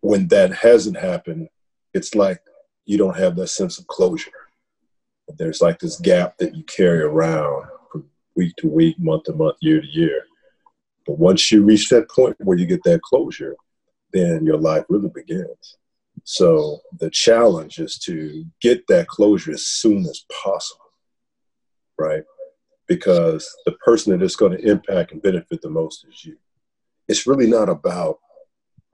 when 0.00 0.28
that 0.28 0.52
hasn't 0.52 0.96
happened, 0.96 1.48
it's 1.92 2.14
like 2.14 2.40
you 2.86 2.96
don't 2.96 3.16
have 3.16 3.36
that 3.36 3.48
sense 3.48 3.78
of 3.78 3.86
closure. 3.86 4.30
There's 5.28 5.60
like 5.60 5.78
this 5.78 6.00
gap 6.00 6.38
that 6.38 6.54
you 6.54 6.62
carry 6.64 7.02
around 7.02 7.66
from 7.90 8.08
week 8.36 8.54
to 8.58 8.68
week, 8.68 8.98
month 8.98 9.24
to 9.24 9.32
month, 9.32 9.56
year 9.60 9.80
to 9.80 9.86
year. 9.86 10.24
But 11.06 11.18
once 11.18 11.50
you 11.50 11.62
reach 11.62 11.88
that 11.88 12.10
point 12.10 12.36
where 12.38 12.58
you 12.58 12.66
get 12.66 12.82
that 12.84 13.02
closure, 13.02 13.56
then 14.12 14.44
your 14.44 14.58
life 14.58 14.84
really 14.88 15.10
begins. 15.14 15.76
So 16.24 16.80
the 16.98 17.10
challenge 17.10 17.78
is 17.78 17.98
to 18.00 18.44
get 18.60 18.86
that 18.88 19.06
closure 19.06 19.52
as 19.52 19.66
soon 19.66 20.06
as 20.06 20.24
possible, 20.42 20.90
right? 21.98 22.24
Because 22.88 23.48
the 23.64 23.72
person 23.72 24.12
that 24.12 24.24
is 24.24 24.36
going 24.36 24.52
to 24.52 24.68
impact 24.68 25.12
and 25.12 25.22
benefit 25.22 25.60
the 25.62 25.70
most 25.70 26.06
is 26.08 26.24
you. 26.24 26.36
It's 27.08 27.26
really 27.26 27.46
not 27.46 27.68
about 27.68 28.18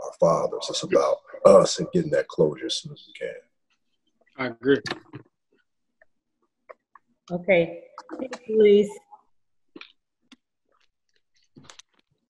our 0.01 0.13
fathers, 0.21 0.67
it's 0.69 0.83
about 0.83 1.19
us 1.45 1.79
and 1.79 1.89
getting 1.93 2.11
that 2.11 2.29
closure 2.29 2.67
as 2.67 2.77
soon 2.77 2.93
as 2.93 3.05
we 3.07 3.13
can. 3.15 3.35
I 4.37 4.47
agree. 4.47 4.81
Okay. 7.31 7.85
Please. 8.47 8.91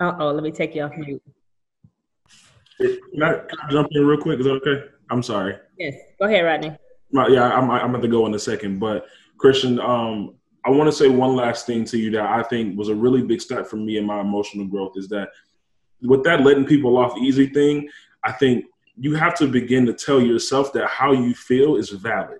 Uh 0.00 0.12
oh, 0.18 0.32
let 0.32 0.42
me 0.42 0.50
take 0.50 0.74
you 0.74 0.82
off 0.82 0.92
mute. 0.96 1.22
Can 2.78 3.22
I, 3.22 3.34
can 3.34 3.58
I 3.62 3.70
jump 3.70 3.88
in 3.92 4.04
real 4.04 4.20
quick? 4.20 4.40
Is 4.40 4.46
that 4.46 4.52
okay? 4.66 4.84
I'm 5.10 5.22
sorry. 5.22 5.56
Yes. 5.78 5.94
Go 6.18 6.26
ahead, 6.26 6.44
Rodney. 6.44 6.76
Yeah, 7.12 7.50
I'm, 7.50 7.70
I'm 7.70 7.90
going 7.90 8.02
to 8.02 8.08
go 8.08 8.26
in 8.26 8.34
a 8.34 8.38
second. 8.38 8.80
But, 8.80 9.06
Christian, 9.36 9.78
um, 9.78 10.34
I 10.64 10.70
want 10.70 10.88
to 10.88 10.92
say 10.92 11.08
one 11.08 11.36
last 11.36 11.66
thing 11.66 11.84
to 11.86 11.98
you 11.98 12.10
that 12.12 12.24
I 12.24 12.42
think 12.42 12.76
was 12.76 12.88
a 12.88 12.94
really 12.94 13.22
big 13.22 13.40
step 13.40 13.66
for 13.66 13.76
me 13.76 13.98
in 13.98 14.06
my 14.06 14.20
emotional 14.20 14.66
growth 14.66 14.92
is 14.96 15.08
that 15.08 15.28
with 16.00 16.24
that 16.24 16.40
letting 16.40 16.64
people 16.64 16.96
off 16.96 17.16
easy 17.18 17.46
thing, 17.48 17.88
I 18.24 18.32
think 18.32 18.64
you 18.96 19.14
have 19.14 19.34
to 19.36 19.46
begin 19.46 19.86
to 19.86 19.92
tell 19.92 20.20
yourself 20.20 20.72
that 20.72 20.88
how 20.88 21.12
you 21.12 21.34
feel 21.34 21.76
is 21.76 21.90
valid. 21.90 22.38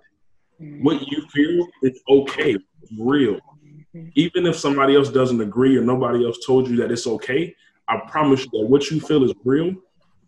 What 0.81 1.01
you 1.07 1.25
feel 1.29 1.67
is 1.81 1.99
okay, 2.09 2.57
real. 2.97 3.35
Mm-hmm. 3.35 4.09
Even 4.15 4.45
if 4.45 4.55
somebody 4.55 4.95
else 4.95 5.09
doesn't 5.09 5.41
agree 5.41 5.77
or 5.77 5.81
nobody 5.81 6.25
else 6.25 6.45
told 6.45 6.67
you 6.67 6.75
that 6.77 6.91
it's 6.91 7.07
okay, 7.07 7.55
I 7.87 7.99
promise 8.09 8.45
you 8.45 8.51
that 8.59 8.67
what 8.67 8.89
you 8.89 8.99
feel 8.99 9.23
is 9.23 9.33
real 9.43 9.75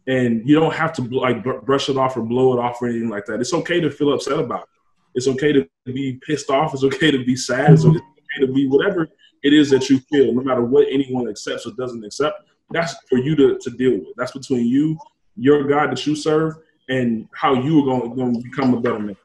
and 0.08 0.48
you 0.48 0.60
don't 0.60 0.74
have 0.74 0.94
to 0.94 1.02
like 1.04 1.44
brush 1.66 1.90
it 1.90 1.98
off 1.98 2.16
or 2.18 2.22
blow 2.22 2.54
it 2.54 2.60
off 2.60 2.82
or 2.82 2.88
anything 2.88 3.10
like 3.10 3.26
that. 3.26 3.40
It's 3.40 3.54
okay 3.54 3.80
to 3.80 3.90
feel 3.90 4.14
upset 4.14 4.40
about 4.40 4.64
it. 4.64 4.70
It's 5.16 5.28
okay 5.28 5.54
to 5.54 5.68
be 5.86 6.20
pissed 6.28 6.50
off. 6.50 6.74
It's 6.74 6.84
okay 6.84 7.12
to 7.12 7.24
be 7.24 7.36
sad. 7.36 7.74
It's 7.74 7.86
okay 7.86 8.00
to 8.42 8.48
be 8.48 8.68
whatever 8.68 9.08
it 9.44 9.54
is 9.54 9.70
that 9.70 9.90
you 9.90 10.00
feel, 10.12 10.34
no 10.34 10.42
matter 10.42 10.62
what 10.62 10.88
anyone 10.90 11.28
accepts 11.30 11.66
or 11.66 11.72
doesn't 11.72 12.04
accept. 12.04 12.42
That's 12.72 12.96
for 13.10 13.18
you 13.18 13.36
to, 13.36 13.58
to 13.60 13.70
deal 13.72 13.92
with. 13.92 14.16
That's 14.18 14.32
between 14.32 14.66
you, 14.68 14.98
your 15.38 15.64
God 15.64 15.92
that 15.92 16.06
you 16.06 16.16
serve, 16.16 16.56
and 16.90 17.28
how 17.34 17.54
you 17.54 17.80
are 17.80 17.86
going, 17.86 18.16
going 18.16 18.34
to 18.36 18.42
become 18.42 18.74
a 18.74 18.82
better 18.82 19.00
man. 19.00 19.16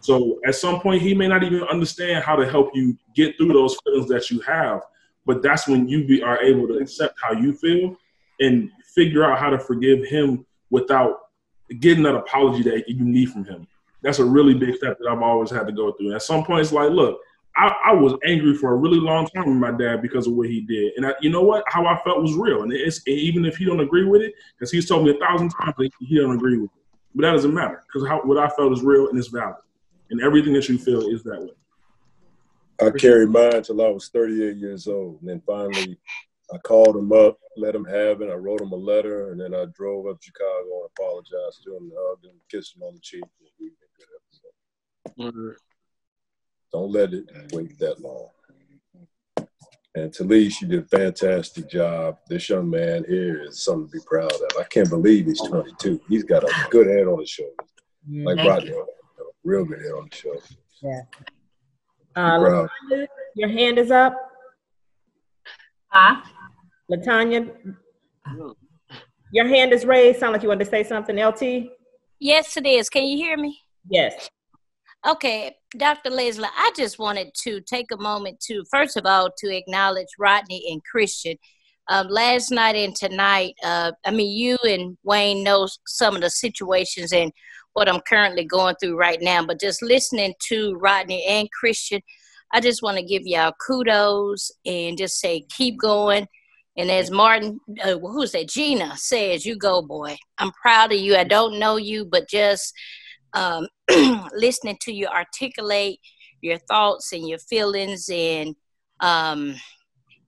So 0.00 0.38
at 0.46 0.54
some 0.54 0.80
point, 0.80 1.02
he 1.02 1.14
may 1.14 1.28
not 1.28 1.42
even 1.42 1.62
understand 1.64 2.24
how 2.24 2.36
to 2.36 2.48
help 2.48 2.70
you 2.74 2.96
get 3.14 3.36
through 3.36 3.52
those 3.52 3.76
feelings 3.84 4.08
that 4.08 4.30
you 4.30 4.40
have. 4.40 4.82
But 5.26 5.42
that's 5.42 5.68
when 5.68 5.88
you 5.88 6.06
be, 6.06 6.22
are 6.22 6.40
able 6.42 6.66
to 6.68 6.78
accept 6.78 7.18
how 7.22 7.32
you 7.32 7.52
feel 7.52 7.96
and 8.40 8.70
figure 8.94 9.24
out 9.24 9.38
how 9.38 9.50
to 9.50 9.58
forgive 9.58 10.04
him 10.04 10.46
without 10.70 11.18
getting 11.80 12.02
that 12.04 12.14
apology 12.14 12.62
that 12.62 12.88
you 12.88 13.04
need 13.04 13.30
from 13.30 13.44
him. 13.44 13.66
That's 14.02 14.20
a 14.20 14.24
really 14.24 14.54
big 14.54 14.76
step 14.76 14.98
that 14.98 15.08
I've 15.08 15.22
always 15.22 15.50
had 15.50 15.66
to 15.66 15.72
go 15.72 15.92
through. 15.92 16.06
And 16.06 16.14
at 16.14 16.22
some 16.22 16.44
point, 16.44 16.60
it's 16.60 16.72
like, 16.72 16.90
look, 16.90 17.20
I, 17.58 17.74
I, 17.86 17.92
was 17.92 18.14
angry 18.24 18.54
for 18.54 18.72
a 18.72 18.76
really 18.76 19.00
long 19.00 19.26
time 19.26 19.46
with 19.46 19.56
my 19.56 19.76
dad 19.76 20.00
because 20.00 20.28
of 20.28 20.34
what 20.34 20.48
he 20.48 20.60
did, 20.60 20.92
and 20.96 21.04
I, 21.04 21.14
you 21.20 21.28
know 21.28 21.42
what? 21.42 21.64
How 21.66 21.84
I 21.86 22.00
felt 22.02 22.22
was 22.22 22.34
real, 22.34 22.62
and 22.62 22.72
it's 22.72 23.06
even 23.08 23.44
if 23.44 23.56
he 23.56 23.64
don't 23.64 23.80
agree 23.80 24.04
with 24.04 24.22
it, 24.22 24.34
because 24.56 24.70
he's 24.70 24.88
told 24.88 25.04
me 25.04 25.10
a 25.10 25.18
thousand 25.18 25.48
times 25.50 25.74
that 25.76 25.90
he 25.98 26.16
don't 26.16 26.36
agree 26.36 26.56
with 26.58 26.70
it, 26.70 26.82
but 27.16 27.22
that 27.22 27.32
doesn't 27.32 27.52
matter 27.52 27.82
because 27.86 28.08
what 28.24 28.38
I 28.38 28.48
felt 28.50 28.72
is 28.72 28.82
real 28.82 29.08
and 29.08 29.18
it's 29.18 29.26
valid, 29.28 29.56
and 30.10 30.20
everything 30.20 30.52
that 30.54 30.68
you 30.68 30.78
feel 30.78 31.08
is 31.08 31.22
that 31.24 31.40
way. 31.40 31.50
I 32.80 32.90
carried 32.90 33.30
mine 33.30 33.62
till 33.62 33.84
I 33.84 33.88
was 33.88 34.08
38 34.08 34.56
years 34.56 34.86
old, 34.86 35.20
and 35.20 35.28
then 35.28 35.42
finally 35.46 35.98
I 36.52 36.58
called 36.58 36.96
him 36.96 37.12
up, 37.12 37.38
let 37.56 37.74
him 37.74 37.84
have 37.84 38.22
it. 38.22 38.30
I 38.30 38.34
wrote 38.34 38.60
him 38.60 38.72
a 38.72 38.76
letter, 38.76 39.32
and 39.32 39.40
then 39.40 39.54
I 39.54 39.66
drove 39.74 40.06
up 40.06 40.20
to 40.20 40.24
Chicago 40.24 40.82
and 40.82 40.90
apologized 40.96 41.64
to 41.64 41.76
him, 41.76 41.82
and 41.84 41.92
hugged 41.96 42.24
him, 42.24 42.40
kissed 42.50 42.76
him 42.76 42.82
on 42.82 42.94
the 42.94 43.00
cheek. 43.00 43.24
Mm-hmm. 45.18 45.50
Don't 46.72 46.92
let 46.92 47.12
it 47.12 47.24
wait 47.52 47.78
that 47.78 48.00
long. 48.00 48.28
And 49.94 50.12
Talise, 50.12 50.60
you 50.60 50.68
did 50.68 50.84
a 50.84 50.86
fantastic 50.86 51.68
job. 51.68 52.18
This 52.28 52.48
young 52.48 52.70
man 52.70 53.04
here 53.08 53.42
is 53.42 53.64
something 53.64 53.88
to 53.88 53.98
be 53.98 54.04
proud 54.06 54.30
of. 54.30 54.60
I 54.60 54.64
can't 54.64 54.88
believe 54.88 55.26
he's 55.26 55.40
22. 55.40 56.00
He's 56.08 56.24
got 56.24 56.44
a 56.44 56.52
good 56.70 56.86
head 56.86 57.08
on 57.08 57.18
his 57.18 57.30
shoulders, 57.30 57.56
like 58.08 58.38
Rodney, 58.46 58.70
a 58.70 58.84
real 59.48 59.64
good 59.64 59.80
head 59.80 59.92
on 59.92 60.08
his 60.10 60.20
shoulders. 60.20 60.56
Yeah. 60.82 61.00
Uh, 62.14 62.66
your 63.34 63.48
hand 63.48 63.78
is 63.78 63.90
up. 63.90 64.14
Huh? 65.88 66.20
Latanya, 66.90 67.50
your 69.32 69.46
hand 69.46 69.72
is 69.72 69.84
raised. 69.84 70.20
Sound 70.20 70.32
like 70.32 70.42
you 70.42 70.48
wanted 70.48 70.64
to 70.64 70.70
say 70.70 70.84
something, 70.84 71.16
LT? 71.16 71.70
Yes, 72.18 72.56
it 72.56 72.66
is. 72.66 72.88
Can 72.88 73.04
you 73.04 73.16
hear 73.16 73.36
me? 73.36 73.58
Yes. 73.88 74.28
Okay, 75.06 75.54
Dr. 75.76 76.10
Leslie, 76.10 76.48
I 76.56 76.72
just 76.76 76.98
wanted 76.98 77.28
to 77.42 77.60
take 77.60 77.86
a 77.92 77.96
moment 77.96 78.40
to, 78.48 78.64
first 78.70 78.96
of 78.96 79.06
all, 79.06 79.30
to 79.38 79.56
acknowledge 79.56 80.08
Rodney 80.18 80.66
and 80.70 80.82
Christian. 80.84 81.36
Um, 81.90 82.08
last 82.08 82.50
night 82.50 82.76
and 82.76 82.94
tonight, 82.94 83.54
uh, 83.64 83.92
I 84.04 84.10
mean, 84.10 84.36
you 84.36 84.58
and 84.64 84.98
Wayne 85.04 85.42
know 85.42 85.68
some 85.86 86.14
of 86.14 86.20
the 86.20 86.30
situations 86.30 87.12
and 87.12 87.32
what 87.72 87.88
I'm 87.88 88.00
currently 88.08 88.44
going 88.44 88.74
through 88.80 88.98
right 88.98 89.20
now, 89.22 89.44
but 89.44 89.60
just 89.60 89.82
listening 89.82 90.34
to 90.48 90.74
Rodney 90.74 91.24
and 91.26 91.48
Christian, 91.50 92.02
I 92.52 92.60
just 92.60 92.82
want 92.82 92.98
to 92.98 93.04
give 93.04 93.22
y'all 93.24 93.52
kudos 93.66 94.50
and 94.66 94.98
just 94.98 95.18
say 95.18 95.46
keep 95.56 95.78
going. 95.78 96.26
And 96.76 96.90
as 96.90 97.10
Martin, 97.10 97.58
uh, 97.82 97.98
who's 97.98 98.32
that? 98.32 98.48
Gina 98.48 98.96
says, 98.96 99.44
you 99.44 99.56
go, 99.56 99.82
boy. 99.82 100.16
I'm 100.38 100.52
proud 100.62 100.92
of 100.92 100.98
you. 100.98 101.16
I 101.16 101.24
don't 101.24 101.58
know 101.58 101.76
you, 101.76 102.04
but 102.04 102.28
just 102.28 102.72
um, 103.32 103.66
listening 104.32 104.78
to 104.82 104.92
you 104.92 105.06
articulate 105.06 106.00
your 106.40 106.58
thoughts 106.58 107.12
and 107.12 107.28
your 107.28 107.38
feelings 107.38 108.08
and 108.12 108.54
um, 109.00 109.56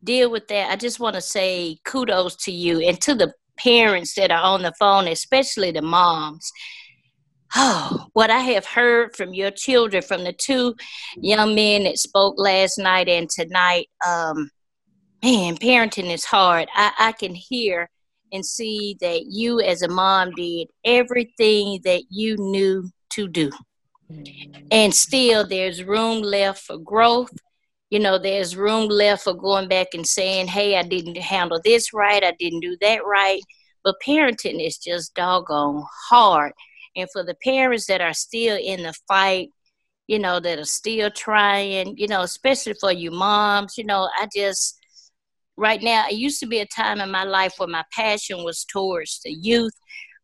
deal 0.03 0.31
with 0.31 0.49
that. 0.49 0.71
I 0.71 0.77
just 0.77 1.01
want 1.01 1.15
to 1.15 1.21
say 1.21 1.79
kudos 1.85 2.37
to 2.45 2.53
you 2.53 2.81
and 2.81 3.01
to 3.03 3.15
the 3.15 3.33
parents 3.59 4.15
that 4.15 4.31
are 4.31 4.43
on 4.43 4.63
the 4.63 4.73
phone, 4.79 5.09
especially 5.09 5.71
the 5.71 5.83
moms. 5.83 6.51
Oh, 7.57 8.07
what 8.13 8.31
I 8.31 8.41
have 8.41 8.67
heard 8.67 9.15
from 9.17 9.35
your 9.35 9.51
children, 9.51 10.03
from 10.03 10.25
the 10.25 10.33
two 10.33 10.75
young 11.17 11.55
men 11.55 11.85
that 11.85 11.99
spoke 11.99 12.35
last 12.39 12.79
night 12.79 13.09
and 13.09 13.29
tonight, 13.29 13.89
um, 14.07 14.51
man, 15.23 15.57
parenting 15.57 16.13
is 16.13 16.25
hard. 16.25 16.69
I, 16.75 16.93
I 16.99 17.13
can 17.13 17.35
hear 17.35 17.91
and 18.33 18.47
see 18.47 18.97
that 19.01 19.27
you 19.27 19.61
as 19.61 19.83
a 19.83 19.89
mom 19.89 20.31
did 20.33 20.69
everything 20.85 21.81
that 21.85 22.05
you 22.11 22.37
knew 22.37 22.89
to 23.11 23.29
do. 23.29 23.51
And 24.71 24.95
still, 24.95 25.47
there's 25.47 25.85
room 25.85 26.23
left 26.23 26.63
for 26.65 26.79
growth. 26.79 27.31
You 27.91 27.99
know, 27.99 28.19
there's 28.19 28.57
room 28.57 28.89
left 28.89 29.25
for 29.25 29.35
going 29.35 29.69
back 29.69 29.89
and 29.95 30.07
saying, 30.07 30.47
hey, 30.47 30.77
I 30.77 30.83
didn't 30.83 31.19
handle 31.19 31.61
this 31.65 31.93
right, 31.93 32.25
I 32.25 32.33
didn't 32.39 32.61
do 32.61 32.77
that 32.81 33.05
right. 33.05 33.43
But 33.83 33.97
parenting 34.07 34.65
is 34.65 34.79
just 34.79 35.15
doggone 35.15 35.85
hard. 36.09 36.53
And 36.97 37.09
for 37.13 37.23
the 37.25 37.37
parents 37.43 37.87
that 37.87 38.01
are 38.01 38.15
still 38.15 38.57
in 38.57 38.83
the 38.83 38.95
fight, 39.09 39.51
you 40.07 40.19
know, 40.19 40.41
that 40.41 40.59
are 40.59 40.65
still 40.65 41.11
trying, 41.11 41.97
you 41.97 42.09
know, 42.09 42.23
especially 42.23 42.75
for 42.81 42.93
you 42.93 43.11
moms, 43.11 43.79
you 43.79 43.85
know, 43.85 44.09
I 44.19 44.29
just, 44.35 44.77
right 45.57 45.81
now, 45.81 46.07
it 46.09 46.15
used 46.15 46.41
to 46.41 46.47
be 46.47 46.59
a 46.59 46.67
time 46.67 47.01
in 47.01 47.11
my 47.11 47.25
life 47.25 47.55
where 47.59 47.69
my 47.69 47.85
passion 47.93 48.45
was 48.45 48.65
towards 48.65 49.21
the 49.25 49.31
youth. 49.33 49.73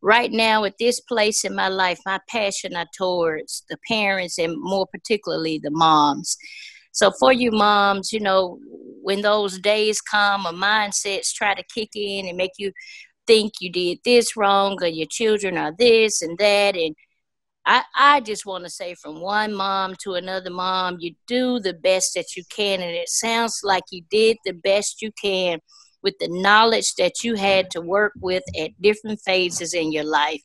Right 0.02 0.30
now, 0.30 0.64
at 0.64 0.74
this 0.78 1.00
place 1.00 1.44
in 1.44 1.54
my 1.54 1.68
life, 1.68 1.98
my 2.04 2.20
passion 2.28 2.76
are 2.76 2.86
towards 2.96 3.64
the 3.70 3.78
parents 3.88 4.38
and 4.38 4.54
more 4.58 4.86
particularly 4.86 5.58
the 5.62 5.70
moms. 5.70 6.36
So, 6.96 7.12
for 7.20 7.30
you 7.30 7.50
moms, 7.50 8.10
you 8.10 8.20
know, 8.20 8.58
when 9.02 9.20
those 9.20 9.58
days 9.58 10.00
come, 10.00 10.46
or 10.46 10.52
mindsets 10.52 11.32
try 11.32 11.54
to 11.54 11.62
kick 11.74 11.90
in 11.94 12.26
and 12.26 12.38
make 12.38 12.52
you 12.56 12.72
think 13.26 13.52
you 13.60 13.70
did 13.70 13.98
this 14.02 14.34
wrong 14.34 14.78
or 14.80 14.86
your 14.86 15.06
children 15.10 15.58
are 15.58 15.74
this 15.78 16.22
and 16.22 16.38
that 16.38 16.74
and 16.76 16.94
I, 17.66 17.82
I 17.96 18.20
just 18.20 18.46
want 18.46 18.62
to 18.64 18.70
say 18.70 18.94
from 18.94 19.20
one 19.20 19.52
mom 19.52 19.96
to 20.04 20.14
another 20.14 20.50
mom, 20.50 20.98
you 21.00 21.16
do 21.26 21.58
the 21.58 21.74
best 21.74 22.14
that 22.14 22.36
you 22.36 22.44
can. 22.48 22.80
And 22.80 22.92
it 22.92 23.08
sounds 23.08 23.60
like 23.64 23.82
you 23.90 24.02
did 24.08 24.36
the 24.44 24.52
best 24.52 25.02
you 25.02 25.10
can 25.20 25.58
with 26.00 26.14
the 26.20 26.28
knowledge 26.30 26.94
that 26.94 27.24
you 27.24 27.34
had 27.34 27.68
to 27.72 27.80
work 27.80 28.12
with 28.20 28.44
at 28.56 28.70
different 28.80 29.18
phases 29.24 29.74
in 29.74 29.90
your 29.90 30.04
life. 30.04 30.40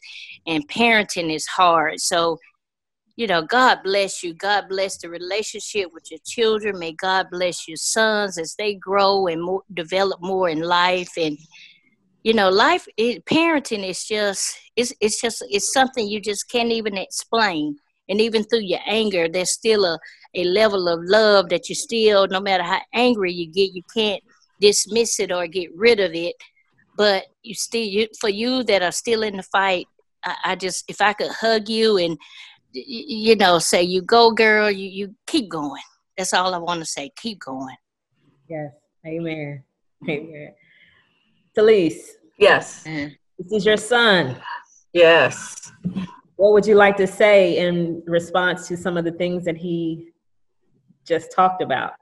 And 0.47 0.67
parenting 0.67 1.31
is 1.31 1.45
hard. 1.45 1.99
So, 1.99 2.39
you 3.15 3.27
know, 3.27 3.41
God 3.41 3.79
bless 3.83 4.23
you. 4.23 4.33
God 4.33 4.69
bless 4.69 4.97
the 4.97 5.09
relationship 5.09 5.89
with 5.93 6.09
your 6.09 6.19
children. 6.25 6.79
May 6.79 6.93
God 6.93 7.27
bless 7.31 7.67
your 7.67 7.77
sons 7.77 8.37
as 8.37 8.55
they 8.55 8.75
grow 8.75 9.27
and 9.27 9.43
more, 9.43 9.63
develop 9.73 10.21
more 10.21 10.49
in 10.49 10.61
life. 10.61 11.11
And, 11.17 11.37
you 12.23 12.33
know 12.33 12.49
life 12.49 12.87
it, 12.97 13.25
parenting 13.25 13.87
is 13.87 14.05
just 14.05 14.57
it's, 14.75 14.93
it's 15.01 15.19
just 15.19 15.43
it's 15.49 15.73
something 15.73 16.07
you 16.07 16.19
just 16.19 16.49
can't 16.49 16.71
even 16.71 16.97
explain 16.97 17.75
and 18.09 18.21
even 18.21 18.43
through 18.43 18.61
your 18.61 18.79
anger 18.85 19.27
there's 19.27 19.51
still 19.51 19.85
a, 19.85 19.99
a 20.35 20.43
level 20.43 20.87
of 20.87 20.99
love 21.03 21.49
that 21.49 21.67
you 21.69 21.75
still 21.75 22.27
no 22.27 22.39
matter 22.39 22.63
how 22.63 22.79
angry 22.93 23.33
you 23.33 23.51
get 23.51 23.73
you 23.73 23.81
can't 23.93 24.21
dismiss 24.59 25.19
it 25.19 25.31
or 25.31 25.47
get 25.47 25.69
rid 25.75 25.99
of 25.99 26.13
it 26.13 26.35
but 26.95 27.25
you 27.41 27.55
still 27.55 27.83
you, 27.83 28.07
for 28.19 28.29
you 28.29 28.63
that 28.63 28.83
are 28.83 28.91
still 28.91 29.23
in 29.23 29.37
the 29.37 29.43
fight 29.43 29.87
I, 30.23 30.35
I 30.45 30.55
just 30.55 30.85
if 30.87 31.01
i 31.01 31.13
could 31.13 31.31
hug 31.31 31.69
you 31.69 31.97
and 31.97 32.17
you 32.73 33.35
know 33.35 33.59
say 33.59 33.81
you 33.81 34.01
go 34.01 34.31
girl 34.31 34.69
you, 34.69 34.87
you 34.87 35.15
keep 35.27 35.49
going 35.49 35.81
that's 36.17 36.33
all 36.33 36.53
i 36.53 36.57
want 36.57 36.79
to 36.79 36.85
say 36.85 37.11
keep 37.15 37.39
going 37.39 37.75
yes 38.47 38.71
amen 39.05 39.63
amen 40.09 40.53
Talise. 41.57 42.11
Yes. 42.37 42.83
This 42.83 43.51
is 43.51 43.65
your 43.65 43.77
son. 43.77 44.37
Yes. 44.93 45.71
What 46.35 46.53
would 46.53 46.65
you 46.65 46.75
like 46.75 46.97
to 46.97 47.07
say 47.07 47.57
in 47.57 48.01
response 48.07 48.67
to 48.69 48.77
some 48.77 48.97
of 48.97 49.05
the 49.05 49.11
things 49.11 49.45
that 49.45 49.57
he 49.57 50.11
just 51.05 51.31
talked 51.31 51.61
about? 51.61 51.93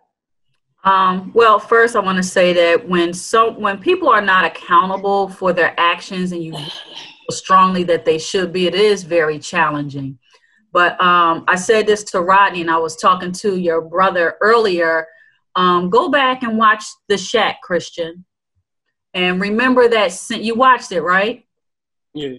Um, 0.84 1.32
well, 1.34 1.60
first, 1.60 1.96
I 1.96 2.00
want 2.00 2.18
to 2.18 2.24
say 2.24 2.54
that 2.54 2.88
when 2.88 3.14
so 3.14 3.52
when 3.52 3.80
people 3.80 4.08
are 4.08 4.22
not 4.22 4.46
accountable 4.46 5.28
for 5.28 5.52
their 5.52 5.78
actions, 5.78 6.32
and 6.32 6.42
you 6.42 6.56
strongly 7.30 7.84
that 7.84 8.06
they 8.06 8.18
should 8.18 8.54
be, 8.54 8.66
it 8.66 8.76
is 8.76 9.04
very 9.04 9.40
challenging. 9.40 10.18
But 10.72 11.00
um, 11.02 11.46
I 11.48 11.56
said 11.56 11.88
this 11.88 12.04
to 12.06 12.22
Rodney, 12.22 12.62
and 12.62 12.70
I 12.70 12.78
was 12.78 12.96
talking 12.96 13.32
to 13.34 13.58
your 13.58 13.82
brother 13.82 14.36
earlier. 14.42 15.08
Um, 15.56 15.90
go 15.90 16.10
back 16.10 16.44
and 16.44 16.58
watch 16.58 16.84
the 17.08 17.18
Shack, 17.18 17.62
Christian. 17.62 18.26
And 19.14 19.42
remember 19.42 19.88
that 19.88 20.12
scene, 20.12 20.44
you 20.44 20.56
watched 20.56 20.92
it, 20.92 21.02
right? 21.02 21.46
Yeah. 22.14 22.38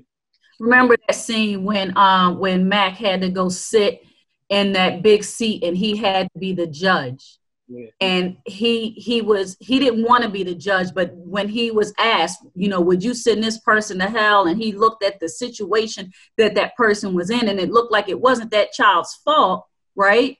Remember 0.61 0.97
that 1.09 1.15
scene 1.15 1.65
when 1.65 1.97
um 1.97 2.39
when 2.39 2.69
Mack 2.69 2.95
had 2.95 3.23
to 3.23 3.31
go 3.31 3.49
sit 3.49 4.03
in 4.51 4.73
that 4.73 5.03
big 5.03 5.25
seat 5.25 5.65
and 5.65 5.77
he 5.77 5.97
had 5.97 6.29
to 6.33 6.39
be 6.39 6.53
the 6.53 6.67
judge. 6.67 7.40
Yeah. 7.73 7.87
And 8.01 8.37
he 8.47 8.91
he 8.91 9.23
was 9.23 9.57
he 9.61 9.79
didn't 9.79 10.03
want 10.03 10.25
to 10.25 10.29
be 10.29 10.43
the 10.43 10.57
judge, 10.57 10.89
but 10.93 11.13
when 11.15 11.49
he 11.49 11.71
was 11.71 11.95
asked, 11.99 12.45
you 12.57 12.69
know, 12.69 12.81
would 12.81 13.05
you 13.05 13.15
send 13.15 13.45
this 13.45 13.59
person 13.59 14.01
to 14.01 14.09
hell? 14.09 14.49
And 14.49 14.61
he 14.61 14.73
looked 14.73 15.05
at 15.05 15.21
the 15.21 15.29
situation 15.29 16.11
that 16.37 16.57
that 16.57 16.75
person 16.75 17.15
was 17.15 17.31
in, 17.31 17.49
and 17.49 17.61
it 17.61 17.71
looked 17.71 17.93
like 17.93 18.09
it 18.09 18.21
wasn't 18.21 18.51
that 18.51 18.73
child's 18.73 19.15
fault, 19.25 19.67
right? 19.95 20.37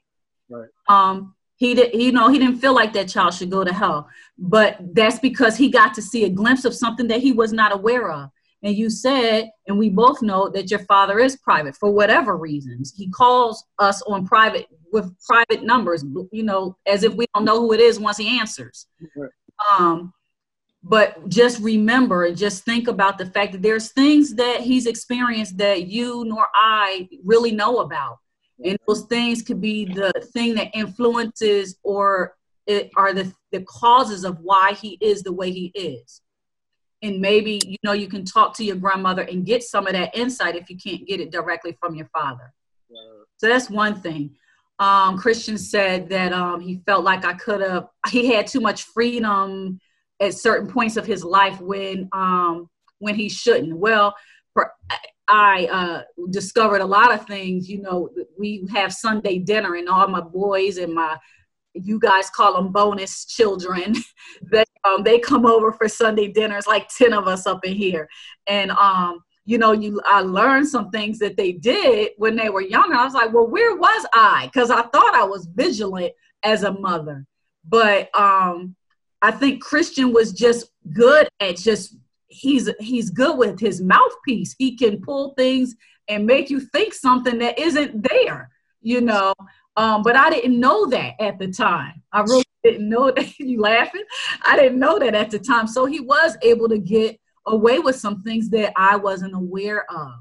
Right. 0.49 0.69
Um, 0.89 1.37
he 1.55 1.75
did 1.75 1.95
you 1.95 2.11
know 2.11 2.29
he 2.29 2.39
didn't 2.39 2.59
feel 2.59 2.75
like 2.75 2.93
that 2.95 3.09
child 3.09 3.33
should 3.35 3.51
go 3.51 3.63
to 3.63 3.73
hell 3.73 4.09
but 4.39 4.79
that's 4.95 5.19
because 5.21 5.57
he 5.57 5.69
got 5.69 5.95
to 5.95 6.03
see 6.03 6.25
a 6.25 6.29
glimpse 6.29 6.65
of 6.65 6.75
something 6.75 7.07
that 7.07 7.21
he 7.21 7.33
was 7.33 7.53
not 7.53 7.71
aware 7.71 8.11
of 8.11 8.31
and 8.63 8.75
you 8.75 8.91
said 8.91 9.51
and 9.69 9.79
we 9.79 9.91
both 9.91 10.23
know 10.23 10.49
that 10.49 10.71
your 10.71 10.81
father 10.81 11.19
is 11.19 11.37
private 11.37 11.77
for 11.77 11.91
whatever 11.91 12.37
reasons 12.37 12.95
he 12.97 13.11
calls 13.11 13.65
us 13.79 14.03
on 14.03 14.27
private 14.27 14.67
with 14.93 15.13
private 15.27 15.63
numbers 15.63 16.05
you 16.33 16.43
know 16.43 16.77
as 16.87 17.03
if 17.03 17.15
we 17.15 17.27
don't 17.35 17.45
know 17.45 17.61
who 17.61 17.73
it 17.73 17.81
is 17.81 17.99
once 17.99 18.17
he 18.17 18.39
answers 18.39 18.87
um 19.71 20.13
but 20.83 21.29
just 21.29 21.61
remember 21.61 22.25
and 22.25 22.37
just 22.37 22.65
think 22.65 22.89
about 22.89 23.19
the 23.19 23.27
fact 23.27 23.53
that 23.53 23.63
there's 23.63 23.93
things 23.93 24.35
that 24.37 24.61
he's 24.61 24.87
experienced 24.87 25.59
that 25.59 25.89
you 25.89 26.25
nor 26.25 26.47
I 26.55 27.09
really 27.25 27.53
know 27.53 27.79
about. 27.79 28.19
And 28.65 28.79
those 28.87 29.03
things 29.05 29.43
could 29.43 29.61
be 29.61 29.87
the 29.87 30.13
thing 30.33 30.55
that 30.55 30.71
influences 30.75 31.77
or 31.83 32.35
it 32.67 32.91
are 32.97 33.13
the, 33.13 33.33
the 33.53 33.63
causes 33.63 34.25
of 34.25 34.39
why 34.41 34.75
he 34.81 34.99
is 35.01 35.23
the 35.23 35.33
way 35.33 35.51
he 35.51 35.71
is. 35.75 36.23
And 37.03 37.21
maybe, 37.21 37.61
you 37.65 37.79
know, 37.83 37.93
you 37.93 38.09
can 38.09 38.25
talk 38.25 38.55
to 38.57 38.65
your 38.65 38.77
grandmother 38.77 39.23
and 39.23 39.47
get 39.47 39.63
some 39.63 39.87
of 39.87 39.95
that 39.95 40.17
insight 40.17 40.57
if 40.57 40.69
you 40.69 40.77
can't 40.77 41.07
get 41.07 41.21
it 41.21 41.31
directly 41.31 41.77
from 41.81 41.95
your 41.95 42.07
father. 42.13 42.53
So 43.39 43.49
that's 43.49 43.71
one 43.71 44.01
thing. 44.01 44.37
Um, 44.81 45.19
Christian 45.19 45.59
said 45.59 46.09
that 46.09 46.33
um, 46.33 46.59
he 46.59 46.81
felt 46.87 47.05
like 47.05 47.25
I 47.25 47.35
could 47.35 47.61
have, 47.61 47.89
he 48.09 48.33
had 48.33 48.47
too 48.47 48.61
much 48.61 48.85
freedom 48.85 49.79
at 50.21 50.35
certain 50.35 50.69
points 50.69 50.97
of 50.97 51.07
his 51.07 51.23
life 51.23 51.61
when 51.61 52.09
um, 52.13 52.69
when 52.99 53.15
he 53.15 53.29
shouldn't. 53.29 53.77
Well, 53.77 54.15
I 55.29 55.67
uh, 55.67 56.03
discovered 56.31 56.81
a 56.81 56.87
lot 56.87 57.13
of 57.13 57.27
things. 57.27 57.69
You 57.69 57.83
know, 57.83 58.11
we 58.39 58.67
have 58.75 58.93
Sunday 58.93 59.39
dinner, 59.39 59.75
and 59.75 59.89
all 59.89 60.09
my 60.09 60.21
boys 60.21 60.79
and 60.79 60.95
my 60.95 61.17
you 61.73 62.01
guys 62.01 62.29
call 62.31 62.55
them 62.55 62.73
bonus 62.73 63.25
children 63.27 63.95
that 64.51 64.67
um, 64.85 65.05
they 65.05 65.19
come 65.19 65.47
over 65.47 65.73
for 65.73 65.89
Sunday 65.89 66.29
dinners, 66.29 66.67
like 66.67 66.89
ten 66.89 67.13
of 67.13 67.29
us 67.29 67.47
up 67.47 67.65
in 67.65 67.75
here, 67.75 68.09
and 68.47 68.71
um, 68.73 69.21
you 69.45 69.59
know, 69.59 69.73
you 69.73 70.01
I 70.05 70.21
learned 70.21 70.69
some 70.69 70.91
things 70.91 71.19
that 71.19 71.37
they 71.37 71.53
did 71.53 72.13
when 72.19 72.37
they 72.37 72.51
were 72.51 72.61
younger. 72.61 72.95
I 72.95 73.05
was 73.05 73.15
like, 73.15 73.33
well, 73.33 73.47
where 73.47 73.75
was 73.77 74.07
I? 74.13 74.49
Because 74.53 74.71
I 74.71 74.83
thought 74.83 75.15
I 75.15 75.25
was 75.25 75.47
vigilant 75.47 76.13
as 76.43 76.63
a 76.63 76.73
mother, 76.73 77.27
but 77.67 78.15
um, 78.19 78.77
I 79.23 79.31
think 79.31 79.63
Christian 79.63 80.13
was 80.13 80.33
just 80.33 80.71
good 80.93 81.29
at 81.41 81.57
just 81.57 81.97
he's 82.29 82.71
he's 82.81 83.11
good 83.11 83.37
with 83.37 83.61
his 83.61 83.81
mouthpiece. 83.81 84.55
He 84.59 84.77
can 84.77 85.01
pull 85.01 85.35
things 85.37 85.75
and 86.09 86.27
make 86.27 86.51
you 86.51 86.61
think 86.61 86.95
something 86.95 87.39
that 87.39 87.59
isn't 87.59 88.09
there, 88.09 88.51
you 88.81 89.01
know. 89.01 89.35
Um, 89.77 90.03
but 90.03 90.17
I 90.17 90.31
didn't 90.31 90.59
know 90.59 90.87
that 90.87 91.21
at 91.21 91.39
the 91.39 91.49
time. 91.49 92.03
I 92.13 92.23
really 92.23 92.45
didn't 92.65 92.89
know 92.89 93.11
that. 93.17 93.39
you 93.39 93.61
laughing? 93.61 94.05
I 94.45 94.57
didn't 94.57 94.79
know 94.79 94.99
that 94.99 95.15
at 95.15 95.31
the 95.31 95.39
time. 95.39 95.67
So 95.67 95.87
he 95.87 96.01
was 96.01 96.37
able 96.43 96.69
to 96.69 96.79
get 96.79 97.20
away 97.47 97.79
with 97.79 97.97
some 97.97 98.23
things 98.23 98.51
that 98.51 98.73
I 98.77 98.97
wasn't 98.97 99.35
aware 99.35 99.85
of. 99.91 100.13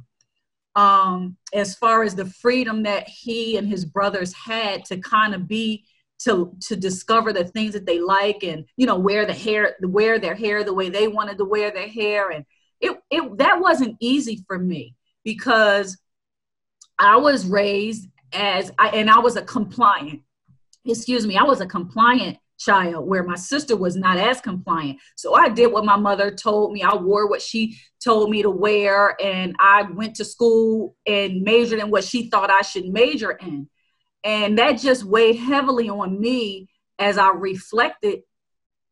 Um, 0.76 1.38
as 1.54 1.76
far 1.76 2.04
as 2.04 2.16
the 2.16 2.26
freedom 2.26 2.84
that 2.84 3.08
he 3.08 3.58
and 3.58 3.68
his 3.68 3.86
brothers 3.86 4.34
had 4.34 4.86
to 4.86 4.98
kind 4.98 5.34
of 5.34 5.48
be 5.48 5.86
to 6.20 6.54
to 6.62 6.76
discover 6.76 7.34
the 7.34 7.46
things 7.46 7.74
that 7.74 7.86
they 7.86 8.00
like 8.00 8.44
and 8.44 8.66
you 8.78 8.86
know 8.86 8.98
wear 8.98 9.26
the 9.26 9.34
hair 9.34 9.76
wear 9.82 10.20
their 10.20 10.36
hair 10.36 10.64
the 10.64 10.74
way 10.74 10.90
they 10.90 11.08
wanted 11.08 11.38
to 11.38 11.46
wear 11.46 11.72
their 11.72 11.88
hair 11.88 12.30
and 12.30 12.46
it, 12.82 12.98
it 13.10 13.38
that 13.38 13.60
wasn't 13.60 13.96
easy 14.00 14.44
for 14.46 14.60
me 14.60 14.96
because 15.24 15.98
I 16.98 17.16
was 17.18 17.46
raised 17.46 18.08
as 18.34 18.72
I 18.78 18.90
and 18.90 19.10
I 19.10 19.20
was 19.20 19.38
a 19.38 19.42
compliant 19.42 20.22
excuse 20.86 21.26
me 21.26 21.38
I 21.38 21.44
was 21.44 21.62
a 21.62 21.66
compliant 21.66 22.38
child 22.60 23.08
where 23.08 23.24
my 23.24 23.36
sister 23.36 23.76
was 23.76 23.96
not 23.96 24.18
as 24.18 24.42
compliant 24.42 25.00
so 25.16 25.34
I 25.34 25.50
did 25.50 25.72
what 25.72 25.86
my 25.86 25.96
mother 25.96 26.30
told 26.30 26.74
me 26.74 26.84
I 26.84 26.96
wore 26.96 27.28
what 27.28 27.42
she 27.42 27.78
told 28.04 28.30
me 28.30 28.42
to 28.42 28.50
wear 28.50 29.16
and 29.22 29.56
I 29.60 29.84
went 29.84 30.16
to 30.18 30.26
school 30.26 30.96
and 31.08 31.42
majored 31.42 31.80
in 31.80 31.90
what 31.90 32.04
she 32.04 32.30
thought 32.30 32.52
I 32.52 32.62
should 32.62 32.86
major 32.86 33.32
in 33.32 33.70
and 34.24 34.58
that 34.58 34.74
just 34.74 35.04
weighed 35.04 35.38
heavily 35.38 35.90
on 35.90 36.20
me 36.20 36.70
as 36.98 37.18
I 37.18 37.32
reflected 37.32 38.20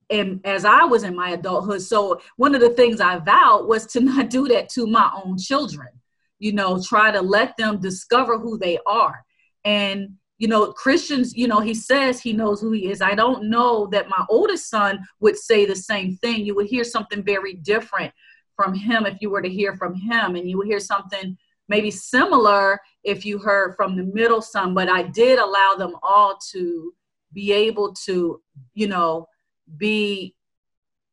and 0.09 0.39
as 0.45 0.63
I 0.65 0.85
was 0.85 1.03
in 1.03 1.15
my 1.15 1.31
adulthood. 1.31 1.81
So 1.81 2.21
one 2.37 2.55
of 2.55 2.61
the 2.61 2.69
things 2.69 3.01
I 3.01 3.19
vowed 3.19 3.67
was 3.67 3.85
to 3.87 3.99
not 4.01 4.29
do 4.29 4.47
that 4.47 4.69
to 4.69 4.87
my 4.87 5.09
own 5.23 5.37
children. 5.37 5.89
You 6.39 6.53
know, 6.53 6.81
try 6.81 7.11
to 7.11 7.21
let 7.21 7.57
them 7.57 7.79
discover 7.79 8.37
who 8.37 8.57
they 8.57 8.77
are. 8.85 9.25
And 9.65 10.13
you 10.37 10.47
know, 10.47 10.71
Christians, 10.71 11.35
you 11.35 11.47
know, 11.47 11.59
he 11.59 11.73
says 11.73 12.19
he 12.19 12.33
knows 12.33 12.61
who 12.61 12.71
he 12.71 12.91
is. 12.91 13.01
I 13.01 13.15
don't 13.15 13.49
know 13.49 13.87
that 13.87 14.09
my 14.09 14.23
oldest 14.29 14.69
son 14.69 15.05
would 15.19 15.37
say 15.37 15.65
the 15.65 15.75
same 15.75 16.15
thing. 16.17 16.45
You 16.45 16.55
would 16.55 16.67
hear 16.67 16.83
something 16.83 17.23
very 17.23 17.53
different 17.53 18.13
from 18.55 18.73
him 18.73 19.05
if 19.05 19.17
you 19.21 19.29
were 19.29 19.41
to 19.41 19.49
hear 19.49 19.75
from 19.75 19.95
him, 19.95 20.35
and 20.35 20.49
you 20.49 20.57
would 20.57 20.67
hear 20.67 20.79
something 20.79 21.37
maybe 21.69 21.91
similar 21.91 22.79
if 23.03 23.25
you 23.25 23.37
heard 23.37 23.75
from 23.75 23.95
the 23.95 24.03
middle 24.03 24.41
son, 24.41 24.73
but 24.73 24.89
I 24.89 25.03
did 25.03 25.39
allow 25.39 25.75
them 25.77 25.95
all 26.01 26.37
to 26.51 26.93
be 27.33 27.51
able 27.51 27.93
to, 28.05 28.41
you 28.73 28.87
know, 28.87 29.27
be 29.77 30.35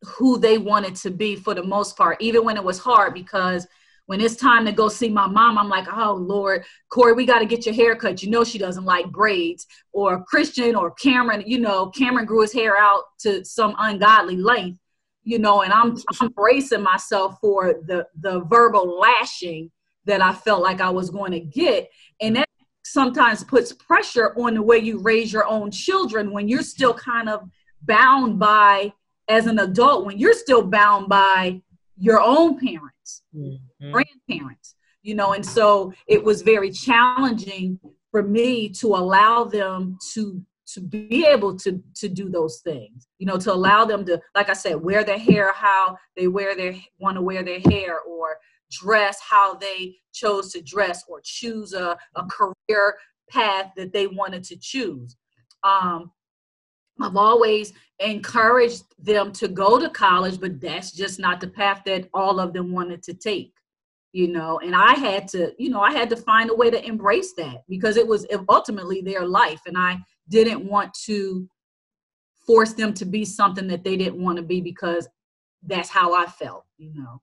who 0.02 0.38
they 0.38 0.58
wanted 0.58 0.94
to 0.96 1.10
be 1.10 1.34
for 1.34 1.54
the 1.54 1.62
most 1.62 1.96
part, 1.96 2.20
even 2.20 2.44
when 2.44 2.56
it 2.56 2.64
was 2.64 2.78
hard 2.78 3.14
because 3.14 3.66
when 4.06 4.20
it's 4.20 4.36
time 4.36 4.66
to 4.66 4.72
go 4.72 4.88
see 4.88 5.08
my 5.08 5.26
mom, 5.26 5.56
I'm 5.56 5.68
like, 5.68 5.86
oh 5.90 6.12
Lord, 6.12 6.64
Corey, 6.90 7.14
we 7.14 7.24
got 7.24 7.38
to 7.38 7.46
get 7.46 7.64
your 7.64 7.74
hair 7.74 7.96
cut. 7.96 8.22
You 8.22 8.30
know 8.30 8.44
she 8.44 8.58
doesn't 8.58 8.84
like 8.84 9.10
braids. 9.10 9.66
Or 9.92 10.24
Christian 10.24 10.74
or 10.74 10.90
Cameron, 10.92 11.44
you 11.46 11.58
know, 11.58 11.88
Cameron 11.88 12.26
grew 12.26 12.42
his 12.42 12.52
hair 12.52 12.76
out 12.76 13.04
to 13.20 13.44
some 13.44 13.74
ungodly 13.78 14.36
length, 14.36 14.78
you 15.22 15.38
know, 15.38 15.62
and 15.62 15.72
I'm 15.72 15.96
I'm 16.20 16.28
bracing 16.28 16.82
myself 16.82 17.38
for 17.40 17.74
the 17.86 18.06
the 18.20 18.40
verbal 18.40 18.98
lashing 18.98 19.70
that 20.06 20.20
I 20.20 20.32
felt 20.32 20.62
like 20.62 20.80
I 20.80 20.90
was 20.90 21.10
going 21.10 21.32
to 21.32 21.40
get. 21.40 21.90
And 22.20 22.36
that 22.36 22.48
sometimes 22.84 23.42
puts 23.42 23.72
pressure 23.72 24.34
on 24.38 24.54
the 24.54 24.62
way 24.62 24.78
you 24.78 24.98
raise 25.00 25.32
your 25.32 25.46
own 25.46 25.70
children 25.70 26.30
when 26.30 26.48
you're 26.48 26.62
still 26.62 26.92
kind 26.92 27.28
of 27.28 27.48
bound 27.82 28.38
by, 28.38 28.92
as 29.28 29.46
an 29.46 29.58
adult, 29.58 30.04
when 30.04 30.18
you're 30.18 30.34
still 30.34 30.62
bound 30.62 31.08
by 31.08 31.62
your 31.96 32.20
own 32.20 32.58
parents, 32.58 33.22
mm-hmm. 33.84 33.92
grandparents, 33.92 34.74
you 35.02 35.14
know. 35.14 35.32
And 35.32 35.44
so 35.44 35.92
it 36.06 36.22
was 36.22 36.42
very 36.42 36.70
challenging 36.70 37.78
for 38.10 38.22
me 38.22 38.68
to 38.70 38.88
allow 38.88 39.44
them 39.44 39.98
to 40.14 40.42
to 40.66 40.80
be 40.80 41.26
able 41.26 41.54
to 41.54 41.82
to 41.94 42.08
do 42.08 42.30
those 42.30 42.60
things 42.60 43.06
you 43.18 43.26
know 43.26 43.36
to 43.36 43.52
allow 43.52 43.84
them 43.84 44.02
to 44.02 44.18
like 44.34 44.48
i 44.48 44.54
said 44.54 44.80
wear 44.80 45.04
their 45.04 45.18
hair 45.18 45.52
how 45.52 45.94
they 46.16 46.26
wear 46.26 46.56
their 46.56 46.74
want 46.98 47.16
to 47.18 47.20
wear 47.20 47.42
their 47.42 47.60
hair 47.60 48.00
or 48.00 48.38
dress 48.70 49.18
how 49.20 49.54
they 49.54 49.96
chose 50.12 50.52
to 50.52 50.62
dress 50.62 51.04
or 51.08 51.20
choose 51.22 51.72
a, 51.72 51.96
a 52.16 52.24
career 52.24 52.96
path 53.28 53.72
that 53.76 53.92
they 53.92 54.06
wanted 54.06 54.44
to 54.44 54.56
choose. 54.56 55.16
Um, 55.62 56.10
I've 57.00 57.16
always 57.16 57.72
encouraged 57.98 58.84
them 58.98 59.32
to 59.32 59.48
go 59.48 59.80
to 59.80 59.88
college, 59.90 60.40
but 60.40 60.60
that's 60.60 60.92
just 60.92 61.18
not 61.18 61.40
the 61.40 61.48
path 61.48 61.82
that 61.86 62.08
all 62.14 62.38
of 62.38 62.52
them 62.52 62.72
wanted 62.72 63.02
to 63.04 63.14
take. 63.14 63.52
You 64.14 64.28
know, 64.28 64.60
and 64.60 64.76
I 64.76 64.94
had 64.94 65.26
to, 65.28 65.52
you 65.58 65.70
know, 65.70 65.80
I 65.80 65.92
had 65.92 66.08
to 66.10 66.16
find 66.16 66.48
a 66.48 66.54
way 66.54 66.70
to 66.70 66.86
embrace 66.86 67.32
that 67.34 67.64
because 67.68 67.96
it 67.96 68.06
was 68.06 68.26
ultimately 68.48 69.02
their 69.02 69.26
life, 69.26 69.60
and 69.66 69.76
I 69.76 69.98
didn't 70.28 70.64
want 70.64 70.94
to 71.06 71.48
force 72.46 72.74
them 72.74 72.94
to 72.94 73.04
be 73.04 73.24
something 73.24 73.66
that 73.68 73.82
they 73.84 73.96
didn't 73.96 74.22
want 74.22 74.36
to 74.36 74.42
be 74.42 74.60
because 74.60 75.08
that's 75.64 75.88
how 75.88 76.14
I 76.14 76.26
felt, 76.26 76.64
you 76.78 76.94
know 76.94 77.20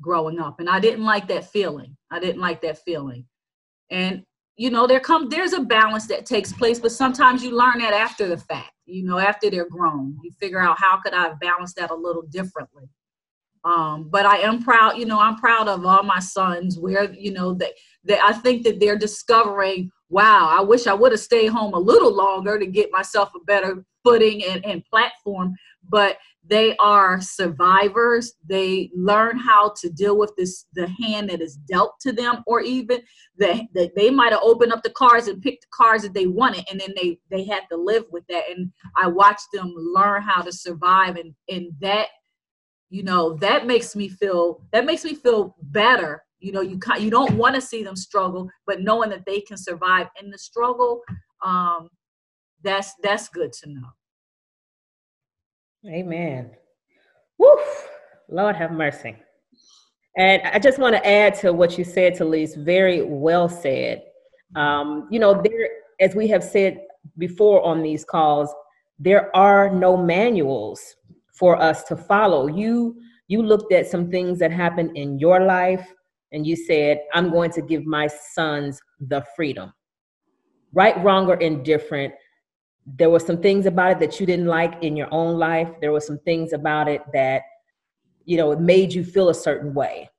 growing 0.00 0.40
up 0.40 0.60
and 0.60 0.68
i 0.68 0.80
didn't 0.80 1.04
like 1.04 1.28
that 1.28 1.50
feeling 1.50 1.96
i 2.10 2.18
didn't 2.18 2.40
like 2.40 2.60
that 2.62 2.78
feeling. 2.78 3.24
And 3.90 4.24
you 4.56 4.70
know 4.70 4.86
there 4.86 5.00
comes 5.00 5.30
there's 5.30 5.52
a 5.52 5.60
balance 5.60 6.06
that 6.08 6.26
takes 6.26 6.52
place 6.52 6.78
but 6.78 6.92
sometimes 6.92 7.42
you 7.42 7.56
learn 7.56 7.78
that 7.78 7.92
after 7.92 8.28
the 8.28 8.38
fact 8.38 8.72
you 8.86 9.04
know 9.04 9.18
after 9.18 9.50
they're 9.50 9.68
grown 9.68 10.16
you 10.22 10.30
figure 10.40 10.60
out 10.60 10.78
how 10.78 10.98
could 11.00 11.12
i 11.14 11.32
balance 11.40 11.74
that 11.74 11.90
a 11.90 11.94
little 11.94 12.22
differently 12.22 12.84
um, 13.64 14.08
but 14.10 14.26
i 14.26 14.38
am 14.38 14.62
proud 14.62 14.96
you 14.96 15.06
know 15.06 15.18
i'm 15.18 15.36
proud 15.36 15.68
of 15.68 15.84
all 15.84 16.02
my 16.02 16.18
sons 16.18 16.78
where 16.78 17.12
you 17.12 17.32
know 17.32 17.54
that 17.54 17.72
that 18.04 18.20
i 18.24 18.32
think 18.32 18.62
that 18.62 18.80
they're 18.80 18.98
discovering 18.98 19.90
wow 20.08 20.48
i 20.56 20.60
wish 20.60 20.86
i 20.86 20.94
would 20.94 21.12
have 21.12 21.20
stayed 21.20 21.48
home 21.48 21.74
a 21.74 21.78
little 21.78 22.14
longer 22.14 22.58
to 22.58 22.66
get 22.66 22.90
myself 22.92 23.30
a 23.34 23.44
better 23.44 23.84
footing 24.04 24.44
and, 24.44 24.64
and 24.64 24.84
platform. 24.84 25.54
But 25.88 26.18
they 26.46 26.76
are 26.76 27.20
survivors. 27.20 28.34
They 28.46 28.90
learn 28.94 29.38
how 29.38 29.72
to 29.80 29.88
deal 29.88 30.18
with 30.18 30.32
this 30.36 30.66
the 30.74 30.86
hand 31.02 31.30
that 31.30 31.40
is 31.40 31.56
dealt 31.56 31.94
to 32.00 32.12
them 32.12 32.44
or 32.46 32.60
even 32.60 33.00
that 33.38 33.62
the, 33.72 33.90
they 33.96 34.10
might 34.10 34.32
have 34.32 34.42
opened 34.42 34.72
up 34.72 34.82
the 34.82 34.90
cars 34.90 35.26
and 35.26 35.40
picked 35.42 35.62
the 35.62 35.68
cars 35.74 36.02
that 36.02 36.12
they 36.12 36.26
wanted 36.26 36.64
and 36.70 36.78
then 36.78 36.94
they 37.00 37.18
they 37.30 37.44
had 37.44 37.62
to 37.70 37.76
live 37.76 38.04
with 38.10 38.24
that. 38.28 38.44
And 38.50 38.70
i 38.96 39.06
watched 39.06 39.48
them 39.52 39.72
learn 39.74 40.22
how 40.22 40.42
to 40.42 40.52
survive 40.52 41.16
and 41.16 41.34
and 41.48 41.72
that 41.80 42.08
you 42.90 43.02
know 43.02 43.34
that 43.34 43.66
makes 43.66 43.96
me 43.96 44.08
feel 44.08 44.60
that 44.72 44.84
makes 44.84 45.04
me 45.04 45.14
feel 45.14 45.56
better 45.62 46.24
you 46.38 46.52
know 46.52 46.60
you 46.60 46.78
you 46.98 47.10
don't 47.10 47.36
want 47.36 47.54
to 47.54 47.60
see 47.60 47.82
them 47.82 47.96
struggle 47.96 48.48
but 48.66 48.80
knowing 48.80 49.10
that 49.10 49.24
they 49.26 49.40
can 49.40 49.56
survive 49.56 50.08
in 50.22 50.30
the 50.30 50.38
struggle 50.38 51.02
um 51.44 51.88
that's 52.62 52.94
that's 53.02 53.28
good 53.28 53.52
to 53.52 53.70
know 53.70 53.88
Amen. 55.86 56.50
Woo! 57.38 57.56
Lord 58.30 58.56
have 58.56 58.72
mercy. 58.72 59.16
And 60.16 60.40
I 60.42 60.58
just 60.58 60.78
want 60.78 60.94
to 60.94 61.06
add 61.06 61.34
to 61.40 61.52
what 61.52 61.76
you 61.76 61.84
said, 61.84 62.14
Talise, 62.14 62.56
very 62.56 63.02
well 63.02 63.48
said. 63.48 64.02
Um, 64.56 65.08
you 65.10 65.18
know, 65.18 65.42
there, 65.42 65.68
as 66.00 66.14
we 66.14 66.28
have 66.28 66.42
said 66.42 66.80
before 67.18 67.62
on 67.62 67.82
these 67.82 68.04
calls, 68.04 68.54
there 68.98 69.34
are 69.36 69.68
no 69.68 69.96
manuals 69.96 70.94
for 71.34 71.60
us 71.60 71.84
to 71.84 71.96
follow. 71.96 72.46
You 72.46 72.96
you 73.26 73.42
looked 73.42 73.72
at 73.72 73.86
some 73.86 74.10
things 74.10 74.38
that 74.38 74.52
happened 74.52 74.96
in 74.96 75.18
your 75.18 75.40
life 75.40 75.92
and 76.32 76.46
you 76.46 76.56
said, 76.56 77.00
I'm 77.14 77.30
going 77.30 77.50
to 77.52 77.62
give 77.62 77.86
my 77.86 78.06
sons 78.06 78.80
the 79.00 79.24
freedom. 79.36 79.72
Right, 80.72 81.02
wrong, 81.02 81.28
or 81.28 81.36
indifferent. 81.36 82.12
There 82.86 83.08
were 83.08 83.20
some 83.20 83.40
things 83.40 83.66
about 83.66 83.92
it 83.92 83.98
that 84.00 84.20
you 84.20 84.26
didn't 84.26 84.46
like 84.46 84.82
in 84.82 84.96
your 84.96 85.08
own 85.12 85.38
life. 85.38 85.70
There 85.80 85.92
were 85.92 86.00
some 86.00 86.18
things 86.18 86.52
about 86.52 86.88
it 86.88 87.02
that, 87.12 87.42
you 88.24 88.36
know, 88.36 88.50
it 88.52 88.60
made 88.60 88.92
you 88.92 89.04
feel 89.04 89.28
a 89.28 89.34
certain 89.34 89.72
way. 89.72 90.10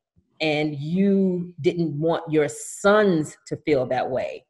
And 0.42 0.76
you 0.76 1.54
didn't 1.62 2.00
want 2.00 2.32
your 2.32 2.48
sons 2.48 3.38
to 3.48 3.58
feel 3.58 3.86
that 3.88 4.10
way. 4.10 4.46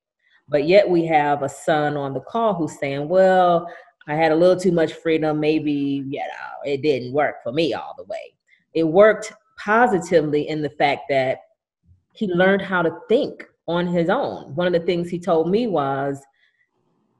But 0.47 0.67
yet 0.67 0.87
we 0.87 1.05
have 1.07 1.41
a 1.41 1.49
son 1.49 1.97
on 1.97 2.13
the 2.13 2.21
call 2.21 2.53
who's 2.53 2.77
saying, 2.79 3.09
well, 3.09 3.67
I 4.07 4.15
had 4.15 4.31
a 4.31 4.35
little 4.35 4.59
too 4.59 4.71
much 4.71 4.93
freedom. 4.93 5.39
Maybe, 5.39 6.03
you 6.07 6.19
know, 6.19 6.71
it 6.71 6.81
didn't 6.81 7.13
work 7.13 7.43
for 7.43 7.51
me 7.51 7.73
all 7.73 7.93
the 7.97 8.03
way. 8.03 8.35
It 8.73 8.83
worked 8.83 9.33
positively 9.57 10.47
in 10.47 10.61
the 10.61 10.69
fact 10.69 11.03
that 11.09 11.39
he 12.13 12.27
learned 12.27 12.61
how 12.61 12.81
to 12.81 12.97
think 13.09 13.45
on 13.67 13.87
his 13.87 14.09
own. 14.09 14.55
One 14.55 14.67
of 14.67 14.73
the 14.73 14.85
things 14.85 15.09
he 15.09 15.19
told 15.19 15.49
me 15.49 15.67
was 15.67 16.21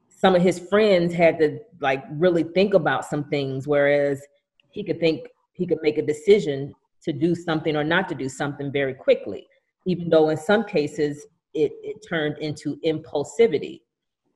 some 0.08 0.34
of 0.34 0.42
his 0.42 0.58
friends 0.58 1.12
had 1.12 1.38
to 1.40 1.58
like 1.80 2.04
really 2.12 2.44
think 2.44 2.74
about 2.74 3.04
some 3.04 3.24
things, 3.24 3.66
whereas 3.66 4.22
he 4.70 4.82
could 4.82 5.00
think 5.00 5.28
he 5.52 5.66
could 5.66 5.78
make 5.82 5.98
a 5.98 6.06
decision 6.06 6.72
to 7.02 7.12
do 7.12 7.34
something 7.34 7.76
or 7.76 7.84
not 7.84 8.08
to 8.08 8.14
do 8.14 8.28
something 8.28 8.70
very 8.72 8.94
quickly, 8.94 9.46
even 9.86 10.08
though 10.08 10.28
in 10.28 10.36
some 10.36 10.64
cases 10.64 11.26
it, 11.54 11.72
it 11.82 11.96
turned 12.08 12.38
into 12.38 12.78
impulsivity. 12.84 13.80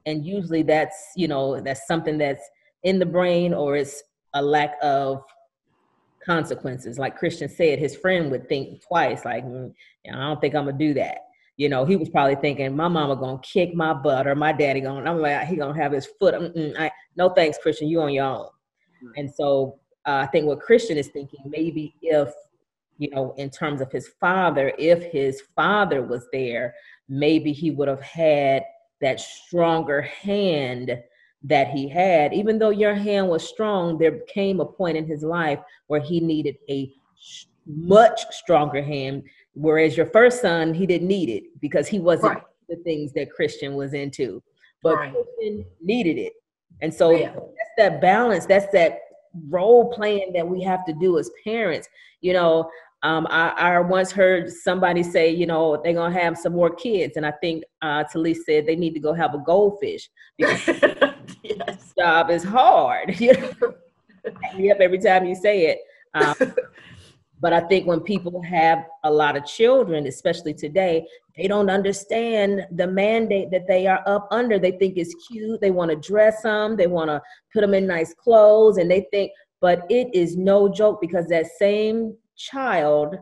And 0.07 0.25
usually 0.25 0.63
that's, 0.63 1.13
you 1.17 1.29
know, 1.29 1.61
that's 1.61 1.87
something 1.87 2.19
that's 2.19 2.43
in 2.83 2.99
the 2.99 3.07
brain 3.07 3.53
or 3.53 3.77
it's 3.77 4.03
a 4.35 4.43
lack 4.43 4.77
of 4.83 5.23
consequences. 6.25 6.99
Like 6.99 7.19
Christian 7.19 7.49
said, 7.49 7.79
his 7.79 7.97
friend 7.97 8.31
would 8.31 8.49
think 8.49 8.83
twice, 8.83 9.25
like, 9.25 9.45
mm, 9.45 9.73
I 10.11 10.17
don't 10.17 10.41
think 10.41 10.55
I'm 10.55 10.67
gonna 10.67 10.79
do 10.79 10.95
that. 10.95 11.19
You 11.57 11.69
know, 11.69 11.85
he 11.85 11.97
was 11.97 12.09
probably 12.09 12.37
thinking, 12.37 12.75
my 12.75 12.89
mama 12.89 13.17
gonna 13.17 13.41
kick 13.43 13.75
my 13.75 13.93
butt 13.93 14.27
or 14.27 14.35
my 14.35 14.53
daddy 14.53 14.81
gonna, 14.81 15.11
I'm 15.11 15.21
like, 15.21 15.47
he 15.47 15.57
gonna 15.57 15.81
have 15.81 15.93
his 15.93 16.07
foot. 16.07 16.35
I, 16.79 16.91
no 17.17 17.31
thanks, 17.31 17.59
Christian, 17.59 17.89
you 17.89 18.01
on 18.01 18.13
your 18.13 18.25
own. 18.25 18.49
And 19.17 19.31
so 19.33 19.79
uh, 20.07 20.25
I 20.25 20.27
think 20.27 20.47
what 20.47 20.61
Christian 20.61 20.97
is 20.97 21.09
thinking, 21.09 21.41
maybe 21.47 21.95
if, 22.03 22.33
you 22.99 23.11
know, 23.11 23.35
in 23.37 23.51
terms 23.51 23.81
of 23.81 23.91
his 23.91 24.09
father, 24.21 24.73
if 24.79 25.03
his 25.05 25.43
father 25.55 26.03
was 26.03 26.27
there, 26.33 26.75
maybe 27.09 27.53
he 27.53 27.71
would 27.71 27.89
have 27.89 28.03
had 28.03 28.63
that 29.01 29.21
stronger 29.21 30.03
hand 30.03 30.99
that 31.43 31.69
he 31.69 31.89
had. 31.89 32.33
Even 32.33 32.59
though 32.59 32.71
your 32.71 32.95
hand 32.95 33.29
was 33.29 33.49
strong, 33.49 33.99
there 33.99 34.21
came 34.29 34.61
a 34.61 34.65
point 34.65 34.97
in 34.97 35.07
his 35.07 35.23
life 35.23 35.59
where 35.87 36.01
he 36.01 36.21
needed 36.21 36.57
a 36.69 36.93
much 37.67 38.23
stronger 38.31 38.83
hand. 38.83 39.23
Whereas 39.55 39.97
your 39.97 40.07
first 40.07 40.43
son, 40.43 40.75
he 40.75 40.87
didn't 40.87 41.09
need 41.09 41.29
it 41.29 41.45
because 41.61 41.89
he 41.89 41.99
wasn't 41.99 42.35
right. 42.35 42.43
the 42.69 42.77
things 42.77 43.13
that 43.15 43.33
Christian 43.33 43.75
was 43.75 43.95
into. 43.95 44.43
But 44.83 44.97
right. 44.97 45.13
Christian 45.13 45.65
needed 45.83 46.19
it. 46.19 46.35
And 46.83 46.93
so 46.93 47.09
oh, 47.09 47.17
yeah. 47.17 47.33
that's 47.33 47.71
that 47.79 48.01
balance, 48.01 48.47
that's 48.47 48.71
that 48.73 49.01
role 49.49 49.91
playing 49.93 50.33
that 50.35 50.47
we 50.47 50.63
have 50.63 50.85
to 50.87 50.93
do 50.95 51.19
as 51.19 51.31
parents. 51.45 51.89
You 52.21 52.33
know, 52.33 52.71
um, 53.03 53.27
I, 53.31 53.49
I, 53.51 53.81
once 53.81 54.13
heard 54.13 54.51
somebody 54.51 55.03
say, 55.03 55.31
you 55.31 55.47
know, 55.47 55.81
they're 55.83 55.95
gonna 55.95 56.19
have 56.19 56.37
some 56.37 56.53
more 56.53 56.75
kids, 56.75 57.17
and 57.17 57.25
I 57.25 57.31
think 57.33 57.65
uh, 57.81 58.05
Talise 58.05 58.45
said 58.45 58.67
they 58.67 58.77
need 58.77 58.93
to 58.93 59.01
go 59.01 59.15
have 59.15 59.35
a 59.35 59.39
goldfish 59.39 60.11
because 60.37 60.67
yes. 61.43 61.95
job 61.99 62.31
is 62.31 62.45
hard. 62.45 63.19
You 63.21 63.33
know, 63.33 63.75
up 64.73 64.81
every 64.81 64.99
time 64.99 65.25
you 65.25 65.35
say 65.35 65.67
it. 65.67 65.79
Um, 66.13 66.53
but 67.41 67.55
I 67.55 67.61
think 67.61 67.87
when 67.87 68.01
people 68.01 68.43
have 68.43 68.85
a 69.05 69.11
lot 69.11 69.35
of 69.35 69.47
children, 69.47 70.07
especially 70.07 70.53
today, 70.53 71.07
they 71.37 71.49
don't 71.49 71.71
understand 71.71 72.67
the 72.71 72.87
mandate 72.87 73.51
that 73.51 73.67
they 73.67 73.87
are 73.87 74.03
up 74.07 74.29
under. 74.31 74.59
They 74.59 74.73
think 74.73 74.99
it's 74.99 75.15
cute. 75.27 75.61
They 75.63 75.71
want 75.71 75.91
to 75.91 75.97
dress 75.97 76.43
them. 76.43 76.77
They 76.77 76.87
want 76.87 77.09
to 77.09 77.23
put 77.51 77.63
them 77.63 77.73
in 77.73 77.87
nice 77.87 78.13
clothes, 78.13 78.77
and 78.77 78.91
they 78.91 79.07
think. 79.11 79.33
But 79.63 79.87
it 79.89 80.15
is 80.15 80.37
no 80.37 80.69
joke 80.69 81.01
because 81.01 81.27
that 81.29 81.47
same 81.59 82.15
child 82.41 83.17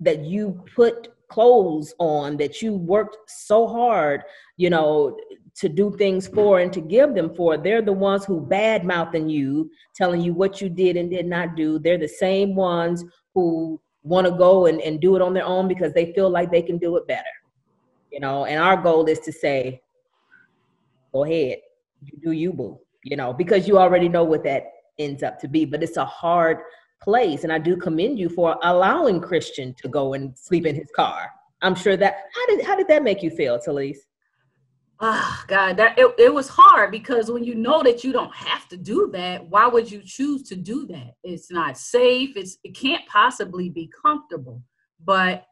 that 0.00 0.24
you 0.24 0.62
put 0.74 1.08
clothes 1.28 1.94
on 1.98 2.36
that 2.36 2.62
you 2.62 2.72
worked 2.74 3.16
so 3.26 3.66
hard 3.66 4.22
you 4.56 4.70
know 4.70 5.16
to 5.58 5.68
do 5.68 5.90
things 5.96 6.28
for 6.28 6.60
and 6.60 6.72
to 6.72 6.80
give 6.80 7.14
them 7.14 7.34
for 7.34 7.56
they're 7.56 7.82
the 7.82 7.92
ones 7.92 8.24
who 8.24 8.40
bad 8.40 8.84
mouthing 8.84 9.28
you 9.28 9.70
telling 9.94 10.20
you 10.20 10.32
what 10.32 10.60
you 10.60 10.68
did 10.68 10.96
and 10.96 11.10
did 11.10 11.26
not 11.26 11.56
do. 11.56 11.80
They're 11.80 11.98
the 11.98 12.06
same 12.06 12.54
ones 12.54 13.04
who 13.34 13.80
want 14.04 14.28
to 14.28 14.32
go 14.32 14.66
and, 14.66 14.80
and 14.80 15.00
do 15.00 15.16
it 15.16 15.22
on 15.22 15.34
their 15.34 15.44
own 15.44 15.66
because 15.66 15.92
they 15.92 16.12
feel 16.12 16.30
like 16.30 16.52
they 16.52 16.62
can 16.62 16.78
do 16.78 16.96
it 16.96 17.08
better 17.08 17.24
you 18.12 18.20
know? 18.20 18.44
And 18.44 18.60
our 18.60 18.76
goal 18.76 19.06
is 19.06 19.18
to 19.20 19.32
say 19.32 19.82
go 21.12 21.24
ahead 21.24 21.58
do 22.22 22.30
you 22.30 22.52
boo 22.52 22.78
you 23.02 23.16
know? 23.16 23.32
Because 23.32 23.66
you 23.66 23.78
already 23.78 24.08
know 24.08 24.24
what 24.24 24.44
that 24.44 24.64
ends 24.98 25.22
up 25.24 25.40
to 25.40 25.48
be 25.48 25.64
but 25.64 25.82
it's 25.82 25.96
a 25.96 26.04
hard 26.04 26.58
place. 27.02 27.44
And 27.44 27.52
I 27.52 27.58
do 27.58 27.76
commend 27.76 28.18
you 28.18 28.28
for 28.28 28.58
allowing 28.62 29.20
Christian 29.20 29.74
to 29.82 29.88
go 29.88 30.14
and 30.14 30.36
sleep 30.38 30.66
in 30.66 30.74
his 30.74 30.90
car. 30.94 31.30
I'm 31.62 31.74
sure 31.74 31.96
that 31.96 32.16
how 32.34 32.46
did 32.46 32.64
how 32.64 32.76
did 32.76 32.88
that 32.88 33.02
make 33.02 33.22
you 33.22 33.30
feel, 33.30 33.58
Talise? 33.58 33.98
Oh 35.00 35.06
ah, 35.12 35.44
God, 35.46 35.76
that 35.76 35.96
it, 35.96 36.12
it 36.18 36.34
was 36.34 36.48
hard 36.48 36.90
because 36.90 37.30
when 37.30 37.44
you 37.44 37.54
know 37.54 37.84
that 37.84 38.02
you 38.02 38.12
don't 38.12 38.34
have 38.34 38.68
to 38.68 38.76
do 38.76 39.08
that, 39.12 39.48
why 39.48 39.68
would 39.68 39.90
you 39.90 40.02
choose 40.04 40.42
to 40.44 40.56
do 40.56 40.86
that? 40.86 41.14
It's 41.22 41.52
not 41.52 41.78
safe. 41.78 42.36
It's 42.36 42.58
it 42.64 42.76
can't 42.76 43.06
possibly 43.06 43.70
be 43.70 43.90
comfortable. 44.02 44.62
But 45.04 45.44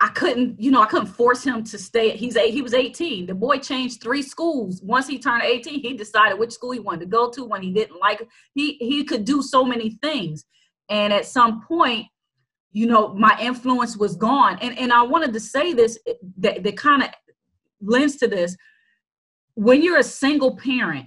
I 0.00 0.08
couldn't, 0.08 0.60
you 0.60 0.70
know, 0.70 0.80
I 0.80 0.86
couldn't 0.86 1.08
force 1.08 1.42
him 1.42 1.64
to 1.64 1.78
stay. 1.78 2.16
He's 2.16 2.36
eight, 2.36 2.54
he 2.54 2.62
was 2.62 2.74
18. 2.74 3.26
The 3.26 3.34
boy 3.34 3.58
changed 3.58 4.00
three 4.00 4.22
schools. 4.22 4.80
Once 4.82 5.08
he 5.08 5.18
turned 5.18 5.42
18, 5.42 5.80
he 5.80 5.94
decided 5.94 6.38
which 6.38 6.52
school 6.52 6.70
he 6.70 6.78
wanted 6.78 7.00
to 7.00 7.06
go 7.06 7.30
to 7.30 7.44
when 7.44 7.62
he 7.62 7.72
didn't 7.72 7.98
like 7.98 8.26
He 8.54 8.74
he 8.74 9.04
could 9.04 9.24
do 9.24 9.42
so 9.42 9.64
many 9.64 9.90
things. 10.02 10.44
And 10.88 11.12
at 11.12 11.26
some 11.26 11.62
point, 11.62 12.06
you 12.70 12.86
know, 12.86 13.14
my 13.14 13.36
influence 13.40 13.96
was 13.96 14.16
gone. 14.16 14.58
And 14.60 14.78
and 14.78 14.92
I 14.92 15.02
wanted 15.02 15.32
to 15.32 15.40
say 15.40 15.72
this 15.72 15.98
that, 16.38 16.62
that 16.62 16.76
kind 16.76 17.02
of 17.02 17.10
lends 17.80 18.16
to 18.16 18.28
this. 18.28 18.56
When 19.54 19.82
you're 19.82 19.98
a 19.98 20.04
single 20.04 20.56
parent 20.56 21.06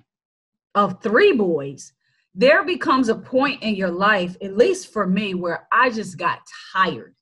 of 0.76 1.02
three 1.02 1.32
boys, 1.32 1.94
there 2.36 2.66
becomes 2.66 3.08
a 3.10 3.16
point 3.16 3.64
in 3.64 3.76
your 3.76 3.92
life, 3.92 4.36
at 4.42 4.58
least 4.58 4.92
for 4.92 5.06
me, 5.06 5.34
where 5.34 5.68
I 5.72 5.92
just 5.92 6.18
got 6.18 6.40
tired 6.74 7.16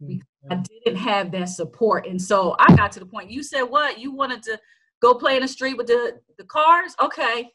mm. 0.00 0.20
I 0.50 0.56
didn't 0.84 0.98
have 0.98 1.30
that 1.32 1.48
support. 1.48 2.06
And 2.06 2.20
so 2.20 2.56
I 2.58 2.74
got 2.74 2.92
to 2.92 3.00
the 3.00 3.06
point. 3.06 3.30
You 3.30 3.42
said 3.42 3.62
what? 3.62 3.98
You 3.98 4.12
wanted 4.12 4.42
to 4.44 4.58
go 5.00 5.14
play 5.14 5.36
in 5.36 5.42
the 5.42 5.48
street 5.48 5.76
with 5.76 5.86
the, 5.86 6.20
the 6.38 6.44
cars? 6.44 6.94
Okay. 7.00 7.50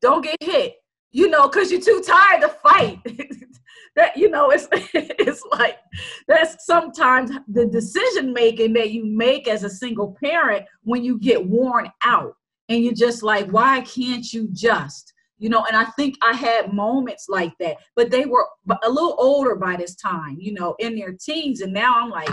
Don't 0.00 0.22
get 0.22 0.36
hit. 0.40 0.74
You 1.12 1.28
know, 1.28 1.48
because 1.48 1.70
you're 1.70 1.80
too 1.80 2.02
tired 2.04 2.42
to 2.42 2.48
fight. 2.48 2.98
that 3.96 4.16
you 4.16 4.28
know, 4.28 4.50
it's 4.50 4.66
it's 4.72 5.42
like 5.52 5.78
that's 6.26 6.66
sometimes 6.66 7.30
the 7.48 7.66
decision 7.66 8.32
making 8.32 8.72
that 8.74 8.90
you 8.90 9.04
make 9.04 9.46
as 9.48 9.62
a 9.62 9.70
single 9.70 10.16
parent 10.22 10.66
when 10.82 11.04
you 11.04 11.18
get 11.18 11.46
worn 11.46 11.90
out 12.02 12.36
and 12.68 12.82
you're 12.82 12.94
just 12.94 13.22
like, 13.22 13.48
why 13.50 13.80
can't 13.82 14.32
you 14.32 14.48
just? 14.52 15.13
You 15.38 15.48
know 15.48 15.64
and 15.64 15.76
i 15.76 15.84
think 15.96 16.16
i 16.22 16.32
had 16.32 16.72
moments 16.72 17.26
like 17.28 17.52
that 17.58 17.76
but 17.96 18.10
they 18.10 18.24
were 18.24 18.46
a 18.82 18.88
little 18.88 19.16
older 19.18 19.56
by 19.56 19.76
this 19.76 19.94
time 19.96 20.36
you 20.38 20.52
know 20.52 20.74
in 20.78 20.94
their 20.94 21.12
teens 21.12 21.60
and 21.60 21.72
now 21.72 22.00
i'm 22.00 22.10
like 22.10 22.30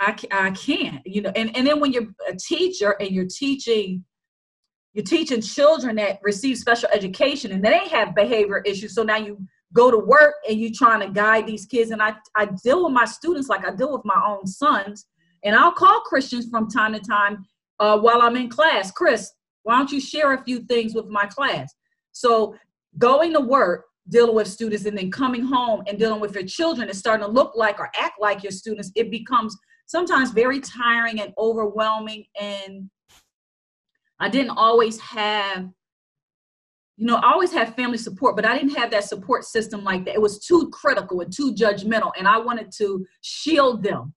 i, 0.00 0.16
I 0.32 0.50
can't 0.52 1.02
you 1.06 1.22
know 1.22 1.32
and, 1.36 1.54
and 1.56 1.66
then 1.66 1.80
when 1.80 1.92
you're 1.92 2.08
a 2.28 2.34
teacher 2.36 2.96
and 3.00 3.10
you're 3.10 3.26
teaching 3.26 4.04
you're 4.92 5.04
teaching 5.04 5.40
children 5.40 5.96
that 5.96 6.18
receive 6.22 6.58
special 6.58 6.88
education 6.92 7.52
and 7.52 7.64
they 7.64 7.88
have 7.88 8.14
behavior 8.14 8.62
issues 8.64 8.94
so 8.94 9.02
now 9.02 9.16
you 9.16 9.38
go 9.72 9.90
to 9.90 9.98
work 9.98 10.34
and 10.48 10.58
you're 10.58 10.72
trying 10.74 11.00
to 11.00 11.08
guide 11.08 11.46
these 11.46 11.66
kids 11.66 11.90
and 11.90 12.02
i, 12.02 12.14
I 12.34 12.48
deal 12.64 12.84
with 12.84 12.92
my 12.92 13.04
students 13.04 13.48
like 13.48 13.66
i 13.66 13.74
deal 13.74 13.92
with 13.92 14.04
my 14.04 14.20
own 14.26 14.46
sons 14.46 15.06
and 15.44 15.54
i'll 15.54 15.72
call 15.72 16.00
christians 16.00 16.48
from 16.48 16.68
time 16.68 16.94
to 16.94 17.00
time 17.00 17.44
uh, 17.80 17.98
while 17.98 18.22
i'm 18.22 18.36
in 18.36 18.48
class 18.48 18.90
chris 18.90 19.30
why 19.62 19.76
don't 19.76 19.92
you 19.92 20.00
share 20.00 20.32
a 20.32 20.42
few 20.42 20.60
things 20.60 20.94
with 20.94 21.06
my 21.06 21.26
class 21.26 21.74
so 22.12 22.56
going 22.98 23.32
to 23.32 23.40
work, 23.40 23.86
dealing 24.08 24.34
with 24.34 24.48
students, 24.48 24.84
and 24.86 24.96
then 24.96 25.10
coming 25.10 25.44
home 25.44 25.82
and 25.86 25.98
dealing 25.98 26.20
with 26.20 26.34
your 26.34 26.44
children 26.44 26.88
is 26.88 26.98
starting 26.98 27.24
to 27.24 27.30
look 27.30 27.52
like 27.54 27.78
or 27.78 27.90
act 28.00 28.20
like 28.20 28.42
your 28.42 28.52
students, 28.52 28.90
it 28.94 29.10
becomes 29.10 29.56
sometimes 29.86 30.30
very 30.30 30.60
tiring 30.60 31.20
and 31.20 31.32
overwhelming. 31.38 32.24
And 32.40 32.90
I 34.18 34.28
didn't 34.28 34.56
always 34.56 35.00
have, 35.00 35.68
you 36.96 37.06
know, 37.06 37.16
I 37.16 37.32
always 37.32 37.52
had 37.52 37.74
family 37.74 37.98
support, 37.98 38.36
but 38.36 38.44
I 38.44 38.56
didn't 38.56 38.76
have 38.76 38.90
that 38.90 39.04
support 39.04 39.44
system 39.44 39.82
like 39.82 40.04
that. 40.04 40.14
It 40.14 40.20
was 40.20 40.44
too 40.44 40.70
critical 40.70 41.20
and 41.20 41.32
too 41.32 41.54
judgmental. 41.54 42.12
And 42.18 42.28
I 42.28 42.38
wanted 42.38 42.70
to 42.78 43.06
shield 43.22 43.82
them 43.82 44.14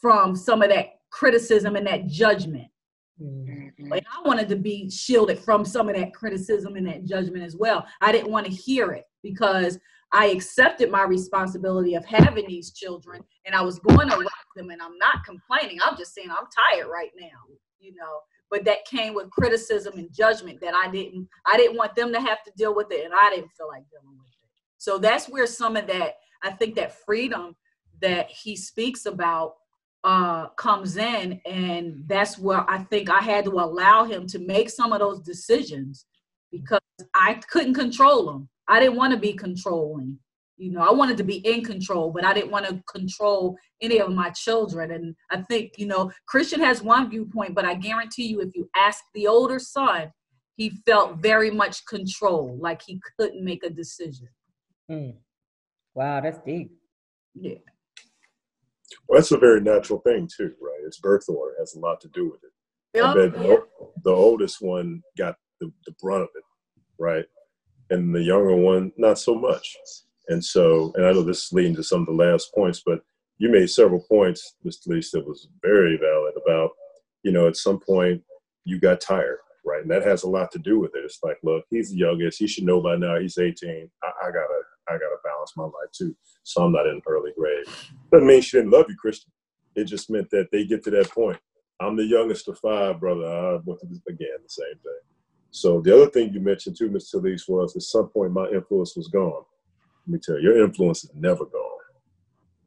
from 0.00 0.36
some 0.36 0.62
of 0.62 0.70
that 0.70 0.86
criticism 1.10 1.76
and 1.76 1.86
that 1.86 2.06
judgment. 2.06 2.69
Mm-hmm. 3.20 3.92
And 3.92 4.06
I 4.12 4.26
wanted 4.26 4.48
to 4.48 4.56
be 4.56 4.90
shielded 4.90 5.38
from 5.38 5.64
some 5.64 5.88
of 5.88 5.96
that 5.96 6.14
criticism 6.14 6.76
and 6.76 6.86
that 6.86 7.04
judgment 7.04 7.44
as 7.44 7.56
well. 7.56 7.86
I 8.00 8.12
didn't 8.12 8.30
want 8.30 8.46
to 8.46 8.52
hear 8.52 8.92
it. 8.92 9.04
because 9.22 9.78
I 10.12 10.26
accepted 10.26 10.90
my 10.90 11.04
responsibility 11.04 11.94
of 11.94 12.04
having 12.04 12.46
these 12.48 12.72
children 12.72 13.22
and 13.46 13.54
I 13.54 13.62
was 13.62 13.78
going 13.78 14.08
to 14.08 14.18
raise 14.18 14.28
them 14.56 14.70
and 14.70 14.82
I'm 14.82 14.98
not 14.98 15.24
complaining. 15.24 15.78
I'm 15.82 15.96
just 15.96 16.14
saying 16.14 16.30
I'm 16.30 16.46
tired 16.72 16.88
right 16.88 17.10
now, 17.18 17.54
you 17.78 17.94
know. 17.94 18.20
But 18.50 18.64
that 18.64 18.84
came 18.84 19.14
with 19.14 19.30
criticism 19.30 19.96
and 19.98 20.12
judgment 20.12 20.60
that 20.62 20.74
I 20.74 20.90
didn't 20.90 21.28
I 21.46 21.56
didn't 21.56 21.76
want 21.76 21.94
them 21.94 22.12
to 22.12 22.20
have 22.20 22.42
to 22.42 22.52
deal 22.56 22.74
with 22.74 22.90
it 22.90 23.04
and 23.04 23.14
I 23.14 23.30
didn't 23.30 23.52
feel 23.56 23.68
like 23.68 23.84
dealing 23.90 24.18
with 24.18 24.26
it. 24.26 24.48
So 24.78 24.98
that's 24.98 25.28
where 25.28 25.46
some 25.46 25.76
of 25.76 25.86
that 25.86 26.14
I 26.42 26.50
think 26.50 26.74
that 26.74 27.04
freedom 27.04 27.54
that 28.00 28.28
he 28.30 28.56
speaks 28.56 29.06
about 29.06 29.54
uh 30.02 30.48
comes 30.50 30.96
in 30.96 31.40
and 31.44 32.04
that's 32.06 32.38
where 32.38 32.68
I 32.70 32.78
think 32.84 33.10
I 33.10 33.20
had 33.20 33.44
to 33.44 33.50
allow 33.50 34.04
him 34.04 34.26
to 34.28 34.38
make 34.38 34.70
some 34.70 34.92
of 34.92 35.00
those 35.00 35.20
decisions 35.20 36.06
because 36.50 36.80
I 37.14 37.34
couldn't 37.50 37.74
control 37.74 38.30
him. 38.30 38.48
I 38.68 38.80
didn't 38.80 38.96
want 38.96 39.12
to 39.12 39.18
be 39.18 39.32
controlling. 39.32 40.18
You 40.56 40.72
know, 40.72 40.82
I 40.82 40.92
wanted 40.92 41.16
to 41.16 41.24
be 41.24 41.36
in 41.36 41.64
control, 41.64 42.12
but 42.12 42.24
I 42.24 42.34
didn't 42.34 42.50
want 42.50 42.66
to 42.66 42.82
control 42.90 43.56
any 43.80 43.98
of 43.98 44.10
my 44.10 44.28
children. 44.30 44.90
And 44.90 45.14
I 45.30 45.40
think, 45.42 45.72
you 45.78 45.86
know, 45.86 46.12
Christian 46.26 46.60
has 46.60 46.82
one 46.82 47.08
viewpoint, 47.08 47.54
but 47.54 47.64
I 47.64 47.74
guarantee 47.74 48.26
you, 48.26 48.40
if 48.40 48.54
you 48.54 48.68
ask 48.76 49.02
the 49.14 49.26
older 49.26 49.58
son, 49.58 50.12
he 50.56 50.70
felt 50.84 51.16
very 51.16 51.50
much 51.50 51.86
control, 51.86 52.58
like 52.60 52.82
he 52.82 53.00
couldn't 53.18 53.42
make 53.42 53.64
a 53.64 53.70
decision. 53.70 54.28
Mm. 54.90 55.14
Wow, 55.94 56.20
that's 56.20 56.38
deep. 56.44 56.70
Yeah. 57.34 57.54
Well, 59.08 59.18
that's 59.18 59.32
a 59.32 59.38
very 59.38 59.60
natural 59.60 60.00
thing 60.00 60.28
too, 60.34 60.52
right? 60.60 60.80
It's 60.86 60.98
birth 60.98 61.24
order 61.28 61.54
has 61.58 61.74
a 61.74 61.78
lot 61.78 62.00
to 62.02 62.08
do 62.08 62.30
with 62.30 62.42
it. 62.44 62.50
Bet 63.14 63.32
the, 63.34 63.64
the 64.04 64.10
oldest 64.10 64.60
one 64.60 65.02
got 65.16 65.36
the, 65.60 65.72
the 65.86 65.92
brunt 66.00 66.24
of 66.24 66.28
it, 66.34 66.44
right? 66.98 67.24
And 67.90 68.14
the 68.14 68.22
younger 68.22 68.56
one, 68.56 68.92
not 68.96 69.18
so 69.18 69.34
much. 69.34 69.76
And 70.28 70.44
so, 70.44 70.92
and 70.94 71.06
I 71.06 71.12
know 71.12 71.22
this 71.22 71.46
is 71.46 71.52
leading 71.52 71.74
to 71.76 71.84
some 71.84 72.00
of 72.00 72.06
the 72.06 72.12
last 72.12 72.52
points, 72.54 72.82
but 72.84 73.00
you 73.38 73.50
made 73.50 73.70
several 73.70 74.00
points, 74.08 74.56
Mr. 74.64 74.88
Lease, 74.88 75.10
that 75.12 75.26
was 75.26 75.48
very 75.62 75.96
valid 75.96 76.34
about, 76.44 76.70
you 77.22 77.32
know, 77.32 77.48
at 77.48 77.56
some 77.56 77.80
point 77.80 78.22
you 78.64 78.78
got 78.78 79.00
tired, 79.00 79.38
right? 79.64 79.82
And 79.82 79.90
that 79.90 80.04
has 80.04 80.22
a 80.22 80.28
lot 80.28 80.52
to 80.52 80.58
do 80.58 80.78
with 80.78 80.94
it. 80.94 81.04
It's 81.04 81.20
like, 81.22 81.38
look, 81.42 81.64
he's 81.70 81.90
the 81.90 81.96
youngest. 81.96 82.38
He 82.38 82.46
should 82.46 82.64
know 82.64 82.80
by 82.80 82.96
now. 82.96 83.18
He's 83.18 83.38
18. 83.38 83.90
I, 84.02 84.06
I 84.06 84.26
gotta, 84.26 84.62
I 84.90 84.94
gotta 84.94 85.16
balance 85.24 85.52
my 85.56 85.64
life 85.64 85.90
too. 85.92 86.14
So 86.42 86.62
I'm 86.64 86.72
not 86.72 86.86
in 86.86 87.00
early 87.06 87.32
grade. 87.38 87.64
Doesn't 88.12 88.26
mean 88.26 88.40
she 88.42 88.56
didn't 88.58 88.72
love 88.72 88.86
you, 88.88 88.96
Christian. 88.96 89.30
It 89.76 89.84
just 89.84 90.10
meant 90.10 90.30
that 90.30 90.48
they 90.50 90.64
get 90.66 90.82
to 90.84 90.90
that 90.90 91.10
point. 91.10 91.38
I'm 91.80 91.96
the 91.96 92.04
youngest 92.04 92.48
of 92.48 92.58
five, 92.58 93.00
brother. 93.00 93.24
I 93.26 93.52
went 93.64 93.80
through 93.80 94.00
again 94.08 94.28
the 94.42 94.48
same 94.48 94.74
thing. 94.82 95.00
So 95.52 95.80
the 95.80 95.94
other 95.94 96.10
thing 96.10 96.32
you 96.32 96.40
mentioned 96.40 96.76
too, 96.76 96.88
Mr. 96.90 97.14
Talise, 97.16 97.48
was 97.48 97.74
at 97.76 97.82
some 97.82 98.08
point 98.08 98.32
my 98.32 98.48
influence 98.48 98.96
was 98.96 99.08
gone. 99.08 99.42
Let 100.06 100.12
me 100.12 100.18
tell 100.22 100.36
you, 100.36 100.52
your 100.52 100.64
influence 100.64 101.04
is 101.04 101.10
never 101.14 101.44
gone. 101.46 101.66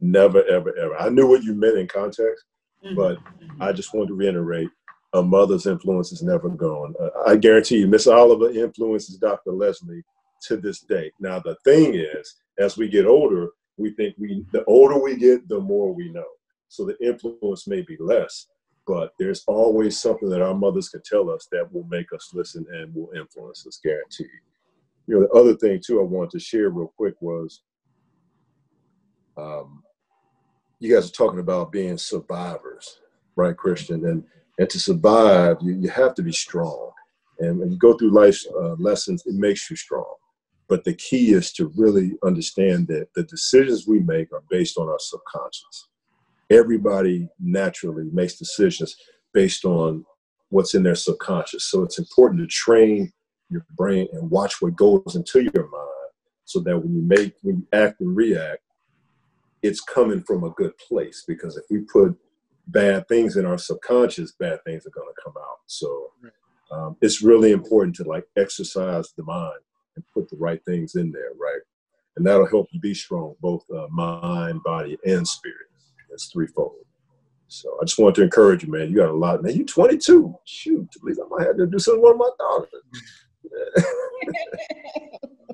Never, 0.02 0.44
ever, 0.46 0.76
ever. 0.78 0.96
I 0.98 1.10
knew 1.10 1.28
what 1.28 1.44
you 1.44 1.54
meant 1.54 1.78
in 1.78 1.88
context, 1.88 2.46
Mm-hmm. 2.86 2.96
but 2.96 3.18
I 3.66 3.72
just 3.72 3.94
want 3.94 4.10
to 4.10 4.14
reiterate 4.14 4.68
a 5.14 5.24
mother's 5.24 5.68
influence 5.68 6.12
is 6.12 6.22
never 6.22 6.50
gone. 6.50 6.94
Uh, 7.00 7.10
I 7.26 7.38
guarantee 7.38 7.78
you, 7.78 7.88
Miss 7.88 8.08
Oliver 8.08 8.50
influences 8.50 9.16
Dr. 9.16 9.52
Leslie 9.54 10.04
to 10.48 10.58
this 10.58 10.82
day. 10.82 11.12
Now, 11.20 11.40
the 11.40 11.56
thing 11.64 11.96
is, 11.96 12.36
as 12.60 12.78
we 12.78 12.88
get 12.88 13.06
older, 13.06 13.50
we 13.78 13.92
think 13.92 14.16
we, 14.18 14.46
the 14.52 14.64
older 14.66 14.98
we 14.98 15.16
get, 15.16 15.48
the 15.48 15.60
more 15.60 15.94
we 15.94 16.10
know. 16.12 16.26
So 16.70 16.86
the 16.86 16.98
influence 17.06 17.68
may 17.68 17.82
be 17.82 17.98
less, 18.00 18.48
but 18.88 19.14
there's 19.20 19.44
always 19.48 20.00
something 20.00 20.30
that 20.30 20.42
our 20.42 20.56
mothers 20.56 20.90
can 20.90 21.02
tell 21.06 21.30
us 21.30 21.48
that 21.52 21.72
will 21.72 21.86
make 21.90 22.12
us 22.14 22.32
listen 22.34 22.66
and 22.72 22.94
will 22.94 23.12
influence 23.16 23.66
us, 23.68 23.80
guaranteed. 23.84 24.28
You 25.08 25.16
know, 25.16 25.22
the 25.22 25.30
other 25.32 25.56
thing 25.56 25.82
too 25.86 26.00
I 26.00 26.04
wanted 26.04 26.32
to 26.32 26.40
share 26.40 26.70
real 26.70 26.94
quick 26.98 27.16
was 27.22 27.62
um, 29.38 29.84
you 30.80 30.94
guys 30.94 31.10
are 31.10 31.14
talking 31.14 31.40
about 31.40 31.72
being 31.72 31.98
survivors, 31.98 33.00
right, 33.36 33.56
Christian? 33.56 34.06
And 34.06 34.24
and 34.60 34.70
to 34.70 34.80
survive, 34.80 35.58
you, 35.62 35.74
you 35.74 35.90
have 35.90 36.14
to 36.16 36.22
be 36.22 36.32
strong. 36.32 36.92
And 37.40 37.60
when 37.60 37.72
you 37.72 37.78
go 37.78 37.98
through 37.98 38.12
life's 38.12 38.48
uh, 38.48 38.76
lessons, 38.78 39.26
it 39.26 39.34
makes 39.34 39.70
you 39.70 39.76
strong. 39.76 40.14
But 40.74 40.86
the 40.86 40.96
key 40.96 41.34
is 41.34 41.54
to 41.54 41.72
really 41.78 42.14
understand 42.24 42.88
that 42.88 43.10
the 43.14 43.22
decisions 43.22 43.86
we 43.86 44.00
make 44.00 44.34
are 44.34 44.42
based 44.50 44.76
on 44.76 44.90
our 44.90 44.98
subconscious. 44.98 45.88
Everybody 46.50 47.30
naturally 47.40 48.10
makes 48.12 48.40
decisions 48.40 48.96
based 49.36 49.66
on 49.66 50.04
what's 50.50 50.74
in 50.74 50.82
their 50.82 50.96
subconscious. 50.96 51.66
So 51.66 51.84
it's 51.84 52.00
important 52.00 52.42
to 52.42 52.48
train 52.48 53.14
your 53.52 53.64
brain 53.78 54.08
and 54.14 54.32
watch 54.32 54.64
what 54.64 54.76
goes 54.76 55.16
into 55.16 55.42
your 55.42 55.70
mind 55.70 56.12
so 56.46 56.60
that 56.62 56.80
when 56.80 56.96
you 56.96 57.04
make, 57.04 57.36
when 57.44 57.58
you 57.58 57.68
act 57.72 58.02
and 58.02 58.16
react, 58.16 58.64
it's 59.62 59.80
coming 59.80 60.24
from 60.24 60.44
a 60.44 60.50
good 60.50 60.76
place. 60.80 61.24
Because 61.28 61.56
if 61.56 61.66
we 61.70 61.82
put 61.82 62.18
bad 62.66 63.08
things 63.08 63.38
in 63.38 63.46
our 63.46 63.60
subconscious, 63.60 64.32
bad 64.32 64.58
things 64.66 64.88
are 64.88 65.00
going 65.00 65.14
to 65.16 65.22
come 65.24 65.36
out. 65.38 65.60
So 65.68 66.10
um, 66.72 66.98
it's 67.00 67.22
really 67.22 67.52
important 67.52 67.96
to 67.98 68.06
like 68.06 68.26
exercise 68.36 69.14
the 69.16 69.22
mind 69.22 69.60
and 69.96 70.06
put 70.14 70.30
the 70.30 70.38
right 70.38 70.64
things 70.66 70.96
in 70.96 71.12
there, 71.12 71.32
right? 71.40 71.62
And 72.16 72.26
that'll 72.26 72.48
help 72.48 72.68
you 72.72 72.80
be 72.80 72.94
strong, 72.94 73.36
both 73.42 73.64
uh, 73.76 73.88
mind, 73.90 74.62
body, 74.64 74.98
and 75.06 75.28
spirit. 75.28 75.68
It's 76.12 76.28
threefold. 76.28 76.86
So 77.48 77.78
I 77.82 77.86
just 77.86 78.00
want 78.00 78.16
to 78.16 78.24
encourage 78.24 78.64
you, 78.64 78.72
man. 78.72 78.90
You 78.90 78.98
got 78.98 79.10
a 79.10 79.14
lot, 79.14 79.44
man. 79.44 79.56
You're 79.56 79.66
22. 79.66 80.36
Shoot, 80.46 80.90
at 80.96 81.04
least 81.04 81.20
I 81.24 81.28
might 81.30 81.48
have 81.48 81.58
to 81.58 81.68
do 81.68 81.80
something 81.80 82.04
with 82.04 82.18
my 82.18 82.30
daughters. 82.40 82.70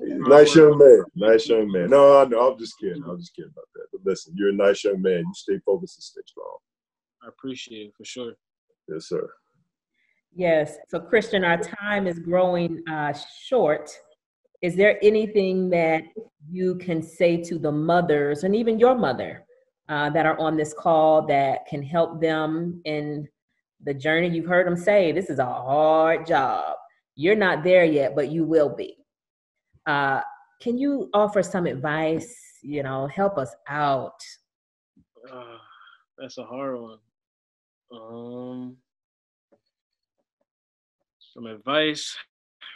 nice 0.00 0.54
young 0.54 0.78
man. 0.78 1.04
Nice 1.14 1.48
young 1.48 1.70
man. 1.70 1.90
No, 1.90 2.20
I 2.20 2.24
know. 2.24 2.50
I'm 2.50 2.58
just 2.58 2.78
kidding. 2.78 3.02
I'm 3.06 3.18
just 3.18 3.34
kidding 3.34 3.50
about 3.52 3.66
that. 3.74 3.86
But 3.92 4.00
listen, 4.04 4.34
you're 4.36 4.50
a 4.50 4.52
nice 4.52 4.84
young 4.84 5.00
man. 5.02 5.20
You 5.20 5.32
stay 5.34 5.58
focused 5.64 5.98
and 5.98 6.02
stay 6.02 6.22
strong. 6.26 6.56
I 7.22 7.28
appreciate 7.28 7.88
it 7.88 7.94
for 7.96 8.04
sure. 8.04 8.32
Yes, 8.88 9.08
sir. 9.08 9.28
Yes. 10.34 10.76
So, 10.88 11.00
Christian, 11.00 11.44
our 11.44 11.58
time 11.58 12.06
is 12.06 12.18
growing 12.18 12.82
uh, 12.88 13.12
short. 13.44 13.90
Is 14.62 14.76
there 14.76 14.98
anything 15.02 15.70
that 15.70 16.02
you 16.48 16.74
can 16.76 17.02
say 17.02 17.42
to 17.44 17.58
the 17.58 17.72
mothers 17.72 18.44
and 18.44 18.54
even 18.54 18.78
your 18.78 18.94
mother 18.94 19.46
uh, 19.88 20.10
that 20.10 20.26
are 20.26 20.38
on 20.38 20.56
this 20.56 20.74
call 20.74 21.26
that 21.26 21.66
can 21.66 21.82
help 21.82 22.20
them 22.20 22.82
in 22.84 23.26
the 23.82 23.94
journey? 23.94 24.28
You've 24.28 24.46
heard 24.46 24.66
them 24.66 24.76
say 24.76 25.12
this 25.12 25.30
is 25.30 25.38
a 25.38 25.46
hard 25.46 26.26
job. 26.26 26.76
You're 27.14 27.36
not 27.36 27.64
there 27.64 27.84
yet, 27.84 28.14
but 28.14 28.30
you 28.30 28.44
will 28.44 28.74
be. 28.74 28.96
Uh, 29.86 30.20
can 30.60 30.76
you 30.76 31.08
offer 31.14 31.42
some 31.42 31.66
advice? 31.66 32.36
You 32.62 32.82
know, 32.82 33.06
help 33.06 33.38
us 33.38 33.54
out. 33.66 34.20
Uh, 35.30 35.56
that's 36.18 36.36
a 36.36 36.44
hard 36.44 36.78
one. 36.78 36.98
Um, 37.90 38.76
some 41.18 41.46
advice 41.46 42.14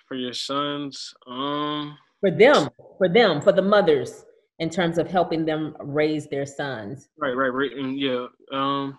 for 0.06 0.16
your 0.16 0.32
sons. 0.32 1.12
Um, 1.26 1.96
for 2.20 2.30
them, 2.30 2.68
for 2.98 3.08
them, 3.08 3.40
for 3.40 3.52
the 3.52 3.62
mothers, 3.62 4.24
in 4.58 4.70
terms 4.70 4.98
of 4.98 5.08
helping 5.08 5.44
them 5.44 5.76
raise 5.80 6.26
their 6.28 6.46
sons. 6.46 7.08
right, 7.18 7.36
right, 7.36 7.48
right. 7.48 7.72
And 7.72 7.98
yeah. 7.98 8.26
Um, 8.52 8.98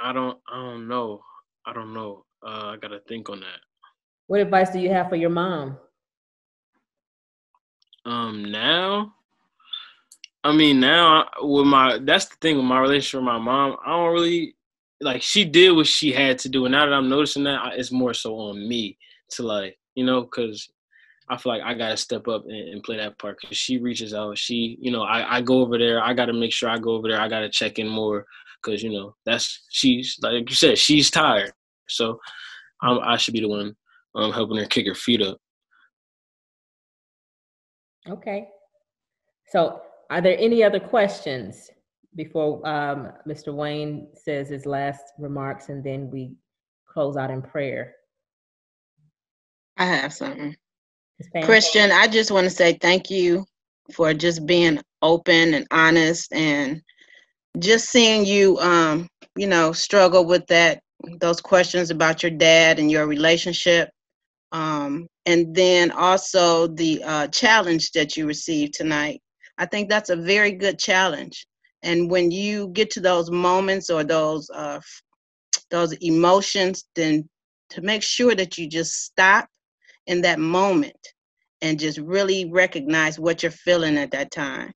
I 0.00 0.12
don't, 0.12 0.38
I 0.52 0.56
don't 0.56 0.88
know. 0.88 1.20
I 1.66 1.72
don't 1.72 1.94
know. 1.94 2.24
Uh, 2.46 2.72
I 2.72 2.76
gotta 2.80 3.00
think 3.08 3.28
on 3.30 3.40
that. 3.40 3.60
What 4.26 4.40
advice 4.40 4.70
do 4.70 4.78
you 4.78 4.90
have 4.90 5.08
for 5.08 5.16
your 5.16 5.30
mom? 5.30 5.78
Um, 8.06 8.44
now, 8.50 9.14
I 10.42 10.54
mean, 10.54 10.80
now 10.80 11.28
with 11.40 11.66
my 11.66 11.98
that's 12.02 12.26
the 12.26 12.36
thing 12.40 12.56
with 12.56 12.66
my 12.66 12.80
relationship 12.80 13.20
with 13.20 13.26
my 13.26 13.38
mom. 13.38 13.76
I 13.84 13.90
don't 13.90 14.12
really 14.12 14.56
like 15.00 15.22
she 15.22 15.44
did 15.44 15.74
what 15.74 15.86
she 15.86 16.12
had 16.12 16.38
to 16.40 16.48
do, 16.48 16.66
and 16.66 16.72
now 16.72 16.84
that 16.84 16.92
I'm 16.92 17.08
noticing 17.08 17.44
that, 17.44 17.74
it's 17.76 17.92
more 17.92 18.12
so 18.12 18.36
on 18.36 18.68
me 18.68 18.98
to 19.30 19.42
like, 19.42 19.78
you 19.94 20.04
know, 20.04 20.22
because 20.22 20.68
I 21.28 21.36
feel 21.36 21.52
like 21.52 21.62
I 21.62 21.74
gotta 21.74 21.96
step 21.96 22.28
up 22.28 22.44
and, 22.44 22.68
and 22.68 22.82
play 22.82 22.96
that 22.98 23.18
part. 23.18 23.38
Because 23.40 23.56
she 23.56 23.78
reaches 23.78 24.14
out, 24.14 24.36
she, 24.38 24.78
you 24.80 24.90
know, 24.90 25.02
I 25.02 25.36
I 25.36 25.40
go 25.40 25.60
over 25.60 25.78
there. 25.78 26.02
I 26.02 26.12
gotta 26.14 26.32
make 26.32 26.52
sure 26.52 26.68
I 26.68 26.78
go 26.78 26.92
over 26.92 27.08
there. 27.08 27.20
I 27.20 27.28
gotta 27.28 27.48
check 27.48 27.78
in 27.78 27.88
more 27.88 28.26
because 28.62 28.82
you 28.82 28.92
know 28.92 29.14
that's 29.24 29.66
she's 29.70 30.18
like 30.22 30.48
you 30.48 30.56
said 30.56 30.78
she's 30.78 31.10
tired, 31.10 31.52
so 31.88 32.18
I'm, 32.82 32.98
I 33.00 33.16
should 33.16 33.34
be 33.34 33.40
the 33.40 33.48
one 33.48 33.74
um 34.14 34.32
helping 34.32 34.58
her 34.58 34.66
kick 34.66 34.86
her 34.86 34.94
feet 34.94 35.22
up. 35.22 35.38
Okay. 38.08 38.48
So, 39.48 39.80
are 40.10 40.20
there 40.20 40.36
any 40.38 40.62
other 40.62 40.80
questions 40.80 41.70
before 42.16 42.66
um, 42.66 43.12
Mr. 43.26 43.54
Wayne 43.54 44.08
says 44.14 44.48
his 44.48 44.66
last 44.66 45.02
remarks 45.18 45.68
and 45.68 45.82
then 45.82 46.10
we 46.10 46.34
close 46.86 47.16
out 47.16 47.30
in 47.30 47.40
prayer? 47.40 47.94
I 49.76 49.86
have 49.86 50.12
something. 50.12 50.56
Christian, 51.42 51.90
I 51.90 52.06
just 52.06 52.30
want 52.30 52.44
to 52.44 52.50
say 52.50 52.74
thank 52.74 53.10
you 53.10 53.44
for 53.92 54.14
just 54.14 54.46
being 54.46 54.80
open 55.02 55.54
and 55.54 55.66
honest 55.70 56.32
and 56.32 56.82
just 57.58 57.88
seeing 57.90 58.24
you 58.24 58.58
um, 58.58 59.08
you 59.36 59.46
know, 59.46 59.72
struggle 59.72 60.24
with 60.24 60.46
that 60.46 60.80
those 61.20 61.40
questions 61.40 61.90
about 61.90 62.22
your 62.22 62.30
dad 62.30 62.78
and 62.78 62.90
your 62.90 63.06
relationship. 63.06 63.90
Um, 64.52 65.06
and 65.26 65.54
then 65.54 65.90
also 65.90 66.68
the 66.68 67.02
uh, 67.04 67.26
challenge 67.28 67.90
that 67.92 68.16
you 68.16 68.26
received 68.26 68.74
tonight. 68.74 69.20
I 69.58 69.66
think 69.66 69.88
that's 69.88 70.10
a 70.10 70.16
very 70.16 70.52
good 70.52 70.78
challenge. 70.78 71.46
And 71.82 72.10
when 72.10 72.30
you 72.30 72.68
get 72.68 72.90
to 72.92 73.00
those 73.00 73.30
moments 73.30 73.90
or 73.90 74.04
those 74.04 74.48
uh, 74.50 74.80
those 75.70 75.92
emotions, 75.94 76.84
then 76.94 77.28
to 77.70 77.82
make 77.82 78.02
sure 78.02 78.34
that 78.34 78.56
you 78.56 78.68
just 78.68 79.04
stop 79.04 79.48
in 80.06 80.22
that 80.22 80.38
moment 80.38 80.96
and 81.62 81.78
just 81.78 81.98
really 81.98 82.44
recognize 82.50 83.18
what 83.18 83.42
you're 83.42 83.52
feeling 83.52 83.96
at 83.96 84.10
that 84.10 84.30
time. 84.30 84.72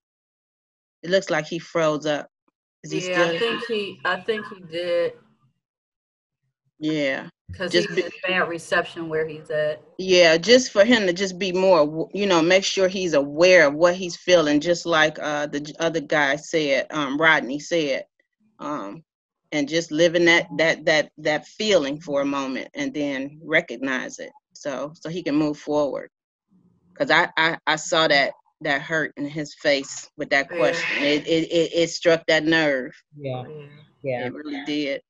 It 1.02 1.10
looks 1.10 1.30
like 1.30 1.46
he 1.46 1.58
froze 1.58 2.06
up. 2.06 2.28
Is 2.82 2.92
he 2.92 3.08
yeah, 3.08 3.24
still? 3.24 3.36
I 3.36 3.38
think 3.38 3.64
he. 3.66 4.00
I 4.04 4.20
think 4.20 4.46
he 4.46 4.60
did. 4.60 5.12
Yeah. 6.78 7.28
Because 7.50 7.72
he's 7.72 7.86
be, 7.88 8.04
bad 8.26 8.48
reception 8.48 9.08
where 9.08 9.26
he's 9.26 9.50
at. 9.50 9.82
Yeah, 9.98 10.36
just 10.36 10.70
for 10.70 10.84
him 10.84 11.06
to 11.06 11.12
just 11.12 11.38
be 11.38 11.50
more, 11.50 12.08
you 12.12 12.26
know, 12.26 12.42
make 12.42 12.62
sure 12.62 12.88
he's 12.88 13.14
aware 13.14 13.66
of 13.66 13.74
what 13.74 13.94
he's 13.94 14.16
feeling, 14.16 14.60
just 14.60 14.84
like 14.84 15.18
uh, 15.18 15.46
the 15.46 15.74
other 15.80 16.00
guy 16.00 16.36
said, 16.36 16.86
um, 16.90 17.18
Rodney 17.18 17.58
said, 17.58 18.04
um, 18.58 19.02
and 19.50 19.66
just 19.66 19.90
living 19.90 20.26
that 20.26 20.46
that 20.58 20.84
that 20.84 21.10
that 21.16 21.46
feeling 21.46 21.98
for 22.00 22.20
a 22.20 22.26
moment, 22.26 22.68
and 22.74 22.92
then 22.92 23.40
recognize 23.42 24.18
it, 24.18 24.30
so 24.58 24.92
so 24.94 25.08
he 25.08 25.22
can 25.22 25.34
move 25.34 25.58
forward. 25.58 26.10
Because 26.92 27.10
I, 27.10 27.28
I 27.36 27.58
I 27.66 27.76
saw 27.76 28.08
that 28.08 28.32
that 28.62 28.82
hurt 28.82 29.12
in 29.16 29.28
his 29.28 29.54
face 29.54 30.10
with 30.16 30.30
that 30.30 30.48
question. 30.48 31.02
Yeah. 31.02 31.08
It, 31.08 31.26
it 31.26 31.52
it 31.52 31.70
it 31.74 31.90
struck 31.90 32.24
that 32.26 32.44
nerve. 32.44 32.92
Yeah, 33.16 33.44
yeah, 34.02 34.26
it 34.26 34.34
really 34.34 34.64
did. 34.64 35.00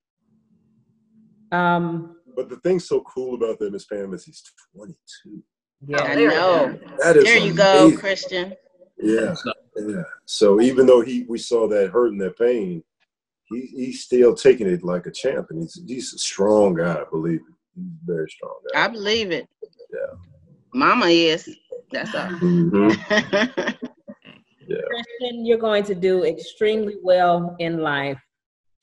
Um, 1.50 2.16
but 2.36 2.50
the 2.50 2.56
thing 2.56 2.78
so 2.78 3.00
cool 3.00 3.34
about 3.34 3.58
them, 3.58 3.72
Miss 3.72 3.86
Pam, 3.86 4.12
is 4.12 4.24
he's 4.24 4.42
22. 4.76 5.42
Yeah, 5.86 6.02
I 6.02 6.14
know. 6.14 6.78
That 6.98 7.16
is 7.16 7.24
there 7.24 7.38
you 7.38 7.52
amazing. 7.52 7.56
go, 7.56 7.96
Christian. 7.96 8.54
Yeah, 8.98 9.34
yeah. 9.76 10.02
So 10.26 10.60
even 10.60 10.86
though 10.86 11.00
he 11.00 11.24
we 11.26 11.38
saw 11.38 11.66
that 11.68 11.90
hurt 11.90 12.12
and 12.12 12.20
that 12.20 12.38
pain, 12.38 12.82
he, 13.44 13.60
he's 13.60 14.04
still 14.04 14.34
taking 14.34 14.66
it 14.66 14.84
like 14.84 15.06
a 15.06 15.10
champ, 15.10 15.46
and 15.50 15.62
he's 15.62 15.80
he's 15.86 16.12
a 16.12 16.18
strong 16.18 16.74
guy. 16.74 17.02
Believe 17.10 17.40
it. 17.48 17.54
He's 17.78 17.98
very 18.04 18.28
strong 18.28 18.54
guy. 18.72 18.84
I 18.84 18.88
believe 18.88 19.30
it. 19.30 19.48
Yeah. 19.92 20.16
Mama 20.74 21.06
is. 21.06 21.48
That's 21.90 22.14
all. 22.14 22.28
Mm-hmm. 22.28 22.90
yeah. 24.68 24.76
Christian, 24.90 25.46
you're 25.46 25.58
going 25.58 25.84
to 25.84 25.94
do 25.94 26.24
extremely 26.24 26.96
well 27.02 27.56
in 27.58 27.78
life 27.78 28.18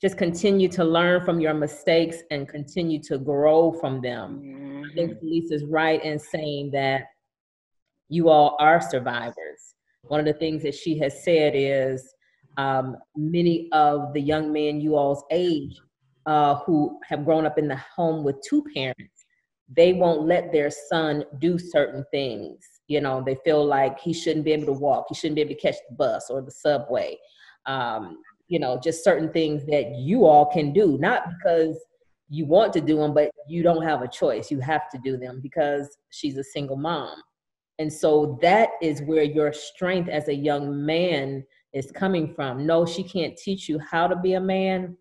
just 0.02 0.18
continue 0.18 0.68
to 0.68 0.84
learn 0.84 1.24
from 1.24 1.40
your 1.40 1.54
mistakes 1.54 2.18
and 2.30 2.48
continue 2.48 3.02
to 3.02 3.18
grow 3.18 3.72
from 3.72 4.02
them. 4.02 4.42
Mm-hmm. 4.44 4.84
I 4.92 4.94
think 4.94 5.18
Lisa's 5.22 5.64
right 5.64 6.04
in 6.04 6.20
saying 6.20 6.72
that 6.74 7.06
you 8.10 8.30
all 8.30 8.56
are 8.60 8.82
survivors. 8.82 9.76
One 10.04 10.20
of 10.20 10.26
the 10.26 10.34
things 10.34 10.62
that 10.64 10.76
she 10.76 11.00
has 11.00 11.24
said 11.24 11.54
is 11.56 12.14
um, 12.58 12.98
many 13.16 13.70
of 13.72 14.14
the 14.14 14.22
young 14.22 14.54
men 14.54 14.80
you 14.80 14.96
all's 14.96 15.24
age 15.32 15.76
uh, 16.26 16.56
who 16.66 17.00
have 17.08 17.26
grown 17.26 17.46
up 17.46 17.58
in 17.58 17.68
the 17.68 17.80
home 17.96 18.24
with 18.24 18.36
two 18.48 18.64
parents, 18.74 19.26
they 19.76 19.94
won't 19.94 20.28
let 20.28 20.52
their 20.52 20.70
son 20.70 21.24
do 21.40 21.58
certain 21.58 22.06
things. 22.12 22.60
You 22.88 23.02
know, 23.02 23.24
they 23.26 23.36
feel 23.44 23.66
like 23.66 24.00
he 24.00 24.14
shouldn't 24.14 24.46
be 24.46 24.52
able 24.52 24.68
to 24.68 24.80
walk, 24.80 25.06
he 25.10 25.16
shouldn't 25.16 25.36
be 25.36 25.42
able 25.42 25.56
to 25.56 25.62
catch 25.62 25.76
the 25.90 25.96
bus 25.96 26.30
or 26.30 26.42
the 26.42 26.52
subway. 26.52 27.18
Um, 27.66 28.18
you 28.48 28.60
know, 28.60 28.80
just 28.80 29.04
certain 29.04 29.32
things 29.32 29.66
that 29.66 29.96
you 29.96 30.26
all 30.26 30.46
can 30.46 30.72
do, 30.72 30.98
not 31.00 31.24
because 31.30 31.84
you 32.30 32.46
want 32.46 32.74
to 32.74 32.82
do 32.82 32.98
them, 32.98 33.14
but 33.14 33.32
you 33.48 33.64
don't 33.64 33.84
have 33.84 34.02
a 34.02 34.08
choice. 34.08 34.52
You 34.52 34.60
have 34.60 34.90
to 34.92 35.00
do 35.04 35.18
them 35.18 35.40
because 35.42 35.98
she's 36.12 36.38
a 36.38 36.44
single 36.44 36.76
mom. 36.76 37.16
And 37.80 37.92
so 37.92 38.38
that 38.42 38.70
is 38.82 39.02
where 39.02 39.24
your 39.24 39.52
strength 39.52 40.10
as 40.10 40.28
a 40.28 40.36
young 40.36 40.86
man 40.86 41.44
is 41.74 41.92
coming 41.92 42.34
from. 42.34 42.66
No, 42.66 42.86
she 42.86 43.04
can't 43.04 43.38
teach 43.38 43.68
you 43.68 43.80
how 43.80 44.08
to 44.08 44.16
be 44.16 44.34
a 44.34 44.40
man, 44.40 44.96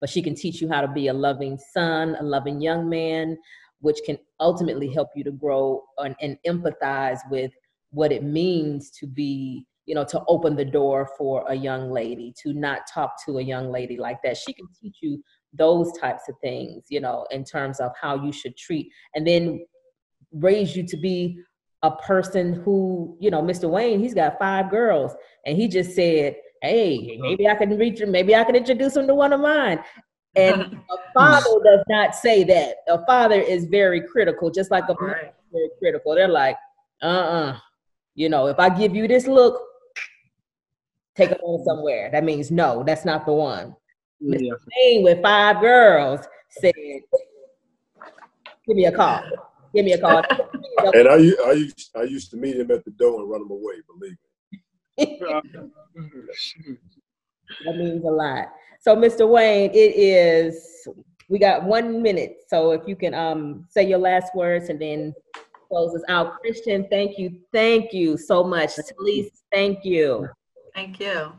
but 0.00 0.10
she 0.10 0.22
can 0.22 0.34
teach 0.34 0.60
you 0.60 0.68
how 0.68 0.80
to 0.80 0.88
be 0.88 1.08
a 1.08 1.12
loving 1.12 1.58
son, 1.72 2.16
a 2.18 2.22
loving 2.22 2.60
young 2.60 2.88
man, 2.88 3.36
which 3.80 3.98
can 4.04 4.18
ultimately 4.40 4.92
help 4.92 5.08
you 5.14 5.24
to 5.24 5.32
grow 5.32 5.82
and, 5.98 6.14
and 6.20 6.36
empathize 6.46 7.20
with 7.30 7.52
what 7.90 8.12
it 8.12 8.22
means 8.22 8.90
to 8.90 9.06
be 9.06 9.66
you 9.86 9.94
know, 9.94 10.04
to 10.04 10.22
open 10.26 10.56
the 10.56 10.64
door 10.64 11.08
for 11.16 11.44
a 11.48 11.54
young 11.54 11.90
lady, 11.90 12.34
to 12.42 12.52
not 12.52 12.80
talk 12.92 13.24
to 13.24 13.38
a 13.38 13.42
young 13.42 13.70
lady 13.70 13.96
like 13.96 14.20
that. 14.22 14.36
She 14.36 14.52
can 14.52 14.66
teach 14.80 14.96
you 15.00 15.22
those 15.54 15.96
types 15.98 16.22
of 16.28 16.34
things, 16.42 16.84
you 16.88 17.00
know, 17.00 17.24
in 17.30 17.44
terms 17.44 17.78
of 17.80 17.92
how 18.00 18.22
you 18.22 18.32
should 18.32 18.56
treat, 18.56 18.90
and 19.14 19.26
then 19.26 19.64
raise 20.32 20.76
you 20.76 20.86
to 20.88 20.96
be 20.96 21.38
a 21.82 21.90
person 21.90 22.52
who, 22.52 23.16
you 23.20 23.30
know, 23.30 23.42
Mr. 23.42 23.70
Wayne, 23.70 24.00
he's 24.00 24.14
got 24.14 24.38
five 24.40 24.70
girls, 24.70 25.12
and 25.46 25.56
he 25.56 25.68
just 25.68 25.94
said, 25.94 26.36
"Hey, 26.66 27.18
maybe 27.20 27.48
I 27.48 27.54
can 27.54 27.76
reach 27.76 28.00
him. 28.00 28.10
Maybe 28.10 28.34
I 28.34 28.44
can 28.44 28.56
introduce 28.56 28.96
him 28.96 29.06
to 29.06 29.14
one 29.14 29.32
of 29.32 29.40
mine." 29.40 29.80
And 30.34 30.60
a 30.90 31.12
father 31.14 31.60
does 31.64 31.84
not 31.88 32.14
say 32.14 32.44
that. 32.44 32.76
A 32.88 33.04
father 33.06 33.40
is 33.40 33.64
very 33.64 34.02
critical, 34.02 34.50
just 34.50 34.70
like 34.70 34.84
a 34.88 34.94
right. 34.94 35.32
very 35.52 35.70
critical. 35.78 36.14
They're 36.14 36.28
like, 36.28 36.56
"Uh-uh." 37.02 37.58
You 38.14 38.30
know, 38.30 38.46
if 38.46 38.58
I 38.58 38.70
give 38.70 38.96
you 38.96 39.06
this 39.06 39.26
look, 39.26 39.62
take 41.14 41.30
them 41.30 41.38
on 41.42 41.64
somewhere. 41.64 42.10
That 42.10 42.24
means 42.24 42.50
no, 42.50 42.82
that's 42.84 43.04
not 43.04 43.26
the 43.26 43.32
one. 43.32 43.76
Yeah. 44.20 44.52
Mr. 44.78 45.02
with 45.02 45.22
five 45.22 45.60
girls 45.60 46.20
said, 46.48 46.72
"Give 48.66 48.76
me 48.76 48.86
a 48.86 48.92
call. 48.92 49.22
Give 49.74 49.84
me 49.84 49.92
a 49.92 50.00
call." 50.00 50.22
and 50.94 51.08
I, 51.08 51.32
I 51.46 51.52
used 51.52 51.90
I 51.96 52.02
used 52.02 52.30
to 52.30 52.36
meet 52.36 52.56
him 52.56 52.70
at 52.70 52.84
the 52.84 52.90
door 52.92 53.20
and 53.20 53.30
run 53.30 53.42
him 53.42 53.50
away. 53.50 53.74
Believe 53.86 54.12
me. 54.12 54.25
That 54.98 55.42
means 57.64 58.04
a 58.04 58.08
lot. 58.08 58.48
So, 58.80 58.96
Mr. 58.96 59.28
Wayne, 59.28 59.70
it 59.72 59.96
is. 59.96 60.88
We 61.28 61.38
got 61.38 61.64
one 61.64 62.02
minute, 62.02 62.42
so 62.46 62.70
if 62.70 62.82
you 62.86 62.94
can 62.94 63.12
um, 63.12 63.66
say 63.68 63.88
your 63.88 63.98
last 63.98 64.34
words 64.34 64.68
and 64.68 64.80
then 64.80 65.12
close 65.68 65.94
us 65.94 66.02
out. 66.08 66.40
Christian, 66.40 66.86
thank 66.88 67.18
you, 67.18 67.40
thank 67.52 67.92
you 67.92 68.16
so 68.16 68.44
much. 68.44 68.70
Talise, 68.76 69.30
thank 69.52 69.84
you. 69.84 70.28
Thank 70.74 71.00
you. 71.00 71.32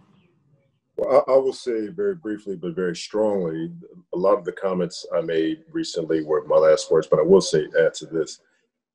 Well, 0.98 1.24
I, 1.28 1.32
I, 1.32 1.38
will 1.38 1.54
say 1.54 1.88
very 1.88 2.16
briefly, 2.16 2.56
but 2.56 2.76
very 2.76 2.96
strongly, 2.96 3.72
a 4.14 4.18
lot 4.18 4.38
of 4.38 4.46
the 4.46 4.52
comments 4.52 5.06
I 5.16 5.22
made 5.22 5.64
recently 5.72 6.24
were 6.24 6.44
my 6.48 6.58
last 6.58 6.92
words, 6.92 7.08
but 7.08 7.20
I 7.20 7.24
will 7.24 7.42
say, 7.42 7.68
add 7.80 7.94
to 7.96 8.08
this 8.08 8.40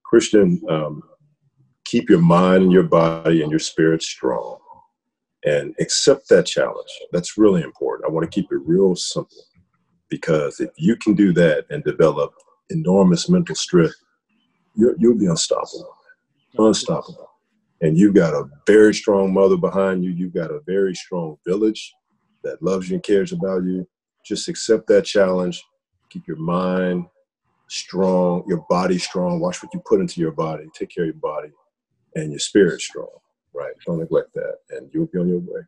Christian, 0.03 0.61
um, 0.69 1.03
keep 1.85 2.09
your 2.09 2.20
mind 2.20 2.64
and 2.64 2.72
your 2.72 2.85
body 2.85 3.43
and 3.43 3.51
your 3.51 3.61
spirit 3.61 4.03
strong 4.03 4.59
and 5.45 5.74
accept 5.80 6.28
that 6.28 6.47
challenge. 6.47 6.91
That's 7.12 7.37
really 7.37 7.62
important. 7.62 8.09
I 8.09 8.12
want 8.12 8.30
to 8.30 8.35
keep 8.35 8.51
it 8.53 8.61
real 8.64 8.95
simple 8.95 9.45
because 10.09 10.61
if 10.61 10.70
you 10.76 10.97
can 10.97 11.14
do 11.14 11.33
that 11.35 11.66
and 11.70 11.83
develop 11.85 12.33
enormous 12.70 13.28
mental 13.28 13.55
strength, 13.55 13.97
you 14.74 14.95
will 14.99 15.18
be 15.18 15.26
unstoppable. 15.26 15.97
Unstoppable 16.59 17.28
and 17.83 17.99
you've 17.99 18.14
got 18.14 18.33
a 18.33 18.49
very 18.66 18.95
strong 18.95 19.35
mother 19.35 19.57
behind 19.57 20.05
you, 20.05 20.11
you've 20.11 20.33
got 20.33 20.51
a 20.51 20.61
very 20.66 20.95
strong 20.95 21.37
village 21.45 21.93
that 22.45 22.62
loves 22.62 22.89
you 22.89 22.95
and 22.95 23.03
cares 23.03 23.33
about 23.33 23.64
you, 23.64 23.87
just 24.24 24.49
accept 24.49 24.87
that 24.87 25.05
challenge. 25.05 25.62
Keep 26.11 26.28
your 26.28 26.37
mind 26.39 27.07
strong, 27.68 28.45
your 28.47 28.64
body 28.68 28.99
strong. 28.99 29.41
Watch 29.41 29.62
what 29.62 29.72
you 29.74 29.83
put 29.85 30.01
into 30.01 30.20
your 30.20 30.30
body. 30.30 30.64
Take 30.74 30.91
care 30.91 31.05
of 31.05 31.09
your 31.09 31.14
body 31.14 31.49
and 32.15 32.31
your 32.31 32.39
spirit 32.39 32.81
strong. 32.81 33.09
Right. 33.55 33.73
Don't 33.87 33.99
neglect 33.99 34.33
that. 34.35 34.59
And 34.71 34.91
you'll 34.93 35.07
be 35.07 35.19
on 35.19 35.29
your 35.29 35.41
way. 35.41 35.63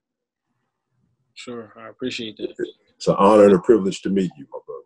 Sure. 1.34 1.72
I 1.76 1.88
appreciate 1.88 2.36
that. 2.38 2.54
It's 2.96 3.08
an 3.08 3.16
honor 3.18 3.44
and 3.44 3.54
a 3.54 3.58
privilege 3.58 4.00
to 4.02 4.10
meet 4.10 4.30
you, 4.36 4.46
my 4.52 4.58
brother. 4.66 4.82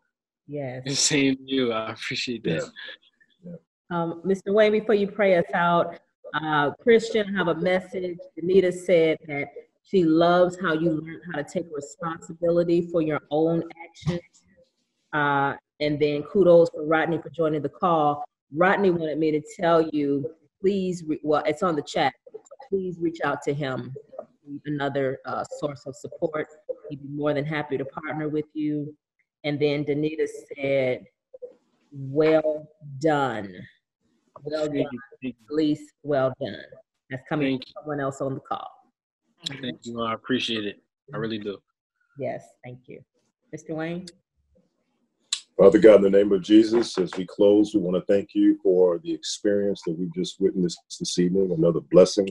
Yes. 0.46 0.98
Same 0.98 1.36
to 1.36 1.42
you. 1.44 1.72
I 1.72 1.92
appreciate 1.92 2.42
that. 2.44 2.70
Yeah. 3.44 3.52
yeah. 3.52 3.56
Um, 3.90 4.22
Mr. 4.24 4.52
Wayne, 4.52 4.72
before 4.72 4.94
you 4.94 5.06
pray 5.06 5.36
us 5.36 5.44
out, 5.54 6.00
uh, 6.34 6.70
Christian 6.82 7.34
have 7.34 7.48
a 7.48 7.54
message. 7.54 8.18
Anita 8.36 8.72
said 8.72 9.18
that 9.28 9.48
she 9.84 10.04
loves 10.04 10.58
how 10.60 10.74
you 10.74 10.90
learn 10.90 11.20
how 11.32 11.40
to 11.40 11.44
take 11.44 11.66
responsibility 11.72 12.88
for 12.90 13.00
your 13.00 13.20
own 13.30 13.62
actions. 13.84 14.20
Uh, 15.12 15.54
and 15.80 15.98
then 15.98 16.22
kudos 16.24 16.68
for 16.70 16.84
Rodney 16.84 17.18
for 17.18 17.30
joining 17.30 17.62
the 17.62 17.68
call. 17.68 18.24
Rodney 18.54 18.90
wanted 18.90 19.18
me 19.18 19.30
to 19.30 19.42
tell 19.58 19.82
you, 19.88 20.30
please, 20.60 21.04
re- 21.06 21.20
well, 21.22 21.42
it's 21.46 21.62
on 21.62 21.76
the 21.76 21.82
chat. 21.82 22.12
Please 22.68 22.98
reach 23.00 23.18
out 23.24 23.42
to 23.42 23.54
him. 23.54 23.94
Another 24.64 25.18
uh, 25.26 25.44
source 25.58 25.84
of 25.86 25.94
support. 25.94 26.48
He'd 26.88 27.02
be 27.02 27.08
more 27.08 27.34
than 27.34 27.44
happy 27.44 27.76
to 27.76 27.84
partner 27.84 28.28
with 28.28 28.46
you. 28.54 28.94
And 29.44 29.60
then 29.60 29.84
Danita 29.84 30.26
said, 30.56 31.04
well 31.92 32.68
done. 32.98 33.54
Well 34.42 34.68
done. 34.68 34.86
At 35.24 35.32
least 35.50 35.92
well 36.02 36.32
done. 36.40 36.56
That's 37.10 37.22
coming 37.28 37.58
thank 37.58 37.64
from 37.64 37.72
someone 37.82 38.00
else 38.00 38.20
on 38.20 38.34
the 38.34 38.40
call. 38.40 38.70
Thank 39.60 39.80
you. 39.82 40.02
I 40.02 40.14
appreciate 40.14 40.64
it. 40.64 40.80
I 41.14 41.16
really 41.18 41.38
do. 41.38 41.58
Yes, 42.18 42.44
thank 42.64 42.80
you. 42.86 43.00
Mr. 43.54 43.74
Wayne? 43.74 44.06
Father 45.58 45.80
God, 45.80 45.96
in 45.96 46.02
the 46.02 46.18
name 46.18 46.30
of 46.30 46.40
Jesus, 46.40 46.96
as 46.98 47.10
we 47.16 47.26
close, 47.26 47.74
we 47.74 47.80
want 47.80 47.96
to 47.96 48.12
thank 48.12 48.28
you 48.32 48.56
for 48.62 49.00
the 49.02 49.12
experience 49.12 49.82
that 49.84 49.98
we've 49.98 50.14
just 50.14 50.40
witnessed 50.40 50.78
this 51.00 51.18
evening, 51.18 51.50
another 51.50 51.80
blessing, 51.80 52.28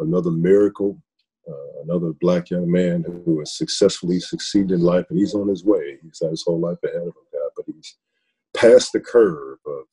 another 0.00 0.32
miracle, 0.32 1.00
uh, 1.48 1.82
another 1.84 2.12
black 2.20 2.50
young 2.50 2.68
man 2.68 3.04
who 3.24 3.38
has 3.38 3.56
successfully 3.56 4.18
succeeded 4.18 4.72
in 4.72 4.80
life, 4.80 5.06
and 5.08 5.20
he's 5.20 5.36
on 5.36 5.46
his 5.46 5.64
way. 5.64 5.98
He's 6.02 6.18
got 6.18 6.32
his 6.32 6.42
whole 6.44 6.58
life 6.58 6.78
ahead 6.82 6.96
of 6.96 7.06
him, 7.06 7.12
God, 7.32 7.50
but 7.56 7.66
he's 7.72 7.96
past 8.54 8.92
the 8.92 8.98
curve 8.98 9.58
of 9.68 9.84